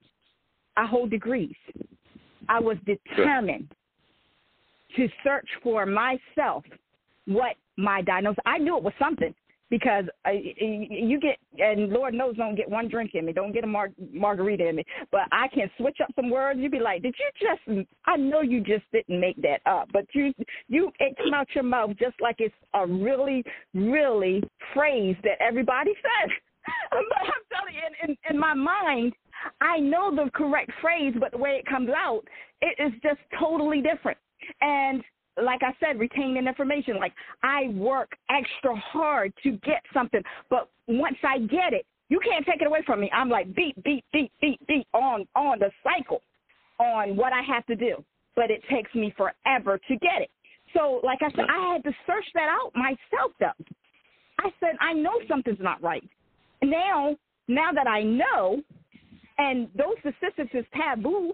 [0.76, 1.54] I hold degrees.
[2.48, 3.72] I was determined
[4.94, 6.64] to search for myself
[7.26, 9.34] what my diagnosis i knew it was something
[9.70, 13.64] because I, you get and Lord knows don't get one drink in me, don't get
[13.64, 16.60] a mar- margarita in me, but I can switch up some words.
[16.60, 17.88] You'd be like, did you just?
[18.06, 20.32] I know you just didn't make that up, but you
[20.68, 23.42] you it come out your mouth just like it's a really
[23.74, 26.30] really phrase that everybody says.
[26.92, 29.12] I'm, I'm telling you, in, in, in my mind,
[29.60, 32.22] I know the correct phrase, but the way it comes out,
[32.60, 34.18] it is just totally different.
[34.60, 35.02] And
[35.42, 36.98] like I said, retaining information.
[36.98, 42.46] Like I work extra hard to get something, but once I get it, you can't
[42.46, 43.10] take it away from me.
[43.12, 46.22] I'm like beat, beat, beat, beat, beat on on the cycle
[46.78, 48.04] on what I have to do,
[48.34, 50.30] but it takes me forever to get it.
[50.74, 53.32] So, like I said, I had to search that out myself.
[53.40, 53.64] Though
[54.40, 56.08] I said I know something's not right.
[56.62, 57.16] Now,
[57.48, 58.62] now that I know,
[59.38, 61.32] and those statistics is taboo,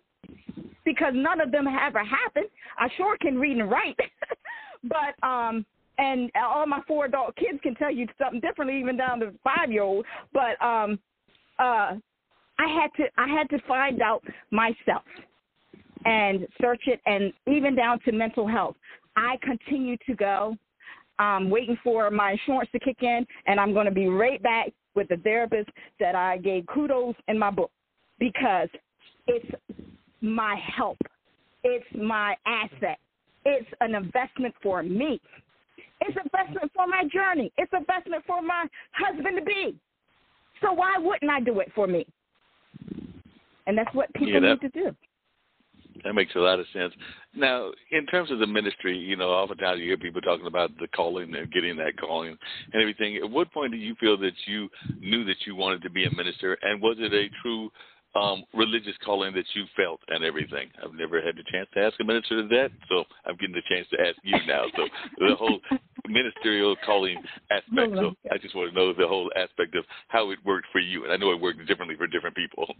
[0.84, 2.46] because none of them ever happened.
[2.78, 3.96] I sure can read and write,
[4.84, 5.64] but um,
[5.98, 9.70] and all my four adult kids can tell you something differently, even down to five
[9.70, 10.04] year old.
[10.32, 10.98] But um,
[11.59, 11.94] uh,
[12.59, 15.04] I had to I had to find out myself
[16.04, 18.76] and search it, and even down to mental health.
[19.16, 20.56] I continue to go.
[21.18, 24.72] I'm waiting for my insurance to kick in, and I'm going to be right back
[24.94, 27.70] with the therapist that I gave kudos in my book
[28.18, 28.68] because
[29.26, 29.46] it's
[30.23, 30.99] my help.
[31.65, 32.99] It's my asset.
[33.44, 35.20] It's an investment for me.
[36.01, 37.53] It's investment for my journey.
[37.57, 39.77] It's investment for my husband to be.
[40.61, 42.07] So why wouldn't I do it for me?
[43.66, 44.97] And that's what people yeah, that, need to do.
[46.05, 46.93] That makes a lot of sense.
[47.35, 50.89] Now, in terms of the ministry, you know, oftentimes you hear people talking about the
[50.89, 52.36] calling and getting that calling
[52.73, 53.16] and everything.
[53.16, 54.69] At what point did you feel that you
[55.01, 57.70] knew that you wanted to be a minister, and was it a true
[58.14, 60.68] um, religious calling that you felt and everything.
[60.82, 63.86] I've never had the chance to ask a minister that, so I'm getting the chance
[63.90, 64.64] to ask you now.
[64.76, 64.86] So
[65.18, 65.60] the whole
[66.09, 67.94] ministerial calling aspect.
[67.94, 71.05] So I just want to know the whole aspect of how it worked for you,
[71.05, 72.74] and I know it worked differently for different people.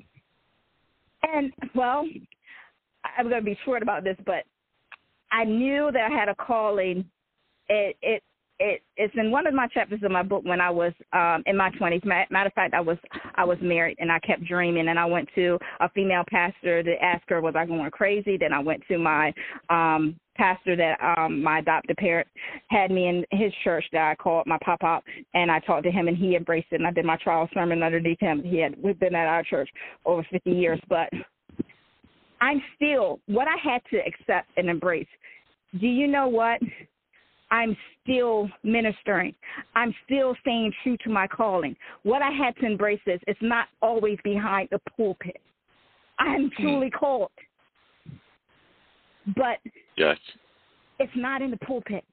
[1.23, 2.05] And well,
[3.17, 4.45] I'm going to be short about this, but
[5.31, 7.05] I knew that I had a calling.
[7.69, 8.23] It it
[8.59, 11.57] it it's in one of my chapters of my book when I was um in
[11.57, 12.05] my 20s.
[12.05, 12.99] Matter of fact, I was
[13.35, 17.03] I was married and I kept dreaming and I went to a female pastor to
[17.03, 18.37] ask her was I going crazy.
[18.37, 19.33] Then I went to my
[19.71, 22.29] um pastor that um my adopted parent
[22.69, 25.05] had me in his church that I called my pop up
[25.35, 27.83] and I talked to him and he embraced it and I did my trial sermon
[27.83, 28.43] underneath him.
[28.43, 29.69] He had we've been at our church
[30.05, 31.09] over 50 years, but
[32.41, 35.07] I'm still what I had to accept and embrace.
[35.81, 36.61] Do you know what?
[37.53, 39.35] I'm still ministering.
[39.77, 41.77] I'm still staying true to my calling.
[42.03, 45.41] What I had to embrace is it's not always behind the pulpit.
[46.19, 46.63] I'm hmm.
[46.63, 47.31] truly called.
[49.37, 49.59] But
[49.97, 50.17] yes.
[50.99, 52.05] it's not in the pulpit.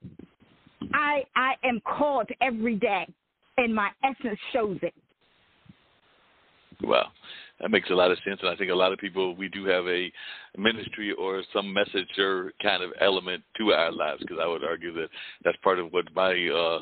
[0.92, 3.06] I I am called every day
[3.56, 4.94] and my essence shows it.
[6.82, 7.10] Well,
[7.60, 9.64] that makes a lot of sense, and I think a lot of people we do
[9.66, 10.10] have a
[10.56, 15.08] ministry or some messenger kind of element to our lives because I would argue that
[15.44, 16.80] that's part of what my uh,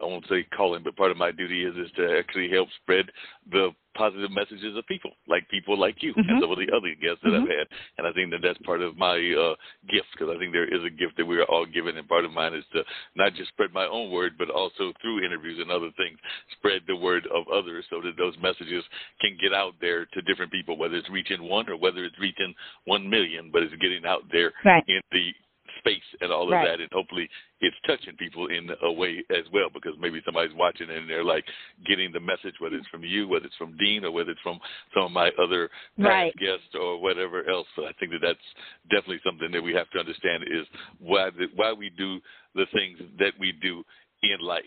[0.00, 3.06] I won't say calling, but part of my duty is is to actually help spread
[3.50, 6.28] the positive messages of people, like people like you mm-hmm.
[6.28, 7.44] and some of the other guests that mm-hmm.
[7.44, 7.66] I've had.
[7.98, 9.54] And I think that that's part of my uh,
[9.90, 12.24] gift because I think there is a gift that we are all given, and part
[12.24, 12.82] of mine is to
[13.16, 16.18] not just spread my own word, but also through interviews and other things,
[16.56, 18.84] spread the word of others so that those messages
[19.20, 22.54] can get out there to different people, whether it's reaching one or whether it's reaching
[22.84, 24.84] one million, but it's getting out there right.
[24.88, 25.32] in the
[25.80, 26.66] space and all of right.
[26.66, 27.28] that, and hopefully
[27.60, 31.44] it's touching people in a way as well because maybe somebody's watching and they're like
[31.86, 34.60] getting the message, whether it's from you, whether it's from Dean, or whether it's from
[34.94, 36.36] some of my other past right.
[36.36, 37.66] guests or whatever else.
[37.76, 38.38] So I think that that's
[38.90, 40.66] definitely something that we have to understand is
[40.98, 42.20] why the, why we do
[42.54, 43.82] the things that we do
[44.22, 44.64] in life.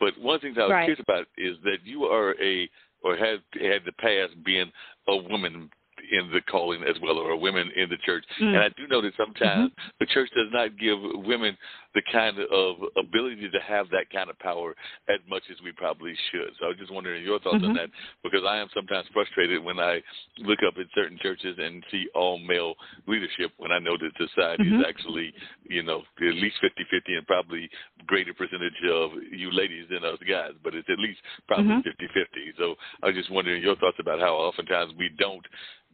[0.00, 0.84] But one thing that I was right.
[0.84, 2.68] curious about is that you are a
[3.02, 4.72] or have had the past being
[5.08, 5.68] a woman
[6.10, 8.24] in the calling as well, or women in the church.
[8.40, 8.54] Mm.
[8.54, 9.90] And I do know that sometimes mm-hmm.
[10.00, 11.56] the church does not give women
[11.94, 14.74] the kind of ability to have that kind of power
[15.08, 16.50] as much as we probably should.
[16.58, 17.66] So I was just wondering your thoughts mm-hmm.
[17.66, 17.90] on that
[18.22, 20.02] because I am sometimes frustrated when I
[20.38, 22.74] look up at certain churches and see all male
[23.06, 24.80] leadership when I know that society mm-hmm.
[24.80, 25.32] is actually,
[25.68, 27.70] you know, at least 50-50 and probably
[28.06, 31.88] greater percentage of you ladies than us guys, but it's at least probably mm-hmm.
[31.88, 32.58] 50-50.
[32.58, 35.46] So I was just wondering your thoughts about how oftentimes we don't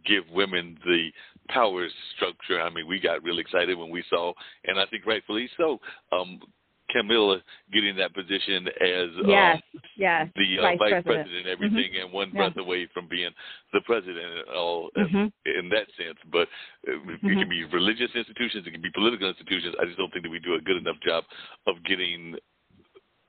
[0.06, 1.10] give women the
[1.52, 1.86] power
[2.16, 2.60] structure.
[2.60, 4.32] I mean, we got real excited when we saw,
[4.64, 5.78] and I think rightfully so,
[6.12, 6.40] um,
[6.92, 7.40] Kamala
[7.72, 10.28] getting that position as yes, um, yes.
[10.36, 12.04] the uh, vice, vice president, president and everything, mm-hmm.
[12.04, 12.48] and one yeah.
[12.48, 13.30] breath away from being
[13.72, 15.26] the president and all mm-hmm.
[15.46, 16.18] in that sense.
[16.30, 16.48] But
[16.88, 17.38] uh, it mm-hmm.
[17.38, 19.74] can be religious institutions, it can be political institutions.
[19.80, 21.24] I just don't think that we do a good enough job
[21.66, 22.36] of getting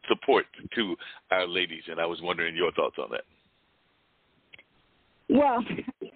[0.08, 0.46] support
[0.76, 0.96] to
[1.32, 3.24] our ladies, and I was wondering your thoughts on that.
[5.30, 5.64] Well,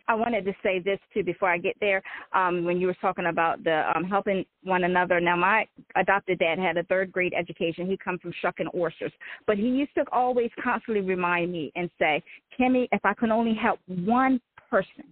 [0.07, 2.01] I wanted to say this too before I get there.
[2.33, 5.19] Um, when you were talking about the um, helping one another.
[5.19, 7.87] Now, my adopted dad had a third grade education.
[7.87, 9.11] He come from shucking oysters,
[9.47, 12.23] but he used to always constantly remind me and say,
[12.59, 15.05] "Kimmy, if I can only help one person,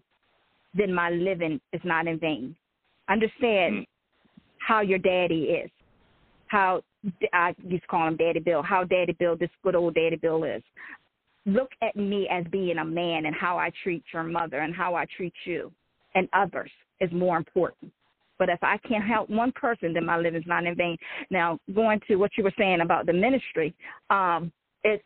[0.76, 2.56] then my living is not in vain."
[3.10, 3.86] Understand mm.
[4.60, 5.72] how your daddy is.
[6.48, 6.84] How
[7.34, 8.61] I used to call him Daddy Bill.
[8.61, 10.61] How Daddy Bill, this good old Daddy Bill is
[11.45, 14.95] look at me as being a man and how I treat your mother and how
[14.95, 15.72] I treat you
[16.15, 16.72] and others
[17.02, 17.91] is more important.
[18.40, 20.98] But if I can't help one person, then my living's not in vain.
[21.30, 23.74] Now, going to what you were saying about the ministry,
[24.10, 24.52] um,
[24.84, 25.03] it,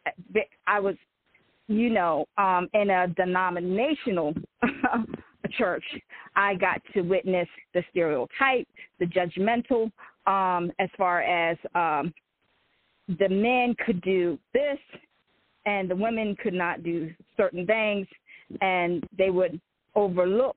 [0.66, 0.96] I was,
[1.68, 4.34] you know, um, in a denominational
[5.58, 5.84] church,
[6.36, 8.68] I got to witness the stereotype,
[9.00, 9.92] the judgmental,
[10.26, 12.14] um, as far as um,
[13.20, 14.80] the men could do this
[15.68, 18.08] and the women could not do certain things
[18.62, 19.60] and they would
[19.96, 20.56] overlook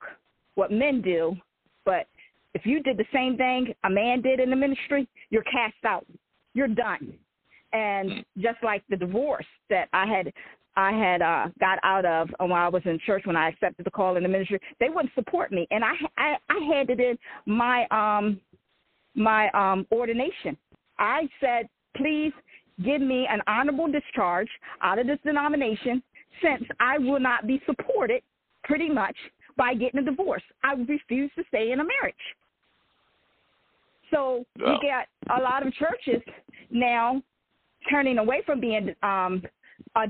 [0.55, 1.37] what men do.
[1.85, 2.07] But
[2.55, 6.07] if you did the same thing a man did in the ministry you're cast out.
[6.55, 7.13] You're done.
[7.73, 10.33] And just like the divorce that i had
[10.77, 13.91] i had uh got out of when i was in church when i accepted the
[13.91, 15.67] call in the ministry they wouldn't support me.
[15.71, 18.41] And i i, I handed in my um
[19.15, 20.57] my um ordination.
[20.99, 22.33] I said please
[22.85, 24.49] give me an honorable discharge
[24.83, 26.03] out of this denomination
[26.43, 28.23] since I will not be supported
[28.65, 29.17] pretty much
[29.57, 30.43] by getting a divorce.
[30.63, 32.15] I refuse to stay in a marriage.
[34.11, 35.07] So we got
[35.39, 36.23] a lot of churches
[36.71, 37.23] now
[37.91, 39.43] turning away from being um,
[39.97, 40.03] a,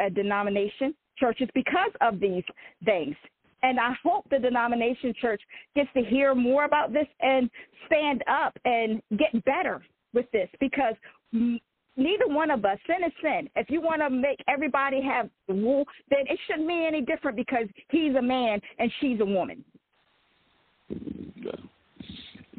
[0.00, 2.44] a denomination churches because of these
[2.84, 3.16] things.
[3.62, 5.42] And I hope the denomination church
[5.74, 7.50] gets to hear more about this and
[7.86, 9.82] stand up and get better
[10.14, 10.94] with this because
[11.32, 13.48] neither one of us sin is sin.
[13.56, 17.66] If you want to make everybody have rule, then it shouldn't be any different because
[17.90, 19.64] he's a man and she's a woman.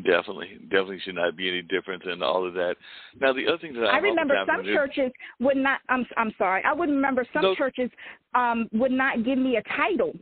[0.03, 2.76] Definitely, definitely should not be any difference in all of that.
[3.19, 5.80] Now, the other thing that I, I remember some churches would not.
[5.89, 6.64] I'm I'm sorry.
[6.65, 7.56] I would remember some No.
[7.56, 7.89] churches
[8.34, 10.14] um, would not give me a title.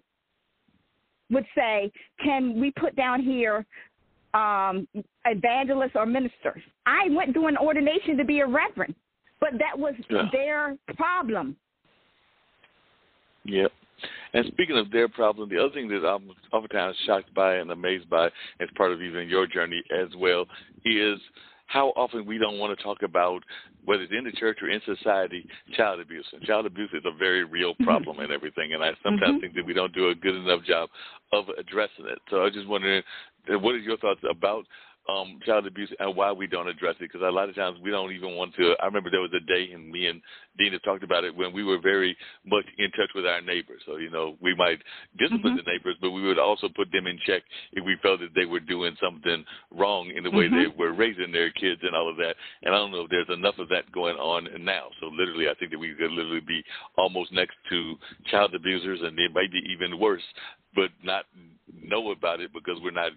[1.30, 3.66] Would say, "Can we put down here
[4.34, 4.88] um,
[5.26, 8.96] evangelist or minister?" I went through an ordination to be a reverend,
[9.40, 10.30] but that was Yeah.
[10.32, 11.56] their problem.
[13.46, 13.72] Yep.
[14.34, 18.10] And speaking of their problem, the other thing that I'm oftentimes shocked by and amazed
[18.10, 18.28] by,
[18.60, 20.46] as part of even your journey as well,
[20.86, 21.20] is
[21.68, 23.44] how often we don't want to talk about
[23.86, 25.46] whether it's in the church or in society,
[25.76, 26.26] child abuse.
[26.34, 28.74] And child abuse is a very real problem and everything.
[28.74, 29.42] And I sometimes Mhm.
[29.42, 30.90] think that we don't do a good enough job
[31.32, 32.20] of addressing it.
[32.30, 33.04] So I was just wondering,
[33.58, 34.66] what are your thoughts about
[35.10, 37.10] um, child abuse and why we don't address it?
[37.12, 38.76] Because a lot of times we don't even want to.
[38.82, 40.22] I remember there was a day, and me and
[40.58, 42.16] Dina talked about it when we were very
[42.46, 43.82] much in touch with our neighbors.
[43.86, 44.82] So you know, we might
[45.18, 45.66] discipline Mhm.
[45.66, 47.44] the neighbors, but we would also put them in check
[47.74, 50.76] if we felt that they were doing something wrong in the way they Mhm.
[50.78, 52.36] were raising their kids and all of that.
[52.64, 54.92] And I don't know if there's enough of that going on now.
[55.00, 56.64] So literally, I think that we could literally be
[56.98, 60.24] almost next to child abusers, and it might be even worse,
[60.76, 61.26] but not
[61.84, 63.12] know about it because we're not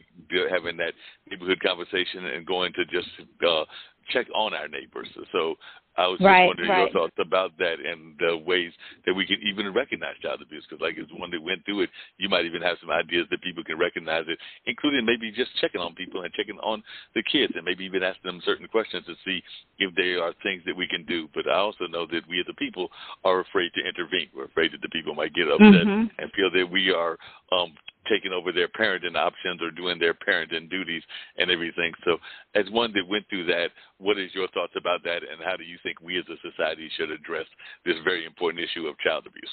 [0.51, 0.95] having that
[1.31, 3.09] neighborhood conversation and going to just
[3.47, 3.65] uh,
[4.11, 5.09] check on our neighbors.
[5.33, 5.57] So
[5.97, 8.73] I was just Right, wondering your thoughts about that and the ways
[9.05, 10.65] that we can even recognize child abuse.
[10.69, 13.43] Because, like, as one that went through it, you might even have some ideas that
[13.43, 16.83] people can recognize it, including maybe just checking on people and checking on
[17.15, 19.43] the kids, and maybe even asking them certain questions to see
[19.79, 21.29] if there are things that we can do.
[21.35, 22.89] But I also know that we as a people
[23.25, 24.29] are afraid to intervene.
[24.35, 26.11] We're afraid that the people might get upset Mhm.
[26.19, 27.19] and feel that we are
[27.53, 27.75] um,
[28.09, 31.03] taking over their parenting options or doing their parenting duties
[31.39, 31.93] and everything.
[32.05, 32.19] So,
[32.55, 33.69] as one that went through that,
[33.99, 36.91] what is your thoughts about that, and how do you think we as a society
[36.97, 37.47] should address
[37.85, 39.51] this very important issue of child abuse?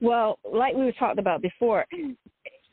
[0.00, 1.86] Well, like we were talking about before,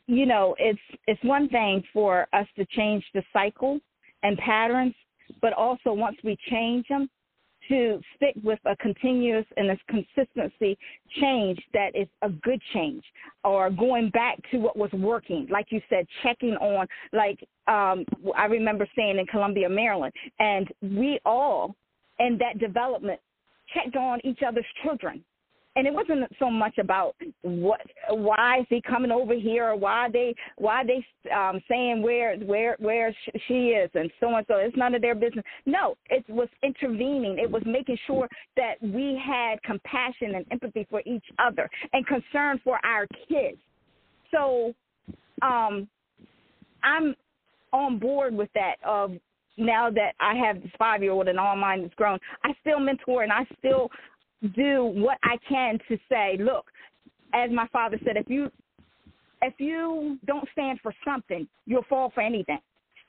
[0.06, 3.80] you know, it's it's one thing for us to change the cycle
[4.22, 4.94] and patterns,
[5.40, 7.08] but also once we change them,
[7.68, 10.76] to stick with a continuous and a consistency
[11.20, 13.04] change that is a good change,
[13.44, 16.86] or going back to what was working, like you said, checking on.
[17.12, 18.04] Like um,
[18.36, 21.74] I remember staying in Columbia, Maryland, and we all
[22.18, 23.20] in that development
[23.72, 25.24] checked on each other's children
[25.76, 27.80] and it wasn't so much about what
[28.10, 32.76] why is he coming over here or why they why they um saying where where
[32.78, 33.14] where
[33.48, 34.56] she is and so and so.
[34.56, 35.44] It's none of their business.
[35.66, 37.38] No it was intervening.
[37.38, 42.60] It was making sure that we had compassion and empathy for each other and concern
[42.64, 43.58] for our kids.
[44.30, 44.74] So
[45.42, 45.88] um
[46.82, 47.14] i'm
[47.72, 49.12] on board with that of
[49.56, 52.78] now that i have this five year old and all mine is grown i still
[52.78, 53.90] mentor and i still
[54.48, 56.66] do what I can to say, look,
[57.32, 58.50] as my father said, if you
[59.42, 62.58] if you don't stand for something, you'll fall for anything.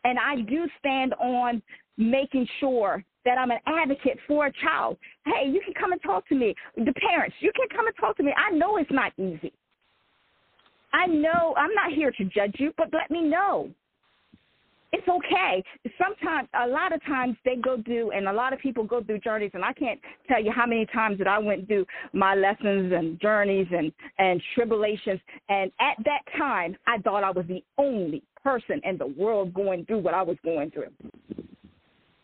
[0.03, 1.61] And I do stand on
[1.97, 4.97] making sure that I'm an advocate for a child.
[5.25, 6.53] Hey, you can come and talk to me.
[6.75, 8.33] The parents, you can come and talk to me.
[8.35, 9.53] I know it's not easy.
[10.93, 13.69] I know I'm not here to judge you, but let me know
[14.91, 15.63] it's okay.
[15.97, 19.19] Sometimes, a lot of times they go through, and a lot of people go through
[19.19, 22.93] journeys, and I can't tell you how many times that I went through my lessons
[22.93, 25.19] and journeys and and tribulations.
[25.49, 29.85] And at that time, I thought I was the only person in the world going
[29.85, 30.91] through what I was going through.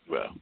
[0.08, 0.34] Well,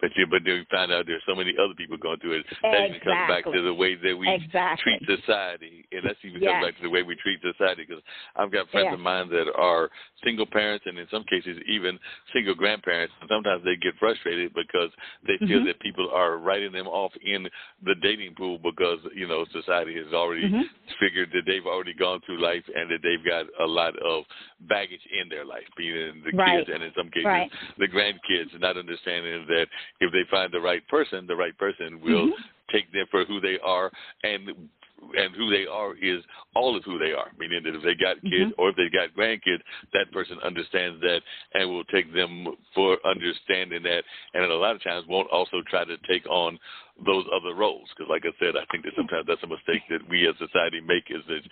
[0.00, 2.46] but you, but then we find out there's so many other people going through it.
[2.62, 4.98] That even comes back to the way that we Exactly.
[4.98, 6.52] treat society, and that's even Yes.
[6.52, 7.84] comes back to the way we treat society.
[7.86, 8.02] Because
[8.36, 8.94] I've got friends Yes.
[8.94, 9.90] of mine that are
[10.22, 11.98] single parents, and in some cases even
[12.32, 13.14] single grandparents.
[13.20, 14.90] And sometimes they get frustrated because
[15.26, 15.66] they feel Mhm.
[15.66, 17.50] that people are writing them off in
[17.82, 20.68] the dating pool because you know society has already Mhm.
[21.00, 24.26] figured that they've already gone through life and that they've got a lot of
[24.60, 26.58] baggage in their life, being the Right.
[26.58, 27.52] kids and in some cases Right.
[27.76, 29.68] the grandkids, not understanding that
[30.00, 32.34] if they find the right person, the right person will Mhm.
[32.70, 33.90] take them for who they are,
[34.24, 34.70] and
[35.16, 36.22] and who they are is
[36.54, 37.30] all of who they are.
[37.38, 38.54] Meaning that if they got kids Mhm.
[38.58, 39.62] or if they got grandkids,
[39.92, 41.22] that person understands that
[41.54, 44.04] and will take them for understanding that,
[44.34, 46.58] and a lot of times won't also try to take on
[47.06, 47.88] those other roles.
[47.90, 50.80] Because, like I said, I think that sometimes that's a mistake that we as society
[50.80, 51.42] make is that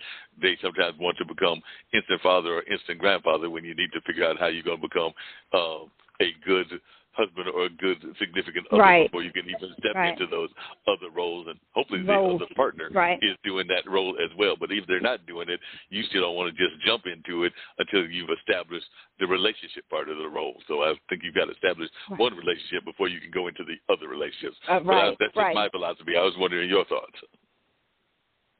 [0.41, 1.61] they sometimes want to become
[1.93, 4.87] instant father or instant grandfather when you need to figure out how you're going to
[4.87, 5.13] become
[5.53, 5.85] uh,
[6.19, 6.81] a good
[7.17, 9.09] husband or a good significant other Right.
[9.09, 10.13] before you can even step Right.
[10.13, 10.49] into those
[10.87, 12.39] other roles and hopefully Roles.
[12.39, 13.17] the other partner Right.
[13.23, 16.35] is doing that role as well but if they're not doing it you still don't
[16.35, 18.85] want to just jump into it until you've established
[19.17, 22.19] the relationship part of the role so i think you've got to establish Right.
[22.19, 25.35] one relationship before you can go into the other relationships Uh, But I- that's just
[25.35, 25.55] right.
[25.55, 27.19] my philosophy i was wondering your thoughts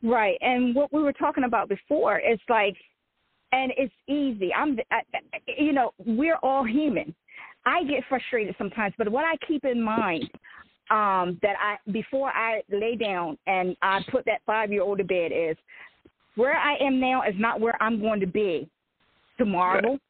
[0.03, 0.37] Right.
[0.41, 2.77] And what we were talking about before is like
[3.53, 4.53] and it's easy.
[4.53, 5.01] I'm, I,
[5.57, 7.15] you know, we're all human.
[7.65, 10.29] I get frustrated sometimes, but what I keep in mind
[10.89, 15.03] um, that I before I lay down and I put that five year old to
[15.03, 15.57] bed is
[16.35, 18.69] where I am now is not where I'm going to be
[19.37, 20.01] tomorrow, right.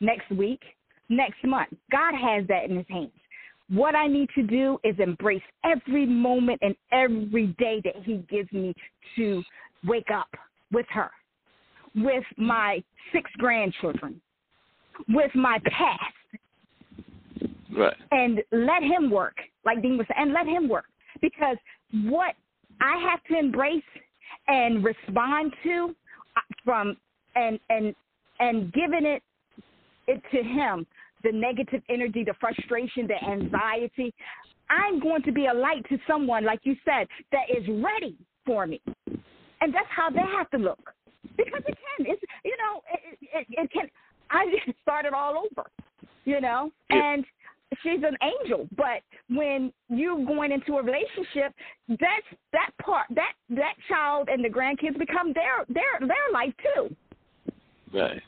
[0.00, 0.60] next week,
[1.08, 1.68] next month.
[1.90, 3.10] God has that in His hands.
[3.68, 8.50] What I need to do is embrace every moment and every day that He gives
[8.52, 8.74] me
[9.16, 9.42] to
[9.84, 10.28] wake up
[10.70, 11.10] with her,
[11.94, 14.20] with my six grandchildren,
[15.08, 16.14] with my past.
[17.76, 17.96] Right.
[18.10, 20.84] And let Him work, like Dean was saying, and let Him work.
[21.20, 21.56] Because
[22.04, 22.34] what
[22.80, 23.82] I have to embrace
[24.48, 25.94] and respond to
[26.36, 26.96] uh, from
[27.34, 27.94] and and
[28.40, 29.22] and giving it
[30.08, 30.86] it to him
[31.22, 34.12] the negative energy, the frustration, the anxiety.
[34.70, 38.66] I'm going to be a light to someone, like you said, that is ready for
[38.66, 38.80] me.
[39.60, 40.92] And that's how they have to look.
[41.36, 42.06] Because it can.
[42.06, 43.88] It's, you know, it, it, it can.
[44.30, 44.46] I
[44.82, 45.68] started all over,
[46.24, 47.24] you know, and
[47.82, 48.68] she's an angel.
[48.76, 51.54] But when you're going into a relationship,
[51.88, 56.94] that's that part that that child and the grandkids become their their their life too.
[57.92, 58.22] Right.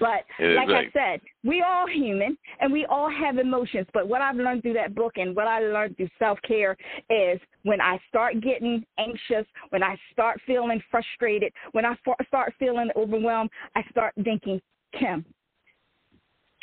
[0.00, 3.86] But like I said, we all human and we all have emotions.
[3.94, 6.76] But what I've learned through that book and what I learned through self care
[7.08, 11.94] is when I start getting anxious, when I start feeling frustrated, when I
[12.26, 14.60] start feeling overwhelmed, I start thinking,
[14.98, 15.24] Kim,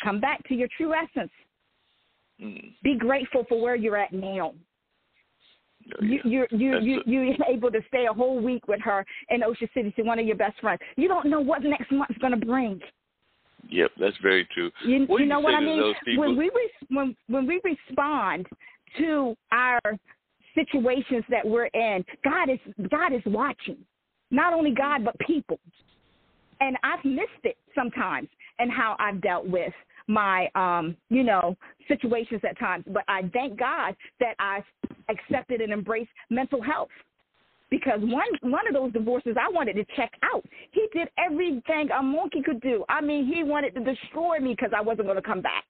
[0.03, 1.31] come back to your true essence.
[2.44, 2.74] Mm.
[2.84, 4.53] Be grateful for where you're at now.
[5.99, 6.20] Oh, yeah.
[6.24, 9.70] You you you you you're able to stay a whole week with her in Ocean
[9.74, 10.82] City to one of your best friends.
[10.98, 12.80] You don't know what next month's going to bring.
[13.70, 14.72] Yep, that's very true.
[14.86, 15.94] You, you know what I mean?
[16.18, 18.48] When we re- when when we respond
[18.98, 19.80] to our
[20.53, 22.60] situations that we're in, God is
[22.90, 23.78] God is watching.
[24.32, 25.60] Not only God but people.
[26.60, 28.30] And I've missed it sometimes
[28.60, 29.74] and how I've dealt with
[30.07, 31.55] my um you know
[31.88, 34.63] situations at times but i thank god that i
[35.09, 36.89] accepted and embraced mental health
[37.73, 40.45] because one one of those divorces I wanted to check out.
[40.71, 42.85] He did everything a monkey could do.
[42.88, 45.63] I mean, he wanted to destroy me because I wasn't going to come back.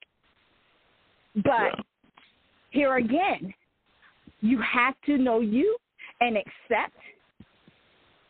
[1.35, 1.76] But yeah.
[2.72, 3.53] here again,
[4.41, 5.77] you have to know you
[6.19, 6.97] and accept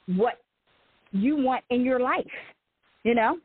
[0.05, 0.35] what
[1.11, 2.25] you want in your life.
[3.01, 3.37] You know.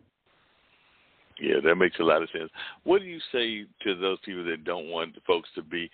[1.40, 2.50] Yeah, that makes a lot of sense.
[2.84, 5.90] What do you say to those people that don't want folks to be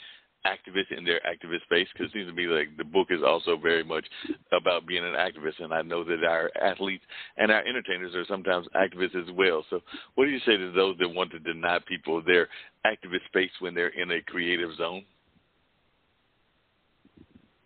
[0.46, 1.88] activists in their activist space?
[1.92, 4.06] Because it seems to me like the book is also very much
[4.52, 7.04] about being an activist and i know that our athletes
[7.36, 9.64] and our entertainers are sometimes activists as well.
[9.70, 9.80] So
[10.14, 12.48] what do you say to those that want to deny people their
[12.86, 15.04] activist space when they're in a creative zone?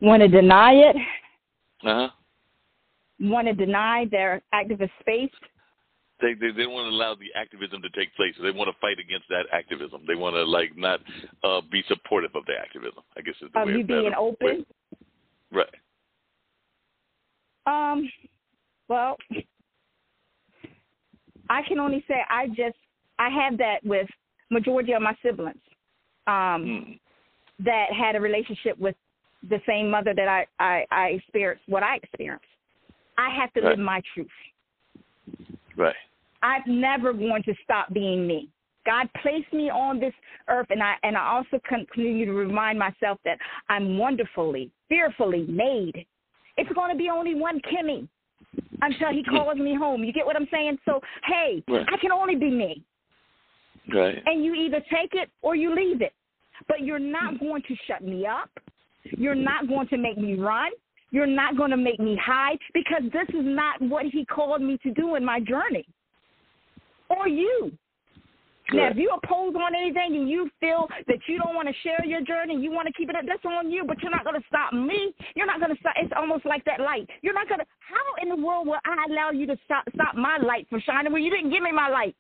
[0.01, 0.97] Want to deny it?
[1.85, 2.09] Uh-huh.
[3.21, 5.31] Want to deny their activist space
[6.21, 8.35] they, they they want to allow the activism to take place.
[8.43, 10.03] They want to fight against that activism.
[10.07, 11.01] They want to like not
[11.45, 13.03] uh, be supportive of the activism.
[13.17, 14.67] I guess is the of way you being open.
[15.53, 15.67] Right.
[17.67, 18.11] Um.
[18.89, 19.17] Well,
[21.51, 22.77] I can only say I just
[23.19, 24.09] I have that with
[24.51, 25.57] majority of my siblings
[26.27, 27.65] um, hmm.
[27.65, 28.97] that had a relationship with
[29.49, 32.47] the same mother that I I, I experienced what I experienced.
[33.19, 33.71] I have to right.
[33.71, 34.29] live my truth.
[35.79, 35.95] Right.
[36.43, 38.49] I'm never going to stop being me.
[38.85, 40.15] God placed me on this
[40.49, 43.39] earth, and I and I also continue to remind myself that
[43.69, 46.07] I'm wonderfully, fearfully made.
[46.57, 48.09] It's going to be only one Kimmy
[48.81, 50.05] until He calls me home.
[50.05, 50.79] You get what I'm saying?
[50.85, 51.87] So, hey, right.
[51.93, 52.83] I can only be me.
[53.95, 54.23] Right.
[54.27, 56.13] And you either take it or you leave it,
[56.67, 58.51] but you're not going to shut me up.
[59.05, 60.71] You're not going to make me run.
[61.11, 64.79] You're not going to make me hide because this is not what He called me
[64.83, 65.87] to do in my journey
[67.09, 67.73] or you.
[68.71, 72.05] Now, if you oppose on anything and you feel that you don't want to share
[72.05, 73.83] your journey, you want to keep it up, that's on you.
[73.87, 75.15] But you're not going to stop me.
[75.35, 75.95] You're not going to stop.
[75.97, 77.09] It's almost like that light.
[77.23, 77.67] You're not going to.
[77.79, 81.13] How in the world will I allow you to stop stop my light from shining
[81.13, 82.15] when you didn't give me my light?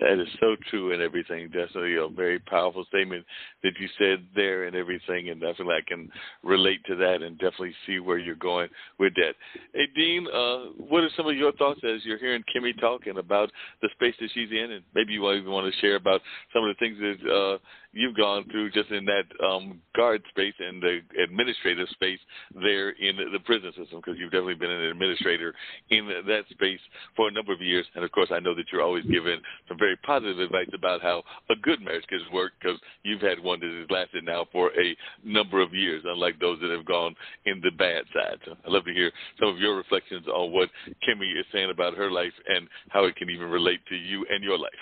[0.00, 1.46] That is so true and everything.
[1.48, 3.24] Definitely a very powerful statement
[3.62, 6.10] that you said there and everything, and definitely I can
[6.42, 9.34] relate to that and definitely see where you're going with that.
[9.72, 13.50] Hey, Dean, uh, what are some of your thoughts as you're hearing Kimmy talking about
[13.82, 16.20] the space that she's in, and maybe you even want to share about
[16.52, 17.58] some of the things that uh,
[17.94, 22.18] you've gone through just in that um, guard space and the administrative space
[22.62, 25.54] there in the prison system, because you've definitely been an administrator
[25.90, 26.80] in that space
[27.16, 27.86] for a number of years.
[27.94, 31.22] And of course, I know that you're always giving some very positive advice about how
[31.50, 34.96] a good marriage can work, because you've had one that has lasted now for a
[35.24, 37.14] number of years, unlike those that have gone
[37.46, 38.38] in the bad side.
[38.44, 40.68] So I'd love to hear some of your reflections on what
[41.06, 44.42] Kimmy is saying about her life and how it can even relate to you and
[44.42, 44.72] your life.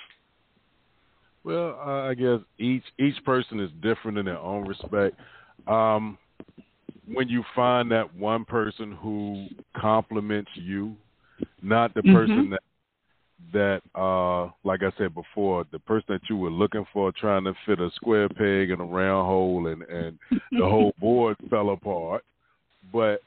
[1.45, 5.17] Well, uh, I guess each each person is different in their own respect.
[5.67, 6.19] Um,
[7.07, 10.97] when you find that one person who complements you,
[11.63, 12.15] not the mm-hmm.
[12.15, 12.61] person that
[13.53, 17.55] that uh like I said before, the person that you were looking for trying to
[17.67, 20.19] fit a square peg in a round hole and and
[20.53, 22.25] the whole board fell apart.
[22.93, 23.21] But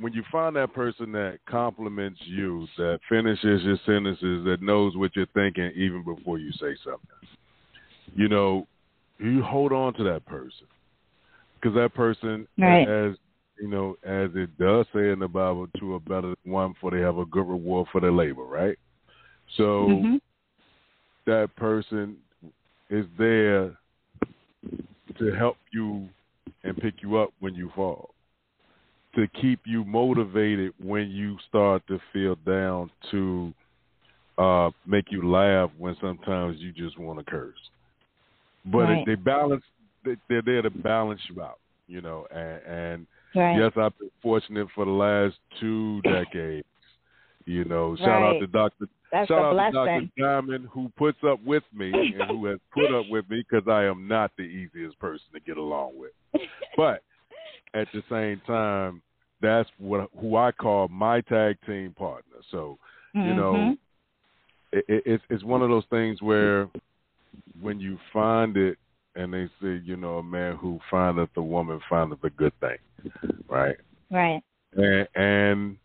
[0.00, 5.14] when you find that person that complements you, that finishes your sentences, that knows what
[5.16, 7.28] you're thinking even before you say something,
[8.14, 8.66] you know,
[9.18, 10.66] you hold on to that person
[11.60, 12.88] because that person, right.
[12.88, 13.16] as
[13.60, 17.00] you know, as it does say in the Bible, to a better one, for they
[17.00, 18.78] have a good reward for their labor, right?
[19.56, 20.16] So mm-hmm.
[21.26, 22.16] that person
[22.90, 23.76] is there
[25.18, 26.08] to help you
[26.62, 28.10] and pick you up when you fall,
[29.16, 33.52] to keep you motivated when you start to feel down, to
[34.38, 37.56] uh, make you laugh when sometimes you just want to curse
[38.66, 39.06] but right.
[39.06, 39.64] they balance.
[40.04, 42.26] They're there to balance you out, you know.
[42.30, 43.58] And, and right.
[43.58, 46.66] yes, I've been fortunate for the last two decades.
[47.44, 48.36] You know, shout right.
[48.36, 48.86] out to Doctor.
[49.10, 52.94] That's shout out to Doctor Diamond who puts up with me and who has put
[52.94, 56.12] up with me because I am not the easiest person to get along with.
[56.76, 57.02] But
[57.74, 59.02] at the same time,
[59.40, 62.36] that's what who I call my tag team partner.
[62.50, 62.78] So,
[63.16, 63.28] mm-hmm.
[63.28, 64.78] you know, mm-hmm.
[64.78, 66.68] it, it, it's it's one of those things where
[67.60, 68.78] when you find it,
[69.14, 72.78] and they say, you know, a man who findeth a woman findeth a good thing,
[73.48, 73.76] right?
[74.10, 74.42] Right.
[74.76, 75.76] And, and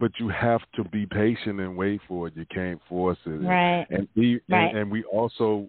[0.00, 2.36] but you have to be patient and wait for it.
[2.36, 3.30] You can't force it.
[3.30, 3.86] Right.
[3.90, 4.68] And we right.
[4.70, 5.68] and, and we also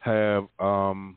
[0.00, 1.16] have um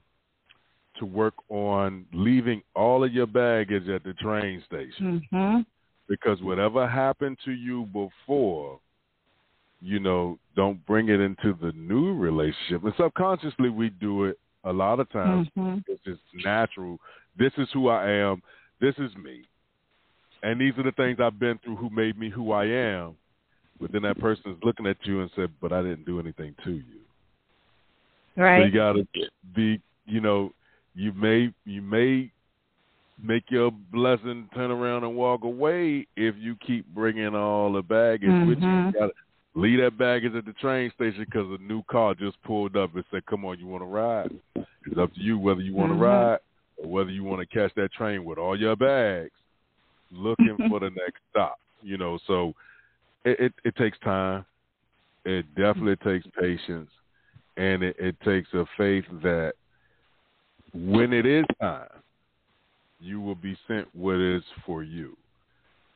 [0.98, 5.22] to work on leaving all of your baggage at the train station.
[5.34, 5.62] Mm-hmm.
[6.08, 8.80] Because whatever happened to you before
[9.81, 12.84] you know, don't bring it into the new relationship.
[12.84, 15.47] And subconsciously, we do it a lot of times.
[15.57, 15.80] Mm-hmm.
[15.88, 16.99] It's just natural.
[17.38, 18.41] This is who I am.
[18.81, 19.43] This is me.
[20.43, 23.15] And these are the things I've been through who made me who I am.
[23.80, 26.56] But then that person is looking at you and said, but I didn't do anything
[26.65, 26.84] to you.
[28.35, 28.61] Right.
[28.61, 29.07] So you got to
[29.56, 30.51] be, you know,
[30.95, 32.31] you may, you may
[33.22, 38.30] make your blessing turn around and walk away if you keep bringing all the baggage
[38.30, 38.49] mm-hmm.
[38.49, 38.68] with you.
[38.68, 39.14] you gotta,
[39.55, 43.03] Leave that baggage at the train station because a new car just pulled up and
[43.11, 45.93] said, "Come on, you want to ride?" It's up to you whether you want to
[45.93, 46.03] mm-hmm.
[46.03, 46.39] ride
[46.77, 49.31] or whether you want to catch that train with all your bags,
[50.11, 51.59] looking for the next stop.
[51.81, 52.53] You know, so
[53.26, 54.45] it, it, it takes time.
[55.26, 56.89] It definitely takes patience,
[57.57, 59.53] and it, it takes a faith that
[60.73, 61.88] when it is time,
[62.99, 65.15] you will be sent what is for you.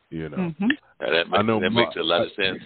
[0.10, 0.68] You know, mm-hmm.
[1.00, 2.60] that, makes, I know that my, makes a lot of sense.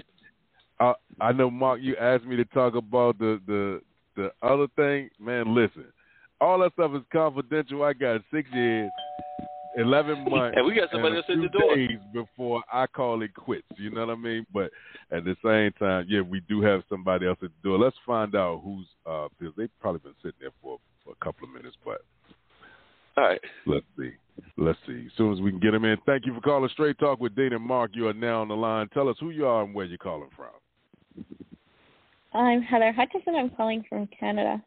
[0.79, 1.81] I I know Mark.
[1.81, 3.81] You asked me to talk about the the
[4.15, 5.09] the other thing.
[5.19, 5.85] Man, listen,
[6.39, 7.83] all that stuff is confidential.
[7.83, 8.91] I got six years,
[9.77, 13.33] eleven months, and we got somebody else in the door days before I call it
[13.33, 13.67] quits.
[13.77, 14.45] You know what I mean?
[14.53, 14.71] But
[15.11, 17.77] at the same time, yeah, we do have somebody else at the door.
[17.77, 21.47] Let's find out who's uh because they've probably been sitting there for for a couple
[21.47, 22.01] of minutes, but.
[23.17, 23.41] All right.
[23.65, 24.11] Let's see.
[24.57, 25.05] Let's see.
[25.07, 25.97] As soon as we can get them in.
[26.05, 27.91] Thank you for calling Straight Talk with Dean and Mark.
[27.95, 28.87] You are now on the line.
[28.93, 30.51] Tell us who you are and where you're calling from.
[32.33, 33.35] I'm Heather Hutchison.
[33.35, 34.63] I'm calling from Canada.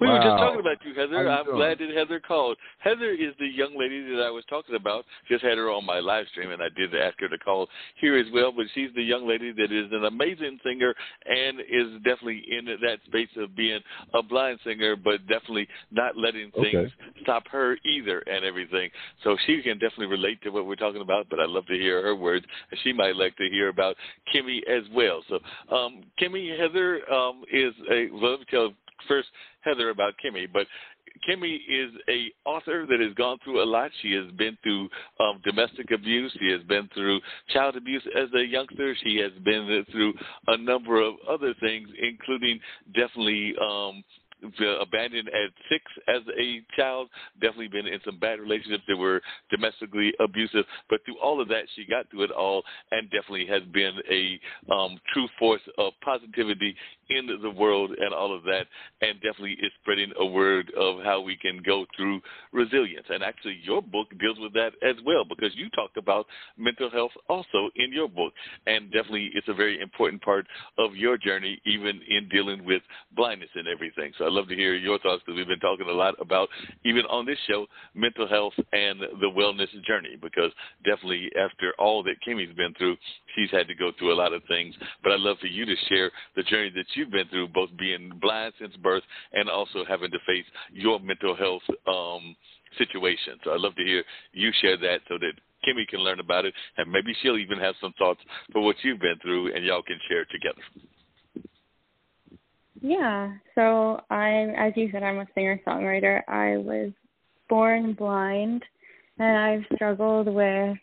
[0.00, 0.14] We wow.
[0.14, 1.22] were just talking about you, Heather.
[1.22, 1.56] You I'm doing?
[1.56, 2.56] glad that Heather called.
[2.78, 5.04] Heather is the young lady that I was talking about.
[5.28, 7.68] Just had her on my live stream, and I did ask her to call
[8.00, 8.52] here as well.
[8.52, 10.94] But she's the young lady that is an amazing singer
[11.26, 13.80] and is definitely in that space of being
[14.14, 16.92] a blind singer, but definitely not letting things okay.
[17.22, 18.90] stop her either and everything.
[19.24, 21.26] So she can definitely relate to what we're talking about.
[21.28, 23.96] But I'd love to hear her words, and she might like to hear about
[24.34, 25.22] Kimmy as well.
[25.28, 25.38] So
[25.74, 28.08] um, Kimmy Heather um, is a.
[28.12, 28.72] Well, let me tell
[29.08, 29.28] first
[29.60, 30.66] Heather about Kimmy, but
[31.28, 33.90] Kimmy is a author that has gone through a lot.
[34.00, 34.88] She has been through
[35.20, 36.36] um, domestic abuse.
[36.40, 37.20] She has been through
[37.52, 38.96] child abuse as a youngster.
[39.02, 40.14] She has been through
[40.48, 42.60] a number of other things, including
[42.94, 44.02] definitely um,
[44.80, 47.08] abandoned at six as a child,
[47.40, 49.20] definitely been in some bad relationships that were
[49.50, 50.64] domestically abusive.
[50.90, 54.40] But through all of that, she got through it all and definitely has been a
[54.72, 56.74] um, true force of positivity
[57.10, 58.66] in the world and all of that,
[59.00, 62.20] and definitely is spreading a word of how we can go through
[62.52, 63.06] resilience.
[63.10, 66.26] And actually, your book deals with that as well because you talked about
[66.56, 68.32] mental health also in your book,
[68.66, 70.46] and definitely it's a very important part
[70.78, 72.82] of your journey, even in dealing with
[73.16, 74.12] blindness and everything.
[74.18, 76.48] So I'd love to hear your thoughts because we've been talking a lot about,
[76.84, 80.50] even on this show, mental health and the wellness journey because
[80.84, 82.96] definitely after all that Kimmy's been through,
[83.34, 84.74] she's had to go through a lot of things.
[85.02, 88.12] But I'd love for you to share the journey that you've been through, both being
[88.20, 89.02] blind since birth
[89.32, 92.36] and also having to face your mental health um,
[92.78, 93.38] situation.
[93.44, 95.32] So I'd love to hear you share that so that
[95.66, 98.20] Kimmy can learn about it, and maybe she'll even have some thoughts
[98.52, 100.62] for what you've been through, and y'all can share together.
[102.80, 103.32] Yeah.
[103.54, 106.22] So I, as you said, I'm a singer songwriter.
[106.28, 106.90] I was
[107.48, 108.64] born blind,
[109.18, 110.76] and I've struggled with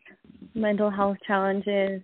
[0.55, 2.01] mental health challenges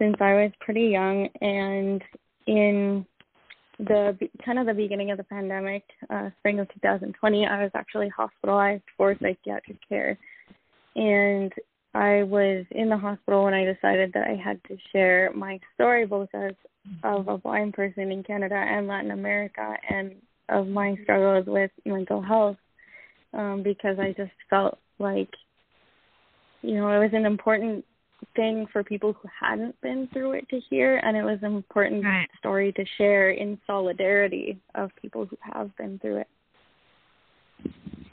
[0.00, 1.28] since I was pretty young.
[1.40, 2.02] And
[2.46, 3.06] in
[3.78, 8.08] the kind of the beginning of the pandemic, uh, spring of 2020, I was actually
[8.08, 10.18] hospitalized for psychiatric care,
[10.96, 11.52] and
[11.94, 16.06] I was in the hospital when I decided that I had to share my story,
[16.06, 16.52] both as
[17.04, 20.14] of a blind person in Canada and Latin America, and
[20.48, 22.56] of my struggles with mental health,
[23.34, 25.30] um, because I just felt like,
[26.62, 27.84] you know, it was an important
[28.36, 32.04] thing for people who hadn't been through it to hear, and it was an important
[32.04, 32.28] right.
[32.38, 36.28] story to share in solidarity of people who have been through it.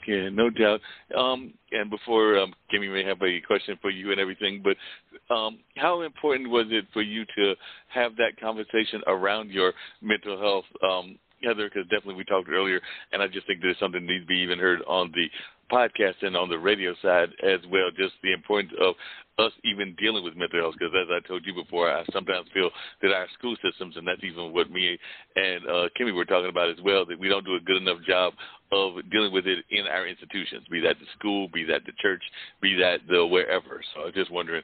[0.06, 0.80] Yeah, no doubt.
[1.16, 5.58] Um, and before um, Kimmy may have a question for you and everything, but um,
[5.76, 7.54] how important was it for you to
[7.88, 11.68] have that conversation around your mental health, um, Heather?
[11.68, 12.80] Because definitely we talked earlier,
[13.12, 15.26] and I just think there's something that needs to be even heard on the
[15.70, 17.90] podcast and on the radio side as well.
[17.90, 18.94] Just the importance of
[19.38, 22.70] us even dealing with mental health because as I told you before, I sometimes feel
[23.02, 24.98] that our school systems, and that's even what me
[25.36, 27.98] and uh, Kimmy were talking about as well, that we don't do a good enough
[28.06, 28.34] job
[28.70, 32.22] of dealing with it in our institutions, be that the school, be that the church,
[32.60, 33.80] be that the wherever.
[33.94, 34.62] So I was just wondering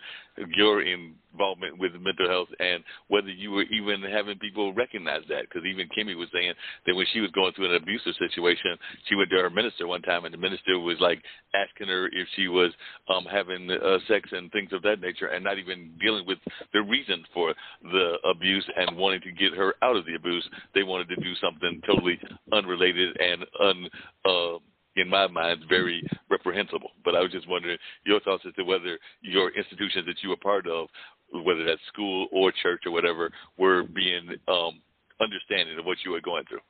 [0.56, 5.42] your involvement with mental health and whether you were even having people recognize that.
[5.42, 6.52] Because even Kimmy was saying
[6.86, 8.76] that when she was going through an abusive situation,
[9.08, 11.22] she went to her minister one time, and the minister was like
[11.54, 12.72] asking her if she was
[13.08, 16.38] um, having uh, sex and things of that nature, and not even dealing with
[16.72, 20.48] the reason for the abuse and wanting to get her out of the abuse.
[20.74, 22.18] They wanted to do something totally
[22.52, 23.88] unrelated and un
[24.24, 24.58] uh,
[24.96, 26.90] in my mind, very reprehensible.
[27.04, 30.36] But I was just wondering your thoughts as to whether your institutions that you were
[30.36, 30.88] part of,
[31.32, 34.80] whether that's school or church or whatever, were being um,
[35.20, 36.60] understanding of what you were going through.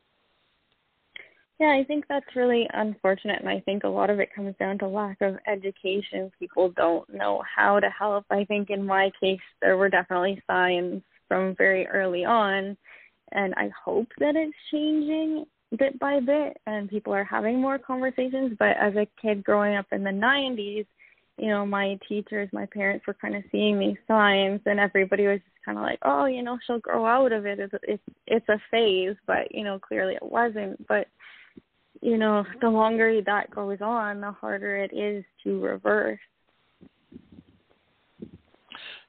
[1.60, 4.78] Yeah, I think that's really unfortunate, and I think a lot of it comes down
[4.78, 6.30] to lack of education.
[6.38, 8.24] People don't know how to help.
[8.30, 12.76] I think in my case, there were definitely signs from very early on,
[13.32, 15.46] and I hope that it's changing
[15.78, 19.86] bit by bit and people are having more conversations but as a kid growing up
[19.92, 20.86] in the 90s
[21.36, 25.40] you know my teachers my parents were kind of seeing these signs and everybody was
[25.40, 28.48] just kind of like oh you know she'll grow out of it it's it's it's
[28.48, 31.08] a phase but you know clearly it wasn't but
[32.04, 36.20] you know the longer that goes on the harder it is to reverse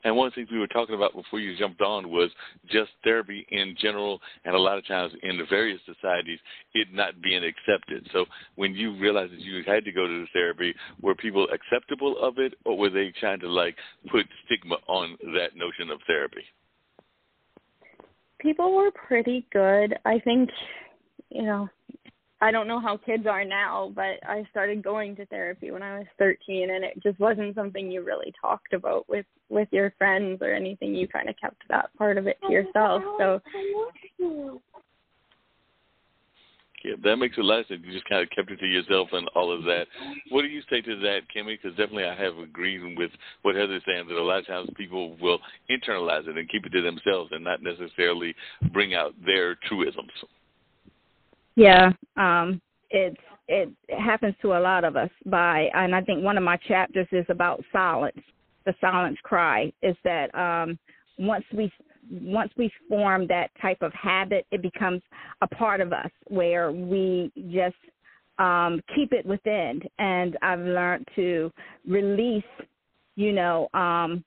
[0.06, 2.30] and one of the things we were talking about before you jumped on was
[2.70, 6.38] just therapy in general, and a lot of times in the various societies,
[6.76, 8.08] it not being accepted.
[8.14, 12.20] So when you realized that you had to go to the therapy, were people acceptable
[12.22, 13.76] of it, or were they trying to like
[14.12, 16.44] put stigma on that notion of therapy?
[18.40, 19.98] People were pretty good.
[20.06, 20.52] I think,
[21.32, 21.68] you know,
[22.42, 26.00] I don't know how kids are now, but I started going to therapy when I
[26.00, 30.42] was 13 and it just wasn't something you really talked about with with your friends
[30.42, 30.94] or anything.
[30.94, 33.02] You kind of kept that part of it to yourself.
[33.20, 33.42] So
[36.86, 37.82] yeah, that makes a lot of sense.
[37.84, 39.88] You just kind of kept it to yourself and all of that.
[40.30, 41.58] What do you say to that, Kimmy?
[41.60, 45.18] Because definitely I have agreed with what Heather's saying that a lot of times people
[45.18, 45.40] will
[45.72, 48.36] internalize it and keep it to themselves and not necessarily
[48.72, 50.12] bring out their truisms.
[51.56, 53.18] Yeah, um, it's
[53.48, 55.10] it, it happens to a lot of us.
[55.26, 58.18] By and I think one of my chapters is about silence.
[58.66, 60.78] The silence cry is that um,
[61.18, 61.72] once we
[62.10, 65.02] once we form that type of habit, it becomes
[65.42, 67.76] a part of us where we just
[68.38, 69.82] um, keep it within.
[69.98, 71.52] And I've learned to
[71.88, 72.44] release,
[73.16, 74.24] you know, um,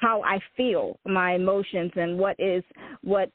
[0.00, 2.62] how I feel, my emotions, and what is
[3.02, 3.30] what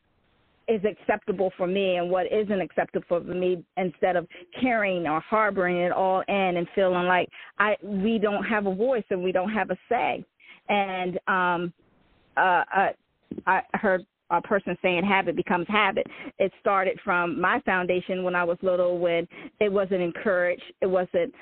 [0.67, 4.27] is acceptable for me and what isn't acceptable for me instead of
[4.59, 7.27] carrying or harboring it all in and feeling like
[7.59, 10.23] I we don't have a voice and we don't have a say.
[10.69, 11.73] And um
[12.37, 12.89] uh, uh
[13.45, 16.07] I heard a person saying habit becomes habit.
[16.39, 19.27] It started from my foundation when I was little, when
[19.59, 21.33] it wasn't encouraged, it wasn't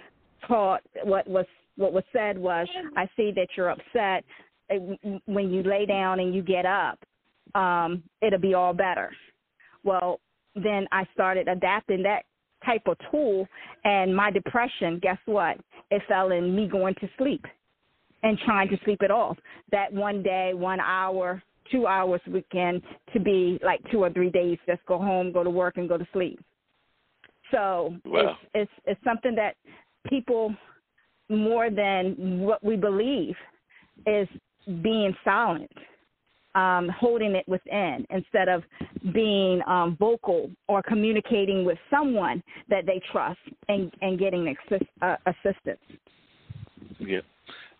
[0.47, 0.81] taught.
[1.03, 2.67] What was what was said was,
[2.97, 4.23] "I see that you're upset.
[5.25, 6.99] When you lay down and you get up,
[7.55, 9.11] um, it'll be all better."
[9.83, 10.19] Well,
[10.55, 12.23] then I started adapting that
[12.65, 13.47] type of tool,
[13.83, 14.99] and my depression.
[15.01, 15.57] Guess what?
[15.91, 17.45] It fell in me going to sleep
[18.23, 19.37] and trying to sleep it off.
[19.71, 22.81] That one day, one hour, two hours weekend
[23.13, 24.57] to be like two or three days.
[24.67, 26.39] Just go home, go to work, and go to sleep.
[27.51, 28.21] So wow.
[28.21, 29.55] it's it's it's something that
[30.07, 30.53] people
[31.29, 33.35] more than what we believe
[34.05, 34.27] is
[34.81, 35.71] being silent,
[36.59, 38.63] um, holding it within instead of
[39.13, 45.15] being um, vocal or communicating with someone that they trust and and getting assist, uh,
[45.25, 45.79] assistance.
[46.99, 47.21] Yeah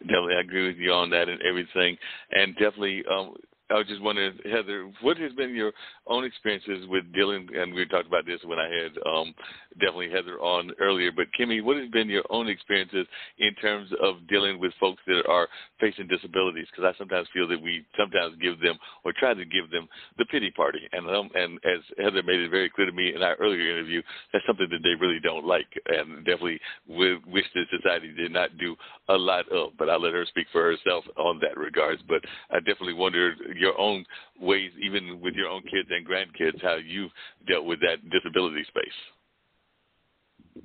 [0.01, 1.97] definitely I agree with you on that and everything.
[2.31, 3.35] And definitely um
[3.69, 5.71] I was just wondering, Heather, what has been your
[6.07, 7.47] own experiences with dealing?
[7.55, 9.33] And we talked about this when I had um,
[9.73, 11.11] definitely Heather on earlier.
[11.11, 13.05] But Kimmy, what has been your own experiences
[13.37, 15.47] in terms of dealing with folks that are
[15.79, 16.65] facing disabilities?
[16.71, 19.87] Because I sometimes feel that we sometimes give them or try to give them
[20.17, 20.81] the pity party.
[20.91, 24.01] And um, and as Heather made it very clear to me in our earlier interview,
[24.33, 28.75] that's something that they really don't like, and definitely wish that society did not do
[29.09, 29.73] a lot of.
[29.77, 32.01] But I'll let her speak for herself on that regards.
[32.07, 34.05] But I definitely wondered your own
[34.39, 37.11] ways, even with your own kids and grandkids, how you've
[37.47, 40.63] dealt with that disability space.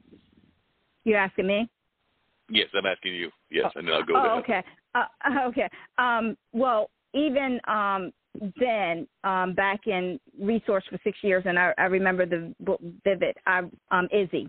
[1.05, 1.69] You're asking me?
[2.49, 3.31] Yes, I'm asking you.
[3.51, 4.33] Yes, and then I'll go oh, there.
[4.33, 4.63] Okay.
[4.95, 5.69] Uh, okay.
[5.99, 8.13] Um, well, even um,
[8.59, 13.37] then, um, back in resource for six years, and I, I remember the book vivid.
[13.47, 14.49] I, um, Izzy,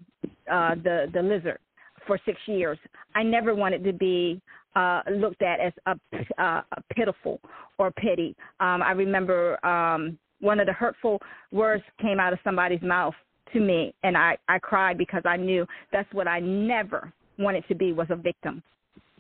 [0.51, 1.59] uh, the the lizard,
[2.06, 2.77] for six years.
[3.14, 4.41] I never wanted to be
[4.76, 5.95] uh, looked at as a,
[6.40, 6.64] a
[6.94, 7.40] pitiful
[7.77, 8.36] or pity.
[8.60, 11.22] Um, I remember um, one of the hurtful
[11.52, 13.14] words came out of somebody's mouth
[13.53, 17.76] to me, and I, I cried because I knew that's what I never wanted to
[17.76, 18.61] be was a victim.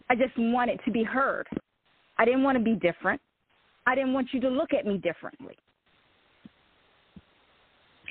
[0.09, 1.47] I just wanted to be heard.
[2.17, 3.21] I didn't want to be different.
[3.87, 5.55] I didn't want you to look at me differently.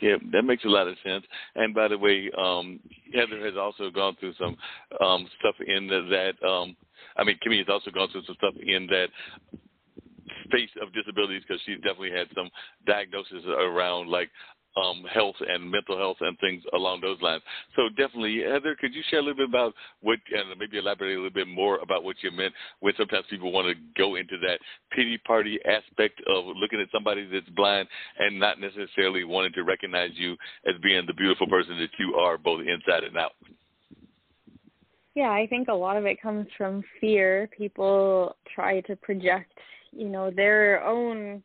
[0.04, 1.24] Yeah, that makes a lot of sense.
[1.54, 2.78] And by the way, um,
[3.14, 4.54] Heather has also gone through some
[5.02, 6.34] um, stuff in that.
[6.46, 6.76] Um,
[7.16, 9.08] I mean, Kimmy has also gone through some stuff in that
[10.44, 12.50] space of disabilities because she's definitely had some
[12.86, 14.28] diagnoses around like
[14.76, 17.42] um, health and mental health and things along those lines.
[17.76, 21.16] So definitely, Heather, could you share a little bit about what, and maybe elaborate a
[21.16, 24.58] little bit more about what you meant when sometimes people want to go into that
[24.90, 27.88] pity party aspect of looking at somebody that's blind
[28.18, 30.36] and not necessarily wanting to recognize you
[30.66, 33.32] as being the beautiful person that you are, both inside and out.
[35.14, 37.48] Yeah, I think a lot of it comes from fear.
[37.56, 39.52] People try to project,
[39.92, 41.40] you know, their own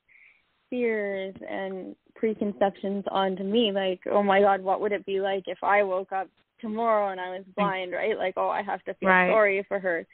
[0.72, 5.58] fears and preconceptions onto me like oh my god what would it be like if
[5.64, 6.28] i woke up
[6.60, 8.18] tomorrow and i was blind right?
[8.18, 9.30] Like oh i have to feel right.
[9.30, 10.06] sorry for her.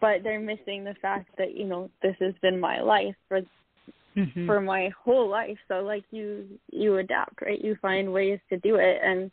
[0.00, 3.40] But they're missing the fact that you know this has been my life for
[4.16, 4.46] mm-hmm.
[4.46, 5.58] for my whole life.
[5.68, 7.62] So like you you adapt right?
[7.62, 8.98] You find ways to do it.
[9.02, 9.30] And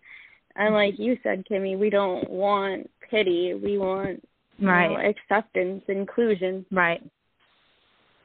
[0.55, 3.53] and like you said kimmy we don't want pity.
[3.53, 4.21] We want
[4.61, 6.65] right know, acceptance inclusion.
[6.71, 7.01] Right.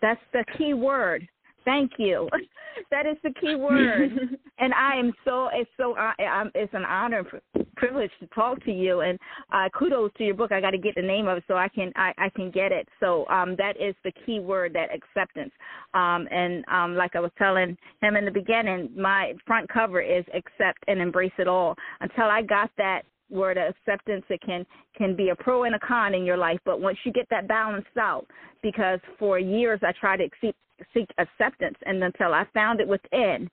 [0.01, 1.29] That's the key word
[1.65, 2.29] Thank you.
[2.91, 4.11] that is the key word.
[4.59, 7.25] and I am so it's so I'm, it's an honor
[7.55, 9.19] and privilege to talk to you and
[9.53, 10.53] uh kudos to your book.
[10.53, 12.73] I got to get the name of it so I can I I can get
[12.73, 12.89] it.
[13.01, 15.53] So um that is the key word that acceptance.
[15.95, 20.25] Um and um like I was telling him in the beginning, my front cover is
[20.35, 21.75] accept and embrace it all.
[22.01, 25.79] Until I got that word of acceptance it can can be a pro and a
[25.79, 28.27] con in your life but once you get that balanced out
[28.63, 30.55] because for years i tried to seek
[30.95, 33.51] seek acceptance and until I found it within,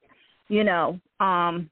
[0.47, 1.69] you know, um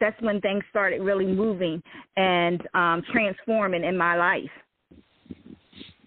[0.00, 1.82] that's when things started really moving
[2.16, 4.50] and um transforming in my life.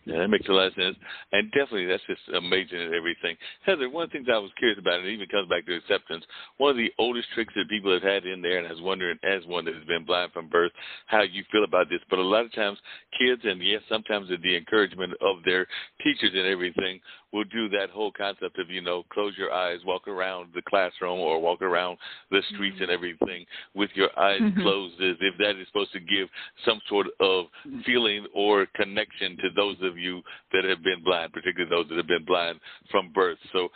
[0.06, 0.95] Yeah, that makes a lot of sense.
[1.32, 3.36] And definitely, that's just amazing and everything.
[3.65, 5.76] Heather, one of the things I was curious about, and it even comes back to
[5.76, 6.23] acceptance,
[6.57, 9.18] one of the oldest tricks that people have had in there, and I was wondering,
[9.23, 10.72] as one that has been blind from birth,
[11.07, 12.02] how you feel about this.
[12.10, 12.77] But a lot of times,
[13.18, 15.65] kids, and yes, sometimes the encouragement of their
[16.03, 17.02] teachers and everything,
[17.36, 21.20] will do that whole concept of, you know, close your eyes, walk around the classroom
[21.20, 21.98] or walk around
[22.32, 22.84] the streets mm-hmm.
[22.84, 24.62] and everything with your eyes mm-hmm.
[24.62, 26.30] closed as if that is supposed to give
[26.66, 27.45] some sort of
[27.86, 30.22] feeling or connection to those of you
[30.53, 32.57] that have been blind, particularly those that have been blind
[32.90, 33.38] from birth.
[33.52, 33.68] So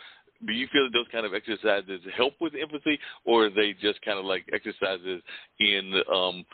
[0.48, 4.02] do you feel that those kind of exercises help with empathy or are they just
[4.04, 5.22] kind of like exercises
[5.60, 6.46] in um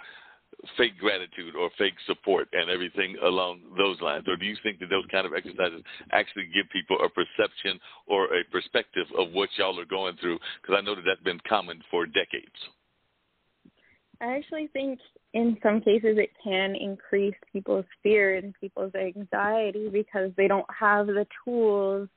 [0.77, 4.25] fake gratitude or fake support and everything along those lines?
[4.27, 8.25] Or do you think that those kind of exercises actually give people a perception or
[8.25, 10.39] a perspective of what y'all are going through?
[10.61, 12.55] Because I know that that's been common for decades.
[14.21, 14.99] I actually think
[15.33, 21.07] in some cases it can increase people's fear and people's anxiety because they don't have
[21.07, 22.07] the tools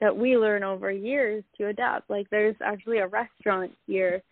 [0.00, 2.10] that we learn over years to adapt.
[2.10, 4.22] Like there's actually a restaurant here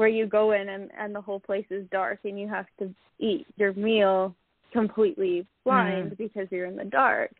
[0.00, 2.88] where you go in and, and the whole place is dark and you have to
[3.18, 4.34] eat your meal
[4.72, 6.16] completely blind mm.
[6.16, 7.30] because you're in the dark.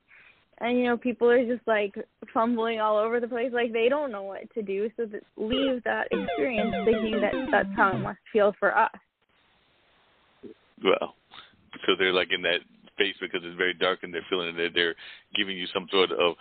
[0.58, 1.94] And you know, people are just like
[2.34, 4.90] fumbling all over the place, like they don't know what to do.
[4.98, 8.90] So that leave that experience thinking that that's how it must feel for us.
[10.84, 11.14] Well,
[11.86, 12.60] so they're like in that
[12.92, 14.96] space because it's very dark and they're feeling that they're
[15.34, 16.34] giving you some sort of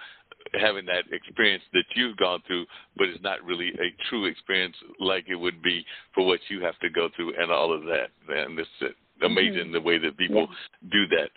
[0.59, 2.65] having that experience that you've gone through,
[2.97, 6.77] but it's not really a true experience like it would be for what you have
[6.79, 8.09] to go through and all of that.
[8.29, 9.73] And it's amazing mm-hmm.
[9.73, 10.89] the way that people yeah.
[10.91, 11.29] do that.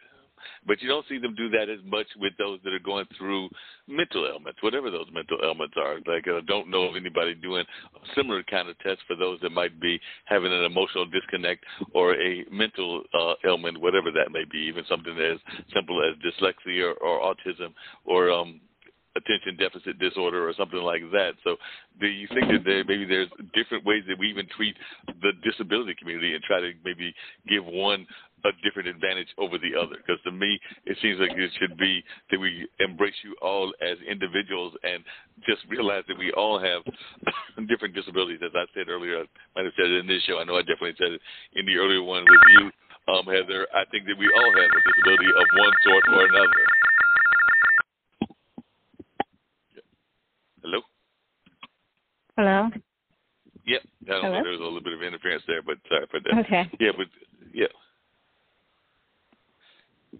[0.67, 3.49] But you don't see them do that as much with those that are going through
[3.89, 5.97] mental ailments, whatever those mental ailments are.
[6.07, 7.65] Like I don't know of anybody doing
[7.95, 11.65] a similar kind of test for those that might be having an emotional disconnect
[11.95, 15.39] or a mental uh, ailment, whatever that may be, even something as
[15.73, 17.73] simple as dyslexia or, or autism
[18.05, 18.61] or um,
[19.17, 21.33] attention deficit disorder or something like that.
[21.45, 21.57] So,
[22.01, 24.77] do you think that there maybe there's different ways that we even treat
[25.21, 27.15] the disability community and try to maybe
[27.49, 28.07] give one
[28.45, 29.97] a different advantage over the other?
[29.97, 33.99] Because to me, it seems like it should be that we embrace you all as
[34.09, 35.05] individuals and
[35.47, 36.83] just realize that we all have
[37.69, 38.41] different disabilities.
[38.43, 40.39] As I said earlier, I might have said it in this show.
[40.39, 41.21] I know I definitely said it
[41.55, 42.71] in the earlier one with you,
[43.13, 43.69] um, Heather.
[43.75, 46.82] I think that we all have a disability of one sort or another.
[50.63, 50.81] Hello?
[52.37, 52.71] Hello?
[53.67, 53.83] Yep.
[54.07, 54.37] I don't Hello?
[54.39, 54.43] know.
[54.43, 56.39] There was a little bit of interference there, but sorry for that.
[56.47, 56.71] Okay.
[56.81, 57.07] Yeah, but
[57.53, 57.67] yeah.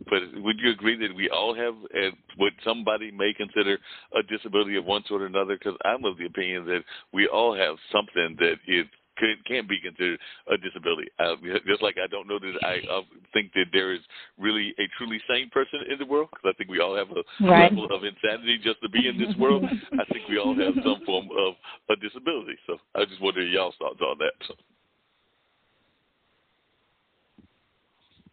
[0.09, 3.79] But would you agree that we all have uh, what somebody may consider
[4.17, 5.57] a disability of one sort or another?
[5.57, 6.83] Because I'm of the opinion that
[7.13, 8.87] we all have something that is
[9.19, 10.19] can, can be considered
[10.51, 11.09] a disability.
[11.19, 11.37] Uh,
[11.67, 13.03] just like I don't know that I uh,
[13.33, 14.01] think that there is
[14.39, 17.23] really a truly sane person in the world, because I think we all have a
[17.47, 17.73] right.
[17.73, 19.65] level of insanity just to be in this world.
[19.65, 21.55] I think we all have some form of
[21.91, 22.57] a disability.
[22.67, 24.33] So I just wonder y'all's thoughts on that.
[24.47, 24.55] So,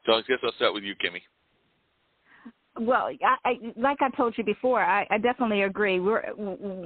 [0.06, 1.22] so I guess I'll start with you, Kimmy
[2.80, 6.00] well, I, I, like I told you before, I, I definitely agree.
[6.00, 6.22] We're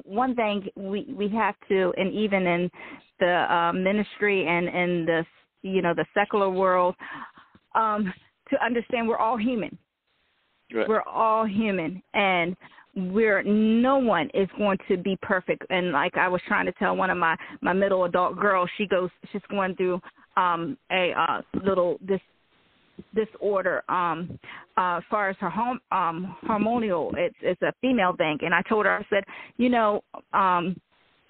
[0.05, 2.71] one thing we we have to, and even in
[3.19, 5.25] the uh, ministry and in the
[5.61, 6.95] you know the secular world,
[7.75, 8.13] um,
[8.49, 9.77] to understand we're all human.
[10.73, 10.87] Right.
[10.87, 12.55] We're all human, and
[12.95, 15.63] we're no one is going to be perfect.
[15.69, 18.87] And like I was trying to tell one of my my middle adult girls, she
[18.87, 20.01] goes, she's going through
[20.37, 22.21] um a uh little this
[23.15, 24.39] disorder um
[24.77, 28.37] uh as far as her home um hormonal it's it's a female thing.
[28.41, 29.23] And i told her i said
[29.57, 30.01] you know
[30.33, 30.79] um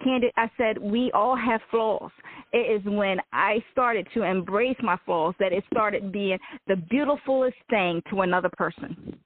[0.02, 2.10] candid i said we all have flaws.
[2.52, 7.56] It is when i started to embrace my flaws that it started being the beautifulest
[7.70, 9.18] thing to another person.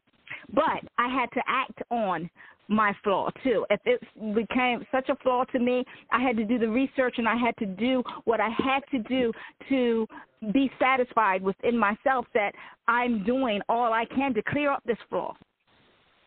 [0.54, 2.30] But i had to act on
[2.68, 3.66] my flaw too.
[3.70, 4.00] If it
[4.34, 7.56] became such a flaw to me, I had to do the research and I had
[7.58, 9.32] to do what I had to do
[9.68, 10.06] to
[10.52, 12.52] be satisfied within myself that
[12.86, 15.34] I'm doing all I can to clear up this flaw.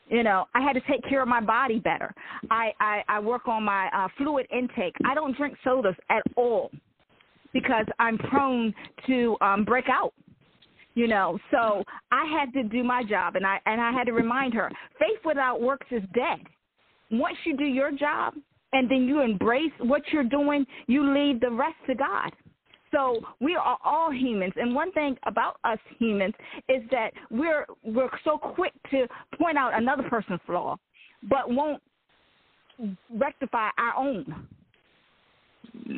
[0.10, 2.14] You know, I had to take care of my body better.
[2.50, 4.96] I I, I work on my uh, fluid intake.
[5.06, 6.70] I don't drink sodas at all
[7.54, 8.74] because I'm prone
[9.08, 10.14] to um, break out
[10.94, 11.38] you know.
[11.52, 14.72] So i had to do my job and i and i had to remind her
[15.00, 16.40] faith without works is dead.
[17.12, 18.34] Once you do your job
[18.74, 22.32] and then you embrace what you're doing you leave the rest to god.
[22.92, 26.34] So we are all humans and one thing about us humans
[26.68, 29.08] is that we're we're so quick to
[29.38, 30.78] point out another person's flaw
[31.30, 31.82] but won't
[33.16, 34.48] rectify our own.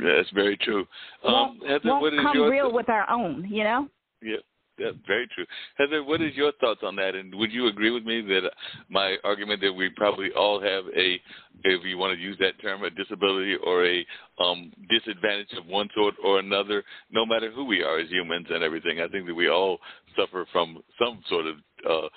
[0.04, 0.86] That's very true.
[1.24, 3.88] Um won't, Heather, won't come real th- with our own you know?
[4.22, 4.38] Yeah
[4.78, 5.46] that's very true.
[5.78, 7.16] Heather, what is your thoughts on that?
[7.16, 8.52] And would you agree with me that
[8.90, 11.20] my argument that we probably all have a,
[11.64, 14.06] if you want to use that term, a disability or a
[14.40, 18.64] um, disadvantage of one sort or another, no matter who we are as humans and
[18.64, 19.00] everything?
[19.00, 19.80] I think that we all
[20.18, 21.56] suffer from some sort of
[21.90, 22.08] uh,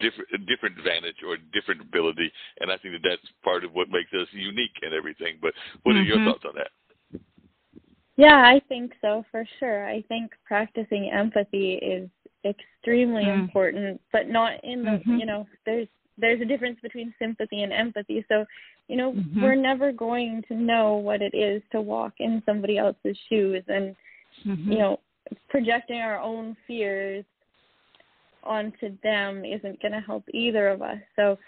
[0.00, 4.12] different different advantage or different ability, and I think that that's part of what makes
[4.12, 5.38] us unique and everything.
[5.40, 5.52] But
[5.82, 6.22] what are mm-hmm.
[6.22, 6.70] your thoughts on that?
[8.18, 9.88] Yeah, I think so for sure.
[9.88, 12.10] I think practicing empathy is
[12.44, 13.38] extremely mm.
[13.38, 15.18] important, but not in the mm-hmm.
[15.18, 15.86] you know, there's
[16.18, 18.24] there's a difference between sympathy and empathy.
[18.28, 18.44] So,
[18.88, 19.40] you know, mm-hmm.
[19.40, 23.94] we're never going to know what it is to walk in somebody else's shoes and
[24.44, 24.72] mm-hmm.
[24.72, 25.00] you know,
[25.48, 27.24] projecting our own fears
[28.42, 30.98] onto them isn't going to help either of us.
[31.14, 31.38] So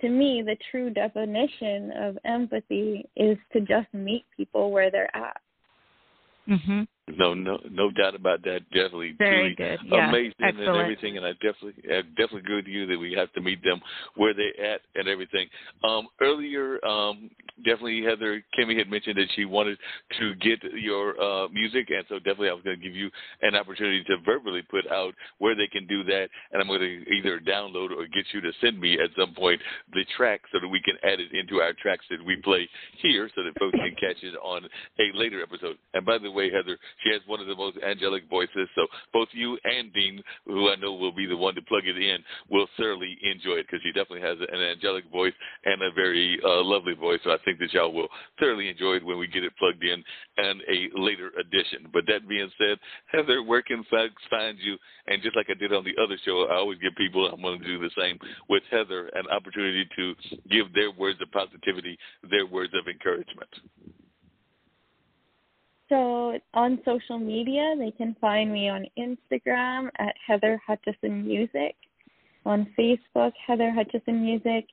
[0.00, 5.36] to me, the true definition of empathy is to just meet people where they're at.
[6.46, 6.86] Mhm.
[7.06, 8.60] No, no, no doubt about that.
[8.72, 9.78] Definitely, Very truly good.
[9.92, 10.68] Yeah, amazing excellent.
[10.68, 11.16] and everything.
[11.18, 13.80] And I definitely, I definitely agree with you that we have to meet them
[14.16, 15.48] where they're at and everything.
[15.86, 19.76] Um, earlier, um, definitely Heather Kimmy had mentioned that she wanted
[20.18, 23.10] to get your uh, music, and so definitely I was going to give you
[23.42, 27.04] an opportunity to verbally put out where they can do that, and I'm going to
[27.12, 29.60] either download or get you to send me at some point
[29.92, 32.66] the track so that we can add it into our tracks that we play
[33.02, 34.64] here, so that folks can catch it on
[34.98, 35.76] a later episode.
[35.92, 39.28] And by the way, Heather, she has one of the most angelic voices, so both
[39.32, 42.18] you and Dean, who I know will be the one to plug it in,
[42.50, 45.34] will certainly enjoy it because she definitely has an angelic voice
[45.64, 47.20] and a very uh, lovely voice.
[47.24, 48.08] So I think that y'all will
[48.38, 50.02] thoroughly enjoy it when we get it plugged in
[50.36, 51.88] and a later edition.
[51.92, 54.76] But that being said, Heather, where can folks find you?
[55.06, 57.60] And just like I did on the other show, I always give people, I'm going
[57.60, 58.18] to do the same
[58.48, 60.14] with Heather, an opportunity to
[60.50, 61.98] give their words of positivity,
[62.30, 63.48] their words of encouragement.
[65.88, 71.74] So on social media, they can find me on Instagram at Heather Hutchison Music,
[72.46, 74.66] on Facebook Heather Hutchison Music.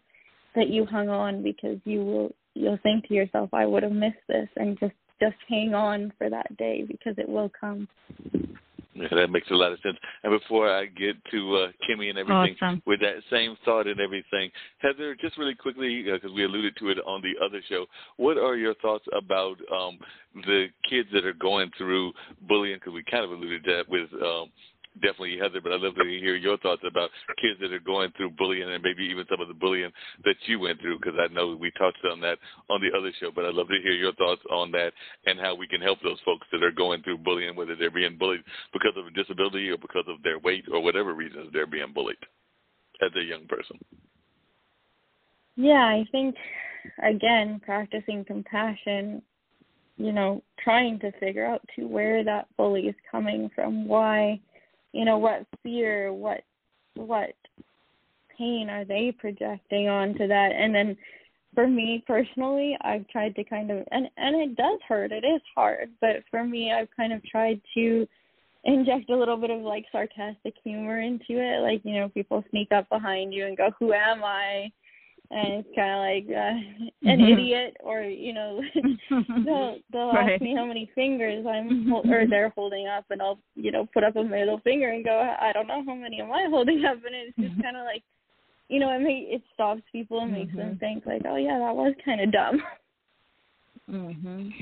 [0.55, 4.17] that you hung on because you will you'll think to yourself, I would have missed
[4.29, 7.87] this, and just just hang on for that day because it will come.
[8.95, 9.97] Yeah, that makes a lot of sense.
[10.23, 12.83] And before I get to uh, Kimmy and everything, Awesome.
[12.87, 16.99] with that same thought and everything, Heather, just really quickly, because we alluded to it
[17.07, 19.99] on the other show, what are your thoughts about um,
[20.35, 22.13] the kids that are going through
[22.49, 22.77] bullying?
[22.77, 24.51] Because we kind of alluded to that with um,
[25.01, 27.11] definitely Heather, but I'd love to hear your thoughts about
[27.41, 29.91] kids that are going through bullying and maybe even some of the bullying
[30.25, 32.39] that you went through, because I know we touched on that
[32.71, 34.93] on the other show, but I'd love to hear your thoughts on that
[35.27, 38.19] and how we can help those folks that are going through bullying, whether they're being
[38.19, 41.93] bullied because of a disability or because of their weight or whatever reasons they're being
[41.93, 42.17] bullied
[43.03, 43.79] as a young person.
[45.57, 46.35] Yeah, I think
[47.03, 49.23] again, practicing compassion,
[49.97, 54.41] you know, trying to figure out to where that bully is coming from, why,
[54.95, 56.43] you know, what fear, what
[56.95, 57.35] what
[58.39, 60.53] pain are they projecting onto that?
[60.57, 60.97] And then
[61.55, 65.11] for me personally, I've tried to kind of and and it does hurt.
[65.11, 68.07] It is hard, but for me, I've kind of tried to
[68.63, 71.61] inject a little bit of like sarcastic humor into it.
[71.61, 74.71] Like you know, people sneak up behind you and go, "Who am I?"
[75.31, 77.33] And it's kind of like uh, an Mhm.
[77.33, 78.63] idiot, or you know,
[79.45, 80.33] they'll they'll Right.
[80.35, 84.05] ask me how many fingers I'm or they're holding up, and I'll you know put
[84.05, 86.99] up a middle finger and go, I don't know how many am I holding up,
[87.05, 88.03] and it's just kind of like,
[88.69, 90.81] you know, it may it stops people and makes them Mhm.
[90.81, 92.63] think like, oh yeah, that was kind of dumb.
[93.91, 94.53] Mhm.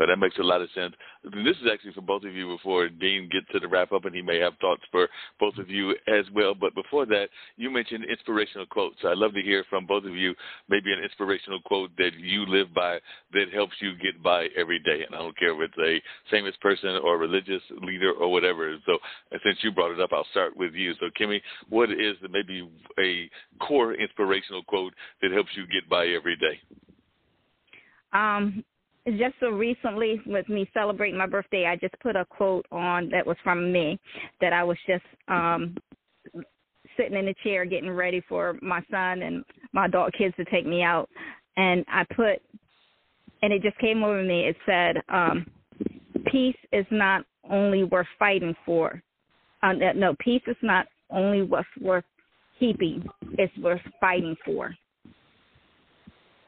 [0.00, 0.94] Uh, that makes a lot of sense.
[1.24, 4.14] This is actually for both of you before Dean gets to the wrap up, and
[4.14, 5.08] he may have thoughts for
[5.40, 6.54] both of you as well.
[6.54, 8.96] But before that, you mentioned inspirational quotes.
[9.04, 10.34] I'd love to hear from both of you
[10.68, 12.98] maybe an inspirational quote that you live by
[13.32, 15.02] that helps you get by every day.
[15.04, 18.76] And I don't care if it's a famous person or religious leader or whatever.
[18.84, 18.98] So
[19.44, 20.94] since you brought it up, I'll start with you.
[21.00, 22.68] So, Kimmy, what is maybe
[22.98, 23.30] a
[23.64, 26.60] core inspirational quote that helps you get by every day?
[28.12, 28.64] Um,
[29.06, 33.26] just so recently with me celebrating my birthday, I just put a quote on that
[33.26, 33.98] was from me
[34.40, 35.76] that I was just um
[36.96, 40.66] sitting in a chair getting ready for my son and my adult kids to take
[40.66, 41.08] me out
[41.56, 42.40] and I put
[43.42, 44.46] and it just came over me.
[44.46, 45.46] It said, um,
[46.26, 49.02] peace is not only worth fighting for.
[49.62, 52.04] Uh, no, peace is not only what's worth
[52.58, 54.74] keeping, it's worth fighting for.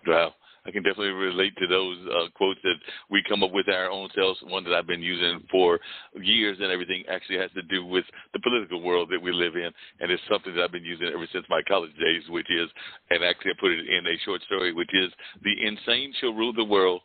[0.06, 0.34] Wow.
[0.68, 2.74] I can definitely relate to those uh, quotes that
[3.10, 4.38] we come up with our own selves.
[4.42, 5.80] One that I've been using for
[6.20, 8.04] years and everything actually has to do with
[8.34, 9.70] the political world that we live in,
[10.00, 12.68] and it's something that I've been using ever since my college days, which is,
[13.08, 15.10] and actually I put it in a short story, which is,
[15.42, 17.00] the insane shall rule the world.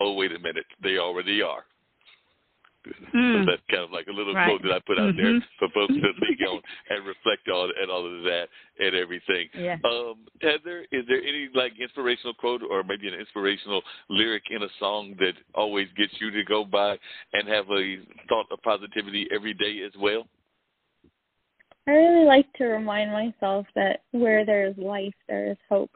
[0.00, 1.64] Oh, wait a minute, they already are.
[3.14, 3.44] Mm.
[3.44, 4.48] So that's kind of like a little right.
[4.48, 5.22] quote that I put out mm-hmm.
[5.22, 6.60] there for folks to think on
[6.90, 8.48] and reflect on and all of that
[8.78, 9.48] and everything.
[9.54, 9.76] Yeah.
[9.84, 14.68] Um, Heather, is there any like inspirational quote or maybe an inspirational lyric in a
[14.78, 16.98] song that always gets you to go by
[17.32, 17.98] and have a
[18.28, 20.26] thought of positivity every day as well?
[21.86, 25.90] I really like to remind myself that where there is life, there is hope.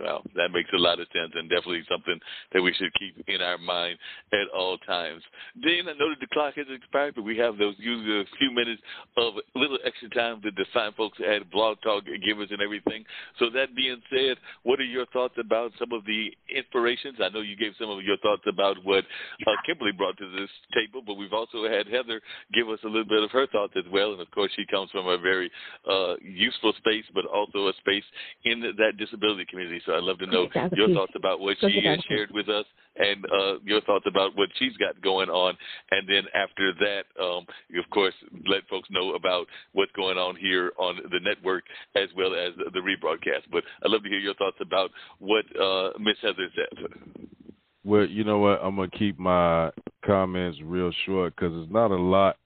[0.00, 2.18] Well, that makes a lot of sense and definitely something
[2.52, 3.98] that we should keep in our mind
[4.32, 5.22] at all times.
[5.62, 8.50] Dean, I know that the clock has expired, but we have those usually a few
[8.50, 8.82] minutes
[9.16, 12.62] of a little extra time that the fine folks at Blog Talk give us and
[12.62, 13.04] everything.
[13.38, 17.18] So that being said, what are your thoughts about some of the inspirations?
[17.22, 19.04] I know you gave some of your thoughts about what
[19.46, 22.20] uh, Kimberly brought to this table, but we've also had Heather
[22.54, 24.12] give us a little bit of her thoughts as well.
[24.12, 25.50] And of course, she comes from a very
[25.90, 28.04] uh, useful space, but also a space
[28.44, 29.80] in that disability community.
[29.88, 32.66] So I'd love to know your thoughts about what she has shared with us
[32.96, 35.56] and uh, your thoughts about what she's got going on.
[35.90, 38.12] And then after that, um, you, of course,
[38.46, 41.64] let folks know about what's going on here on the network
[41.96, 43.50] as well as the rebroadcast.
[43.50, 44.90] But I'd love to hear your thoughts about
[45.20, 46.88] what uh, Miss Heather said.
[47.82, 48.60] Well, you know what?
[48.62, 49.70] I'm going to keep my
[50.04, 52.36] comments real short because it's not a lot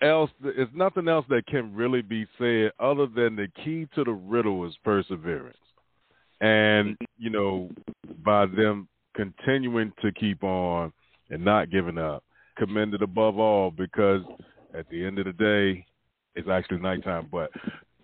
[0.00, 0.30] else.
[0.42, 4.66] It's nothing else that can really be said other than the key to the riddle
[4.66, 5.58] is perseverance
[6.40, 7.70] and you know
[8.24, 10.92] by them continuing to keep on
[11.30, 12.24] and not giving up
[12.56, 14.22] commended above all because
[14.74, 15.84] at the end of the day
[16.36, 17.26] it's actually nighttime.
[17.30, 17.50] But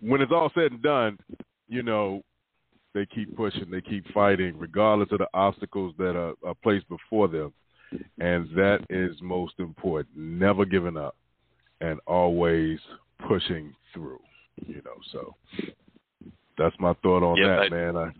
[0.01, 1.17] when it's all said and done
[1.67, 2.21] you know
[2.93, 7.27] they keep pushing they keep fighting regardless of the obstacles that are, are placed before
[7.27, 7.53] them.
[8.19, 10.09] And that is most important.
[10.17, 11.15] Never giving up
[11.79, 12.79] and always
[13.27, 14.19] pushing through
[14.65, 15.35] you know so
[16.57, 17.97] that's my thought on yeah, that, I, man.
[17.97, 18.11] I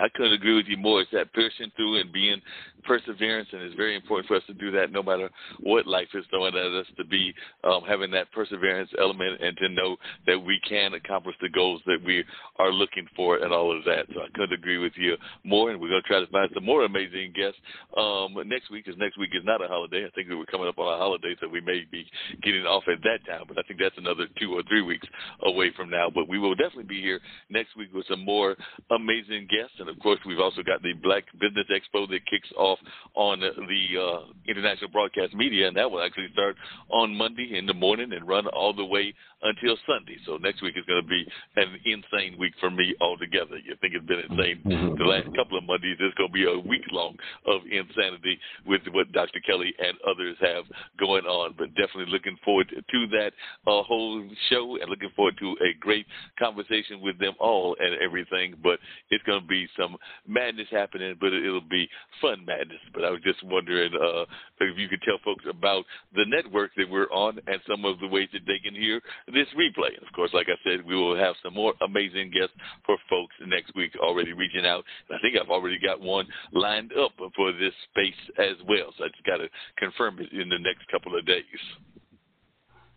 [0.00, 1.02] I couldn't agree with you more.
[1.02, 2.40] It's that pushing through and being
[2.84, 5.28] perseverance, and it's very important for us to do that no matter
[5.60, 6.86] what life is throwing at us.
[6.96, 9.96] To be um, having that perseverance element and to know
[10.26, 12.24] that we can accomplish the goals that we
[12.58, 14.06] are looking for, and all of that.
[14.14, 16.64] So I couldn't agree with you more, and we're going to try to find some
[16.64, 17.60] more amazing guests
[17.96, 18.86] um, next week.
[18.86, 20.06] Because next week is not a holiday.
[20.06, 22.06] I think we were coming up on a holiday, so we may be
[22.42, 23.44] getting off at that time.
[23.46, 25.06] But I think that's another two or three weeks
[25.42, 26.08] away from now.
[26.08, 27.20] But we will definitely be here
[27.50, 28.56] next week with some more
[28.90, 32.78] amazing guests, and of course, we've also got the Black Business Expo that kicks off
[33.14, 36.56] on the uh, International Broadcast Media, and that will actually start
[36.90, 40.16] on Monday in the morning and run all the way until Sunday.
[40.26, 41.24] So next week is going to be
[41.56, 43.56] an insane week for me altogether.
[43.56, 44.60] You think it's been insane
[44.98, 45.96] the last couple of Mondays?
[45.98, 49.40] It's going to be a week long of insanity with what Dr.
[49.40, 50.64] Kelly and others have
[50.98, 51.54] going on.
[51.56, 53.32] But definitely looking forward to that
[53.66, 56.06] uh, whole show and looking forward to a great
[56.38, 58.54] conversation with them all and everything.
[58.62, 58.78] But
[59.10, 59.96] it's going to be some
[60.26, 61.88] madness happening, but it'll be
[62.20, 62.80] fun madness.
[62.94, 64.24] But I was just wondering uh,
[64.60, 65.84] if you could tell folks about
[66.14, 69.46] the network that we're on and some of the ways that they can hear this
[69.56, 69.96] replay.
[69.96, 72.54] And of course, like I said, we will have some more amazing guests
[72.84, 74.84] for folks next week already reaching out.
[75.08, 78.92] And I think I've already got one lined up for this space as well.
[78.98, 79.48] So I just got to
[79.78, 81.44] confirm it in the next couple of days.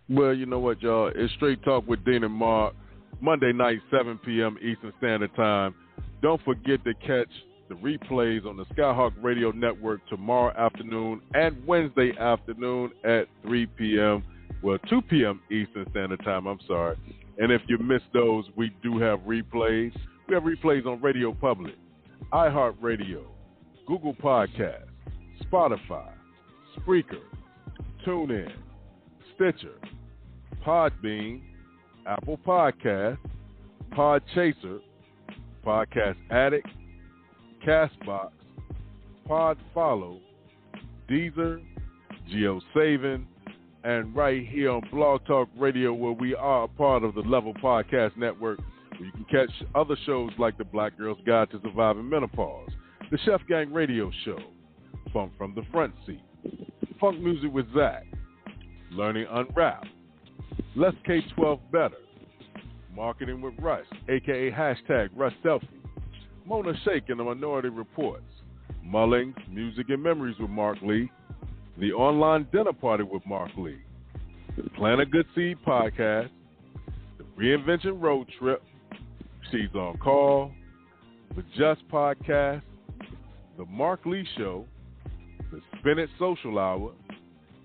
[0.10, 1.11] Well, you know what, y'all?
[1.15, 2.76] It's Straight Talk with Dean and Mark,
[3.22, 4.57] Monday night, 7 p.m.
[4.61, 5.73] Eastern Standard Time.
[6.23, 7.27] Don't forget to catch
[7.67, 14.23] the replays on the Skyhawk Radio Network tomorrow afternoon and Wednesday afternoon at 3 p.m.
[14.61, 15.41] well, 2 p.m.
[15.51, 16.47] Eastern Standard Time.
[16.47, 16.95] I'm sorry.
[17.39, 19.93] And if you missed those, we do have replays.
[20.29, 21.75] We have replays on Radio Public,
[22.31, 23.23] iHeartRadio,
[23.85, 24.85] Google Podcast,
[25.43, 26.09] Spotify,
[26.79, 27.19] Spreaker,
[28.07, 28.49] TuneIn,
[29.35, 29.75] Stitcher,
[30.65, 31.41] Podbean,
[32.07, 33.17] Apple Podcast,
[33.91, 34.79] Podchaser,
[35.65, 36.68] Podcast Addict,
[37.65, 38.31] Castbox,
[39.27, 40.19] Pod Follow,
[41.10, 41.61] Deezer,
[42.31, 43.26] JioSaavn,
[43.84, 47.53] and right here on Blog Talk Radio, where we are a part of the Level
[47.56, 48.60] Podcast Network,
[48.98, 52.69] where you can catch other shows like the Black Girl's Guide to Surviving Menopause,
[53.11, 54.40] the Chef Gang Radio Show,
[55.11, 56.23] Funk from the Front Seat,
[56.99, 58.06] Funk Music with Zach,
[58.91, 59.88] Learning Unwrapped,
[60.76, 61.98] Let's K12 Better,
[62.95, 65.68] Marketing with Russ, aka hashtag Russ Selfie,
[66.45, 68.24] Mona Shake and the Minority Reports,
[68.86, 71.10] Mullings, Music and Memories with Mark Lee,
[71.80, 73.80] The Online Dinner Party with Mark Lee,
[74.57, 76.30] the Plant a Good Seed Podcast,
[77.18, 78.61] the Reinvention Road Trip,
[79.52, 80.52] She's on Call,
[81.36, 82.61] the Just Podcast,
[83.57, 84.65] the Mark Lee Show,
[85.52, 86.91] the Spinach Social Hour,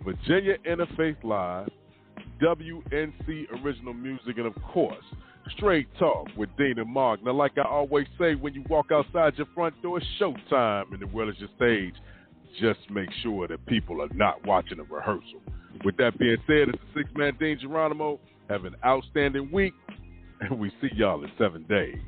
[0.04, 1.68] Virginia Interfaith Live,
[2.40, 5.04] WNC Original Music, and of course,
[5.56, 7.24] Straight Talk with Dean and Mark.
[7.24, 11.06] Now, like I always say, when you walk outside your front door, showtime and the
[11.06, 11.94] world is your stage.
[12.60, 15.40] Just make sure that people are not watching a rehearsal.
[15.84, 18.18] With that being said, it's the six man Dean Geronimo.
[18.48, 19.74] Have an outstanding week,
[20.40, 21.98] and we see y'all in seven days.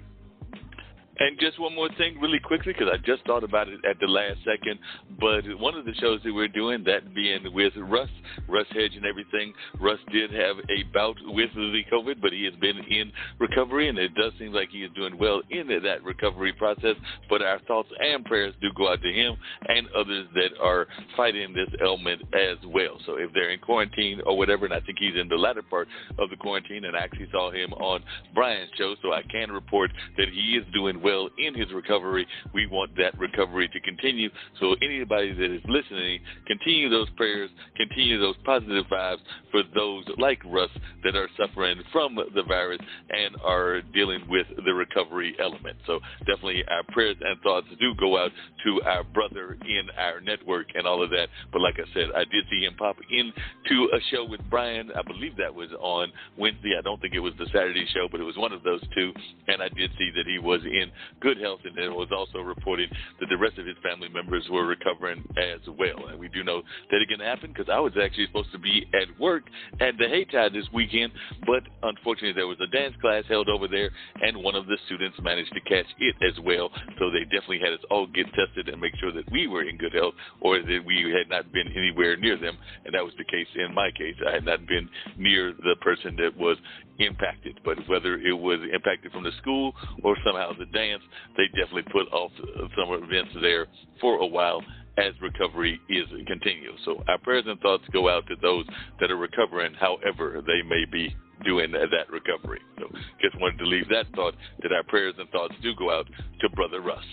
[1.21, 4.07] And just one more thing, really quickly, because I just thought about it at the
[4.07, 4.79] last second.
[5.21, 8.09] But one of the shows that we're doing, that being with Russ,
[8.49, 9.53] Russ Hedge and everything.
[9.79, 13.99] Russ did have a bout with the COVID, but he has been in recovery, and
[13.99, 16.97] it does seem like he is doing well in that recovery process.
[17.29, 19.37] But our thoughts and prayers do go out to him
[19.69, 20.87] and others that are
[21.17, 22.99] fighting this ailment as well.
[23.05, 25.87] So if they're in quarantine or whatever, and I think he's in the latter part
[26.19, 28.03] of the quarantine, and I actually saw him on
[28.35, 32.27] Brian's show, so I can report that he is doing well well in his recovery.
[32.55, 34.31] We want that recovery to continue.
[34.61, 39.19] So anybody that is listening, continue those prayers, continue those positive vibes
[39.51, 40.71] for those like Russ
[41.05, 42.81] that are suffering from the virus
[43.11, 45.77] and are dealing with the recovery element.
[45.87, 48.31] So definitely our prayers and thoughts do go out
[48.65, 51.29] to our brother in our network and all of that.
[51.53, 54.91] But like I said, I did see him pop into a show with Brian.
[54.97, 56.75] I believe that was on Wednesday.
[56.79, 59.13] I don't think it was the Saturday show, but it was one of those two.
[59.49, 62.91] And I did see that he was in good health, and it was also reported
[63.21, 66.09] that the rest of his family members were recovering as well.
[66.09, 68.87] And we do know that it can happen because I was actually supposed to be
[68.95, 69.45] at work
[69.81, 71.13] at the Haytide this weekend,
[71.47, 73.91] but unfortunately there was a dance class held over there,
[74.23, 76.71] and one of the students managed to catch it as well.
[76.99, 79.77] So they definitely had us all get tested and make sure that we were in
[79.77, 82.57] good health, or that we had not been anywhere near them.
[82.85, 84.17] And that was the case in my case.
[84.27, 86.57] I had not been near the person that was
[86.99, 89.73] impacted, but whether it was impacted from the school
[90.03, 90.90] or somehow the dance,
[91.37, 92.33] they definitely put off
[92.77, 93.67] some events there
[94.01, 94.63] for a while
[94.99, 96.81] as recovery is continuous.
[96.85, 98.67] So our prayers and thoughts go out to those
[99.01, 101.15] that are recovering, however they may be
[101.45, 102.61] doing that recovery.
[102.79, 102.89] So
[103.23, 106.07] just wanted to leave that thought that our prayers and thoughts do go out
[106.41, 107.05] to Brother Russ.